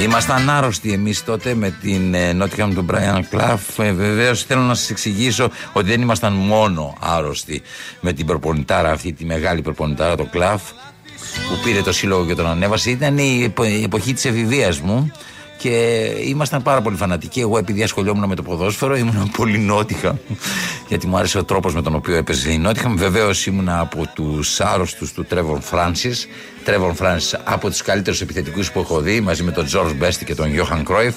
Ήμασταν 0.01 0.51
άρρωστοι 0.51 0.93
εμείς 0.93 1.25
τότε 1.25 1.55
με 1.55 1.71
την 1.71 2.15
ε, 2.15 2.33
Νότιχαμ 2.33 2.75
του 2.75 2.83
Μπράιαν 2.83 3.29
Κλαφ. 3.29 3.79
Ε, 3.79 3.93
Βεβαίως 3.93 4.43
θέλω 4.45 4.61
να 4.61 4.75
σας 4.75 4.91
εξηγήσω 4.91 5.51
ότι 5.73 5.87
δεν 5.87 6.01
ήμασταν 6.01 6.33
μόνο 6.33 6.95
άρρωστοι 7.01 7.63
με 8.01 8.13
την 8.13 8.27
προπονητάρα 8.27 8.91
αυτή, 8.91 9.13
τη 9.13 9.25
μεγάλη 9.25 9.63
προπονητάρα, 9.63 10.17
το 10.17 10.25
Κλαφ, 10.25 10.63
που 11.49 11.59
πήρε 11.65 11.83
το 11.83 11.93
σύλλογο 11.93 12.27
και 12.27 12.35
τον 12.35 12.47
ανέβασε. 12.47 12.91
Ήταν 12.91 13.19
η 13.19 13.53
εποχή 13.85 14.13
της 14.13 14.25
εφηβείας 14.25 14.81
μου 14.81 15.13
και 15.65 16.13
ήμασταν 16.25 16.63
πάρα 16.63 16.83
πολύ 16.83 16.97
φανατικοί. 16.97 17.41
Εγώ, 17.41 17.59
επειδή 17.59 17.83
ασχολιόμουν 17.83 18.29
με 18.29 18.35
το 18.35 18.43
ποδόσφαιρο, 18.43 18.97
ήμουν 18.97 19.31
πολύ 19.37 19.59
νότιχα. 19.59 20.19
Γιατί 20.89 21.07
μου 21.07 21.17
άρεσε 21.17 21.39
ο 21.39 21.45
τρόπος 21.45 21.75
με 21.75 21.83
τον 21.83 21.95
οποίο 21.95 22.15
έπαιζε 22.15 22.53
η 22.53 22.59
νότιχα. 22.59 22.89
Βεβαίως 22.89 23.47
ήμουν 23.47 23.69
από 23.69 24.07
τους 24.15 24.61
άρρωστους 24.61 25.13
του 25.13 25.25
Τρέβον 25.25 25.61
Φράνσις. 25.63 26.29
Τρέβον 26.65 26.95
Φράνσις 26.95 27.41
από 27.45 27.69
τους 27.69 27.83
καλύτερους 27.83 28.21
επιθετικούς 28.21 28.73
που 28.73 28.81
έχω 28.81 29.01
δει, 29.01 29.21
μαζί 29.21 29.43
με 29.43 29.51
τον 29.51 29.65
Τζορτ 29.65 29.95
Μπέστη 29.95 30.25
και 30.25 30.35
τον 30.35 30.53
Γιώχαν 30.53 30.85
Κρόιφ. 30.85 31.15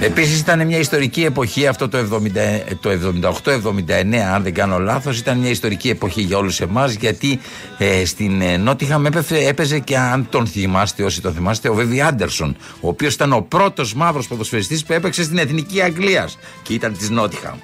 Επίσης 0.00 0.40
ήταν 0.40 0.66
μια 0.66 0.78
ιστορική 0.78 1.24
εποχή 1.24 1.66
αυτό 1.66 1.88
το, 1.88 1.98
70, 1.98 2.76
το 2.80 2.90
78-79, 3.32 4.16
αν 4.34 4.42
δεν 4.42 4.54
κάνω 4.54 4.78
λάθος. 4.78 5.18
Ήταν 5.18 5.38
μια 5.38 5.50
ιστορική 5.50 5.88
εποχή 5.88 6.22
για 6.22 6.36
όλους 6.36 6.60
εμάς 6.60 6.92
γιατί 6.92 7.40
ε, 7.78 8.04
στην 8.04 8.40
ε, 8.40 8.56
Νότιχαμ 8.56 9.04
έπαιζε 9.46 9.78
και 9.78 9.98
αν 9.98 10.26
τον 10.30 10.46
θυμάστε, 10.46 11.02
όσοι 11.02 11.20
τον 11.20 11.34
θυμάστε, 11.34 11.68
ο 11.68 11.74
Βέβι 11.74 12.00
Άντερσον, 12.00 12.56
ο 12.80 12.88
οποίος 12.88 13.14
ήταν 13.14 13.32
ο 13.32 13.40
πρώτος 13.48 13.94
μαύρος 13.94 14.26
ποδοσφαιριστής 14.26 14.84
που 14.84 14.92
έπαιξε 14.92 15.22
στην 15.22 15.38
εθνική 15.38 15.82
Αγγλίας 15.82 16.38
και 16.62 16.74
ήταν 16.74 16.92
της 16.92 17.10
Νότιχαμ. 17.10 17.56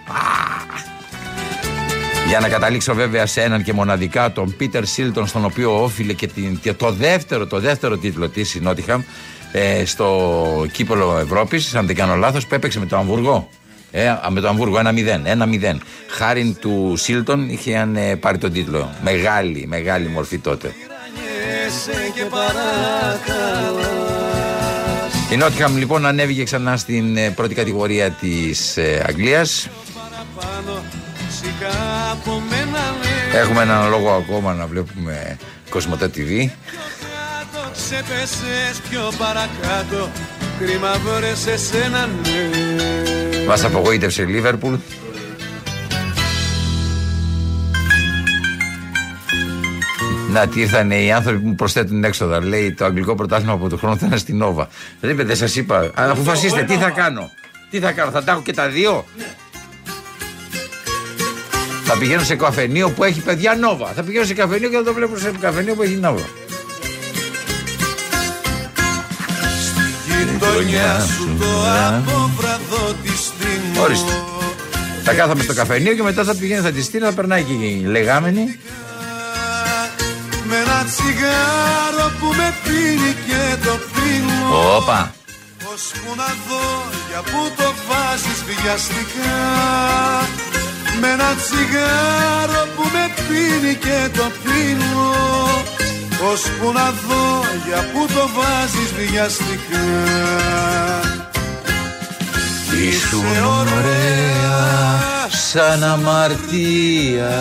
Για 2.29 2.41
να 2.41 2.49
καταλήξω 2.49 2.95
βέβαια 2.95 3.27
σε 3.27 3.43
έναν 3.43 3.63
και 3.63 3.73
μοναδικά 3.73 4.33
τον 4.33 4.57
Πίτερ 4.57 4.85
Σίλτον, 4.85 5.27
στον 5.27 5.45
οποίο 5.45 5.83
όφιλε 5.83 6.13
και, 6.13 6.27
την, 6.27 6.59
και 6.61 6.73
το 6.73 6.93
δεύτερο, 6.93 7.47
το 7.47 7.61
δεύτερο 7.61 7.97
τίτλο 7.97 8.29
της 8.29 8.55
η 8.55 8.61
Νότιχαμ 8.61 9.03
ε, 9.53 9.85
στο 9.85 10.67
κύπελο 10.73 11.19
Ευρώπης, 11.19 11.75
αν 11.75 11.87
δεν 11.87 11.97
κάνω 11.97 12.15
λάθος, 12.15 12.47
που 12.47 12.55
έπαιξε 12.55 12.79
με 12.79 12.87
το 12.87 12.97
Αμβούργο. 12.97 13.49
Ε, 13.91 14.15
με 14.31 14.41
το 14.41 14.49
Αμβούργο 14.49 14.79
1-0. 14.79 14.83
1-0. 14.83 15.77
Χάριν 16.09 16.57
του 16.61 16.95
Σίλτον 16.97 17.51
είχε 17.51 17.89
ε, 17.95 18.15
πάρει 18.15 18.39
τον 18.39 18.53
τίτλο. 18.53 18.91
Μεγάλη, 19.03 19.67
μεγάλη 19.67 20.09
μορφή 20.09 20.39
τότε. 20.39 20.75
Η 25.33 25.37
Νότιχαμ 25.37 25.77
λοιπόν 25.77 26.07
ανέβηκε 26.07 26.45
ξανά 26.45 26.77
στην 26.77 27.17
ε, 27.17 27.31
πρώτη 27.31 27.55
κατηγορία 27.55 28.11
της 28.11 28.77
ε, 28.77 29.05
Αγγλίας 29.09 29.69
Έχουμε 33.35 33.63
έναν 33.63 33.91
λόγο 33.91 34.11
ακόμα 34.11 34.55
να 34.55 34.67
βλέπουμε 34.67 35.37
Κοσμοτέ 35.71 36.11
TV 36.15 36.49
Ξεπέσες 37.91 38.81
πιο 38.91 39.13
παρακάτω 39.19 40.11
Κρίμα 40.59 40.93
βρες 41.05 41.47
εσένα 41.47 42.07
ναι 42.07 43.45
Μας 43.47 43.65
απογοήτευσε 43.65 44.23
η 44.23 44.27
Λίβερπουλ 44.27 44.75
Να, 50.31 50.47
τι 50.47 50.61
ήρθαν 50.61 50.91
οι 50.91 51.13
άνθρωποι 51.13 51.39
που 51.39 51.49
μου 51.49 51.55
προσθέτουν 51.55 52.05
έξοδα. 52.05 52.45
Λέει 52.45 52.73
το 52.73 52.85
αγγλικό 52.85 53.15
πρωτάθλημα 53.15 53.53
από 53.53 53.69
τον 53.69 53.79
χρόνο 53.79 53.97
θα 53.97 54.07
είναι 54.07 54.17
στην 54.17 54.37
Νόβα. 54.37 54.69
Δεν 55.01 55.11
είπε, 55.11 55.25
δεν 55.25 55.37
σας 55.37 55.57
είπα. 55.57 55.91
Αποφασίστε, 55.95 56.63
τι 56.63 56.75
θα 56.75 56.91
κάνω; 56.91 57.31
Τι 57.71 57.79
θα 57.79 57.93
κάνω, 57.93 58.11
θα 58.11 58.25
τα 58.25 58.33
έχω 58.33 58.43
και 58.43 58.53
τα 58.53 58.69
δύο; 58.69 59.05
Θα 61.85 61.99
πηγαίνω 61.99 62.23
σε 62.23 62.37
καφενείο 62.37 62.91
που 62.91 63.05
έχει 63.05 63.21
παιδιά 63.21 63.55
Νόβα. 63.55 63.87
Θα 63.87 64.03
πηγαίνω 64.03 64.25
σε 64.25 64.35
καφενείο 64.35 64.69
και 64.69 64.77
θα 64.77 64.83
το 64.83 64.93
βλέπω 64.93 65.17
σε 65.17 65.33
καφενείο 65.41 65.75
που 65.75 65.83
έχει 65.83 65.95
Νόβα. 65.95 66.25
Γειτονιά 70.61 71.01
σου 71.01 71.37
το 71.39 71.47
απόβραδο 71.97 72.95
της 73.03 73.21
στιγμή. 73.21 73.79
Ορίστε. 73.79 74.13
Θα 75.05 75.15
κάθαμε 75.15 75.43
στο 75.43 75.55
καφενείο 75.55 75.95
και 75.95 76.03
μετά 76.03 76.25
θα 76.25 76.35
πηγαίνει, 76.35 76.61
θα 76.61 76.71
τη 76.71 76.83
στείλει, 76.83 77.05
θα 77.05 77.13
περνάει 77.13 77.43
και 77.43 77.53
η 77.53 77.85
λεγάμενη. 77.85 78.59
Με 80.49 80.57
ένα 80.57 80.85
τσιγάρο 80.85 82.13
που 82.21 82.27
με 82.27 82.55
πίνει 82.65 83.13
και 83.27 83.67
το 83.67 83.79
πίνω. 83.93 84.77
Όπα. 84.77 85.15
Πώς 85.65 85.83
που 85.93 86.15
να 86.17 86.31
δω 86.47 86.67
για 87.09 87.21
που 87.31 87.41
το 87.57 87.69
βάζεις 87.89 88.41
βιαστικά 88.49 89.39
Με 91.01 91.09
ένα 91.09 91.31
τσιγάρο 91.41 92.63
που 92.77 92.83
με 92.95 93.05
πίνει 93.29 93.75
και 93.75 94.19
το 94.19 94.27
πίνω 94.43 95.09
που 96.61 96.73
να 96.73 96.91
δω 96.91 97.45
για 97.67 97.85
που 97.93 98.07
το 98.07 98.29
βάζεις 98.35 98.93
βιαστικά 98.93 99.87
Ήσουν 102.89 103.45
ωραία 103.45 104.99
σαν 105.29 105.85
αμαρτία 105.85 107.33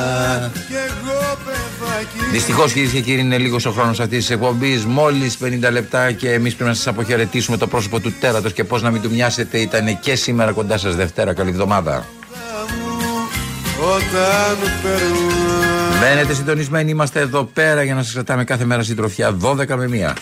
Δυστυχώς 2.31 2.73
κυρίες 2.73 2.91
και 2.91 3.01
κύριοι, 3.01 3.19
είναι 3.19 3.37
λίγος 3.37 3.65
ο 3.65 3.71
χρόνος 3.71 3.99
αυτής 3.99 4.17
της 4.17 4.29
εκπομπής. 4.29 4.85
Μόλις 4.85 5.37
50 5.37 5.71
λεπτά 5.71 6.11
και 6.11 6.31
εμείς 6.31 6.55
πρέπει 6.55 6.69
να 6.69 6.75
σας 6.75 6.87
αποχαιρετήσουμε 6.87 7.57
το 7.57 7.67
πρόσωπο 7.67 7.99
του 7.99 8.13
τέρατος 8.19 8.53
και 8.53 8.63
πώς 8.63 8.81
να 8.81 8.91
μην 8.91 9.01
του 9.01 9.09
μοιάσετε. 9.09 9.57
Ήταν 9.57 9.99
και 9.99 10.15
σήμερα 10.15 10.51
κοντά 10.51 10.77
σας 10.77 10.95
Δευτέρα. 10.95 11.33
Καλή 11.33 11.49
εβδομάδα. 11.49 12.05
Όταν 13.95 14.57
Μένετε 15.99 16.33
συντονισμένοι, 16.33 16.89
είμαστε 16.91 17.19
εδώ 17.19 17.43
πέρα 17.43 17.83
για 17.83 17.95
να 17.95 18.03
σας 18.03 18.13
κρατάμε 18.13 18.43
κάθε 18.43 18.65
μέρα 18.65 18.83
συντροφιά 18.83 19.37
12 19.41 19.67
με 19.75 19.89
1. 19.91 20.13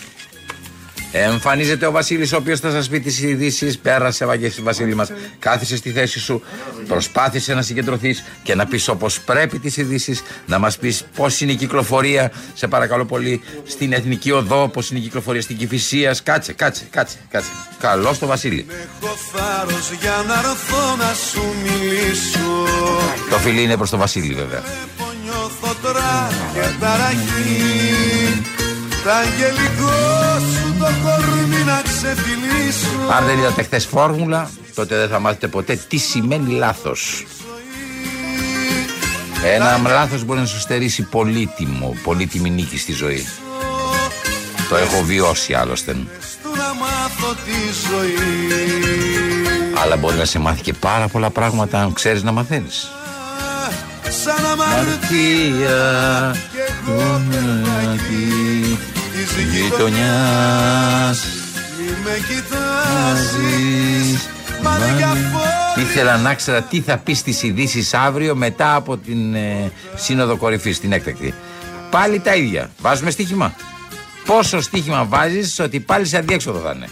Εμφανίζεται 1.12 1.86
ο 1.86 1.92
Βασίλης, 1.92 2.34
ο 2.34 2.38
οποίος 2.38 2.60
θα 2.60 2.72
σας 2.72 2.90
πει 2.90 3.00
τις 3.00 3.22
ειδήσεις. 3.22 3.78
Πέρασε, 3.80 4.26
Βασίλη 4.62 4.96
μας. 4.96 5.12
Κάθισε 5.40 5.76
στη 5.76 5.92
θέση 5.92 6.20
σου. 6.20 6.42
Προσπάθησε 6.88 7.54
να 7.54 7.62
συγκεντρωθείς 7.62 8.24
και 8.44 8.56
να 8.56 8.66
πεις 8.66 8.88
όπως 8.88 9.20
πρέπει 9.20 9.60
τις 9.60 9.78
ειδήσεις. 9.78 10.24
Να 10.46 10.60
μας 10.60 10.78
πεις 10.78 11.04
πώς 11.16 11.42
είναι 11.42 11.52
η 11.52 11.56
κυκλοφορία, 11.56 12.32
σε 12.54 12.68
παρακαλώ 12.68 13.06
πολύ, 13.06 13.42
στην 13.66 13.94
Εθνική 13.94 14.32
Οδό, 14.32 14.68
πώς 14.68 14.90
είναι 14.90 15.00
η 15.00 15.02
κυκλοφορία 15.02 15.42
στην 15.42 15.58
Κυφυσίας. 15.58 16.24
Κάτσε, 16.24 16.54
κάτσε, 16.54 16.84
κάτσε. 16.90 17.18
κάτσε. 17.30 17.50
Καλώ 17.80 18.16
το 18.20 18.26
Βασίλη. 18.26 18.66
για 20.00 20.24
να 20.28 20.36
να 21.06 21.14
σου 21.14 21.42
μιλήσω. 21.64 22.68
Το 23.30 23.38
φιλί 23.38 23.62
είναι 23.62 23.78
προς 23.78 23.90
το 23.90 23.98
Βασίλη, 23.98 24.34
βέβαια. 24.34 24.64
Και 26.54 26.66
ταραχή 26.80 28.42
τα 29.04 29.16
αγγελικό 29.16 30.40
σου 30.40 30.76
το 30.80 30.86
κορμί 31.04 31.64
να 31.64 31.82
ξεφυλίσω 31.84 33.12
Αν 33.18 33.26
δεν 33.26 33.38
είδατε 33.38 33.64
χθες 33.64 33.86
φόρμουλα 33.86 34.50
τότε 34.76 34.98
δεν 34.98 35.10
θα 35.10 35.20
μάθετε 35.20 35.48
ποτέ 35.48 35.76
τι 35.88 35.98
σημαίνει 35.98 36.54
λάθος 36.54 37.26
ένα 39.54 39.78
λάθος 39.78 40.24
μπορεί 40.24 40.40
να 40.40 40.46
σου 40.46 40.60
στερήσει 40.60 41.04
πολύτιμο, 41.04 41.98
πολύτιμη 42.04 42.50
νίκη 42.50 42.78
στη 42.78 42.94
ζωή. 42.94 43.26
Το 44.70 44.76
έχω 44.76 45.04
βιώσει 45.04 45.54
άλλωστε. 45.54 45.96
Αλλά 49.84 49.98
μπορεί 49.98 50.18
να 50.18 50.26
σε 50.26 50.40
μάθει 50.40 50.62
και 50.62 50.74
πάρα 50.74 51.08
πολλά 51.08 51.30
πράγματα 51.30 51.82
αν 51.82 51.94
ξέρεις 51.94 52.24
να 52.24 52.32
μαθαίνεις. 52.32 52.90
Σαν 54.24 54.46
αμαρτία 54.46 56.36
και 56.52 56.60
εγώ 56.92 57.22
της 59.02 59.32
γειτονιάς 59.54 61.26
Μη 61.78 61.90
με 62.04 62.16
κοιτάζεις 62.28 64.20
Ήθελα 65.78 66.18
να 66.18 66.34
ξέρω 66.34 66.62
τι 66.62 66.82
θα 66.82 66.98
πεις 66.98 67.18
στις 67.18 67.44
ειδήσεις 67.44 67.94
αύριο 67.94 68.36
μετά 68.36 68.76
από 68.76 68.98
την 68.98 69.36
ε, 69.36 69.72
Σύνοδο 69.96 70.38
Κορυφής, 70.38 70.80
την 70.80 70.92
έκτακτη. 70.92 71.34
Πάλι 71.92 72.20
τα 72.20 72.36
ίδια. 72.36 72.70
Βάζουμε 72.82 73.12
στοίχημα. 73.12 73.56
Πόσο 74.26 74.62
στοίχημα 74.62 75.06
βάζεις 75.06 75.60
ότι 75.60 75.80
πάλι 75.80 76.06
σε 76.06 76.18
αντιέξοδο 76.18 76.60
θα 76.60 76.74
είναι. 76.76 76.90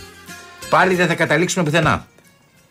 Πάλι 0.69 0.95
δεν 0.95 1.07
θα 1.07 1.15
καταλήξουμε 1.15 1.63
πουθενά. 1.63 2.07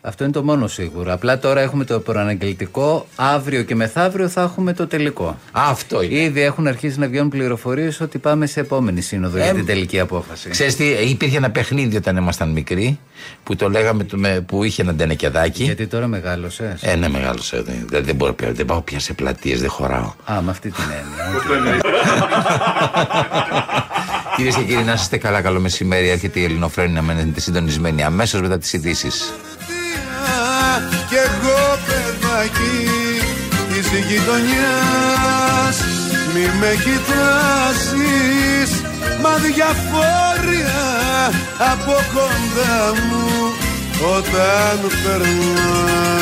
Αυτό 0.04 0.24
είναι 0.24 0.32
το 0.32 0.42
μόνο 0.44 0.66
σίγουρο. 0.66 1.12
Απλά 1.12 1.38
τώρα 1.38 1.60
έχουμε 1.60 1.84
το 1.84 2.00
προαναγγελτικό. 2.00 3.06
Αύριο 3.16 3.62
και 3.62 3.74
μεθαύριο 3.74 4.28
θα 4.28 4.42
έχουμε 4.42 4.72
το 4.72 4.86
τελικό. 4.86 5.38
Αυτό 5.52 6.02
είναι. 6.02 6.18
Ήδη 6.20 6.40
έχουν 6.40 6.66
αρχίσει 6.66 6.98
να 6.98 7.06
βγαίνουν 7.08 7.28
πληροφορίες 7.28 8.00
ότι 8.00 8.18
πάμε 8.18 8.46
σε 8.46 8.60
επόμενη 8.60 9.00
σύνοδο 9.00 9.36
για 9.36 9.46
Ε, 9.46 9.52
την 9.52 9.66
τελική 9.66 10.00
απόφαση. 10.00 10.48
Ξέρεις 10.48 10.76
τι, 10.76 10.84
υπήρχε 10.84 11.36
ένα 11.36 11.50
παιχνίδι 11.50 11.96
όταν 11.96 12.16
ήμασταν 12.16 12.50
μικροί 12.50 12.98
που 13.44 13.56
το 13.56 13.70
λέγαμε 13.70 14.04
το 14.04 14.16
με- 14.16 14.40
που 14.46 14.64
είχε 14.64 14.82
ένα 14.82 14.94
ντενεκεδάκι. 14.94 15.64
Γιατί 15.64 15.86
τώρα 15.86 16.06
μεγάλωσες. 16.06 16.82
Ε, 16.82 16.94
ναι, 16.96 17.08
μεγάλο. 17.08 17.40
Δεν, 17.88 18.04
δεν, 18.04 18.14
μπορώ, 18.14 18.32
πια, 18.32 18.52
δεν 18.52 18.66
πάω 18.66 18.80
πια 18.80 18.98
σε 19.00 19.12
πλατείες, 19.12 19.60
δεν 19.60 19.70
χωράω. 19.70 20.12
Α, 20.32 20.42
με 20.42 20.50
αυτή 20.50 20.70
την 20.70 20.84
έννοια. 20.84 21.42
Κυρίες 24.36 24.54
και 24.56 24.62
κύριοι, 24.62 24.82
να 24.84 24.92
είστε 24.92 25.16
καλά. 25.16 25.40
Καλό 25.40 25.60
μεσημέρι. 25.60 26.08
Έρχεται 26.08 26.40
η 26.40 26.44
Ελληνοφρένη 26.44 26.92
να 26.92 27.02
μένετε 27.02 27.40
συντονισμένοι 27.40 28.02
αμέσως 28.04 28.40
μετά 28.40 28.58
τις 28.58 28.72
ειδήσεις. 28.72 29.32
Κι 31.08 31.18
εγώ 31.26 31.62
παιδάκι 31.86 32.78
της 33.68 33.86
γειτονιάς 34.08 35.76
Μη 36.34 36.44
με 36.60 36.72
κοιτάζεις 36.84 38.70
Μα 39.22 39.34
διαφόρια 39.36 40.82
από 41.72 41.94
κοντά 42.14 42.76
μου 43.08 43.26
Όταν 44.16 44.78
περνάς 45.04 46.21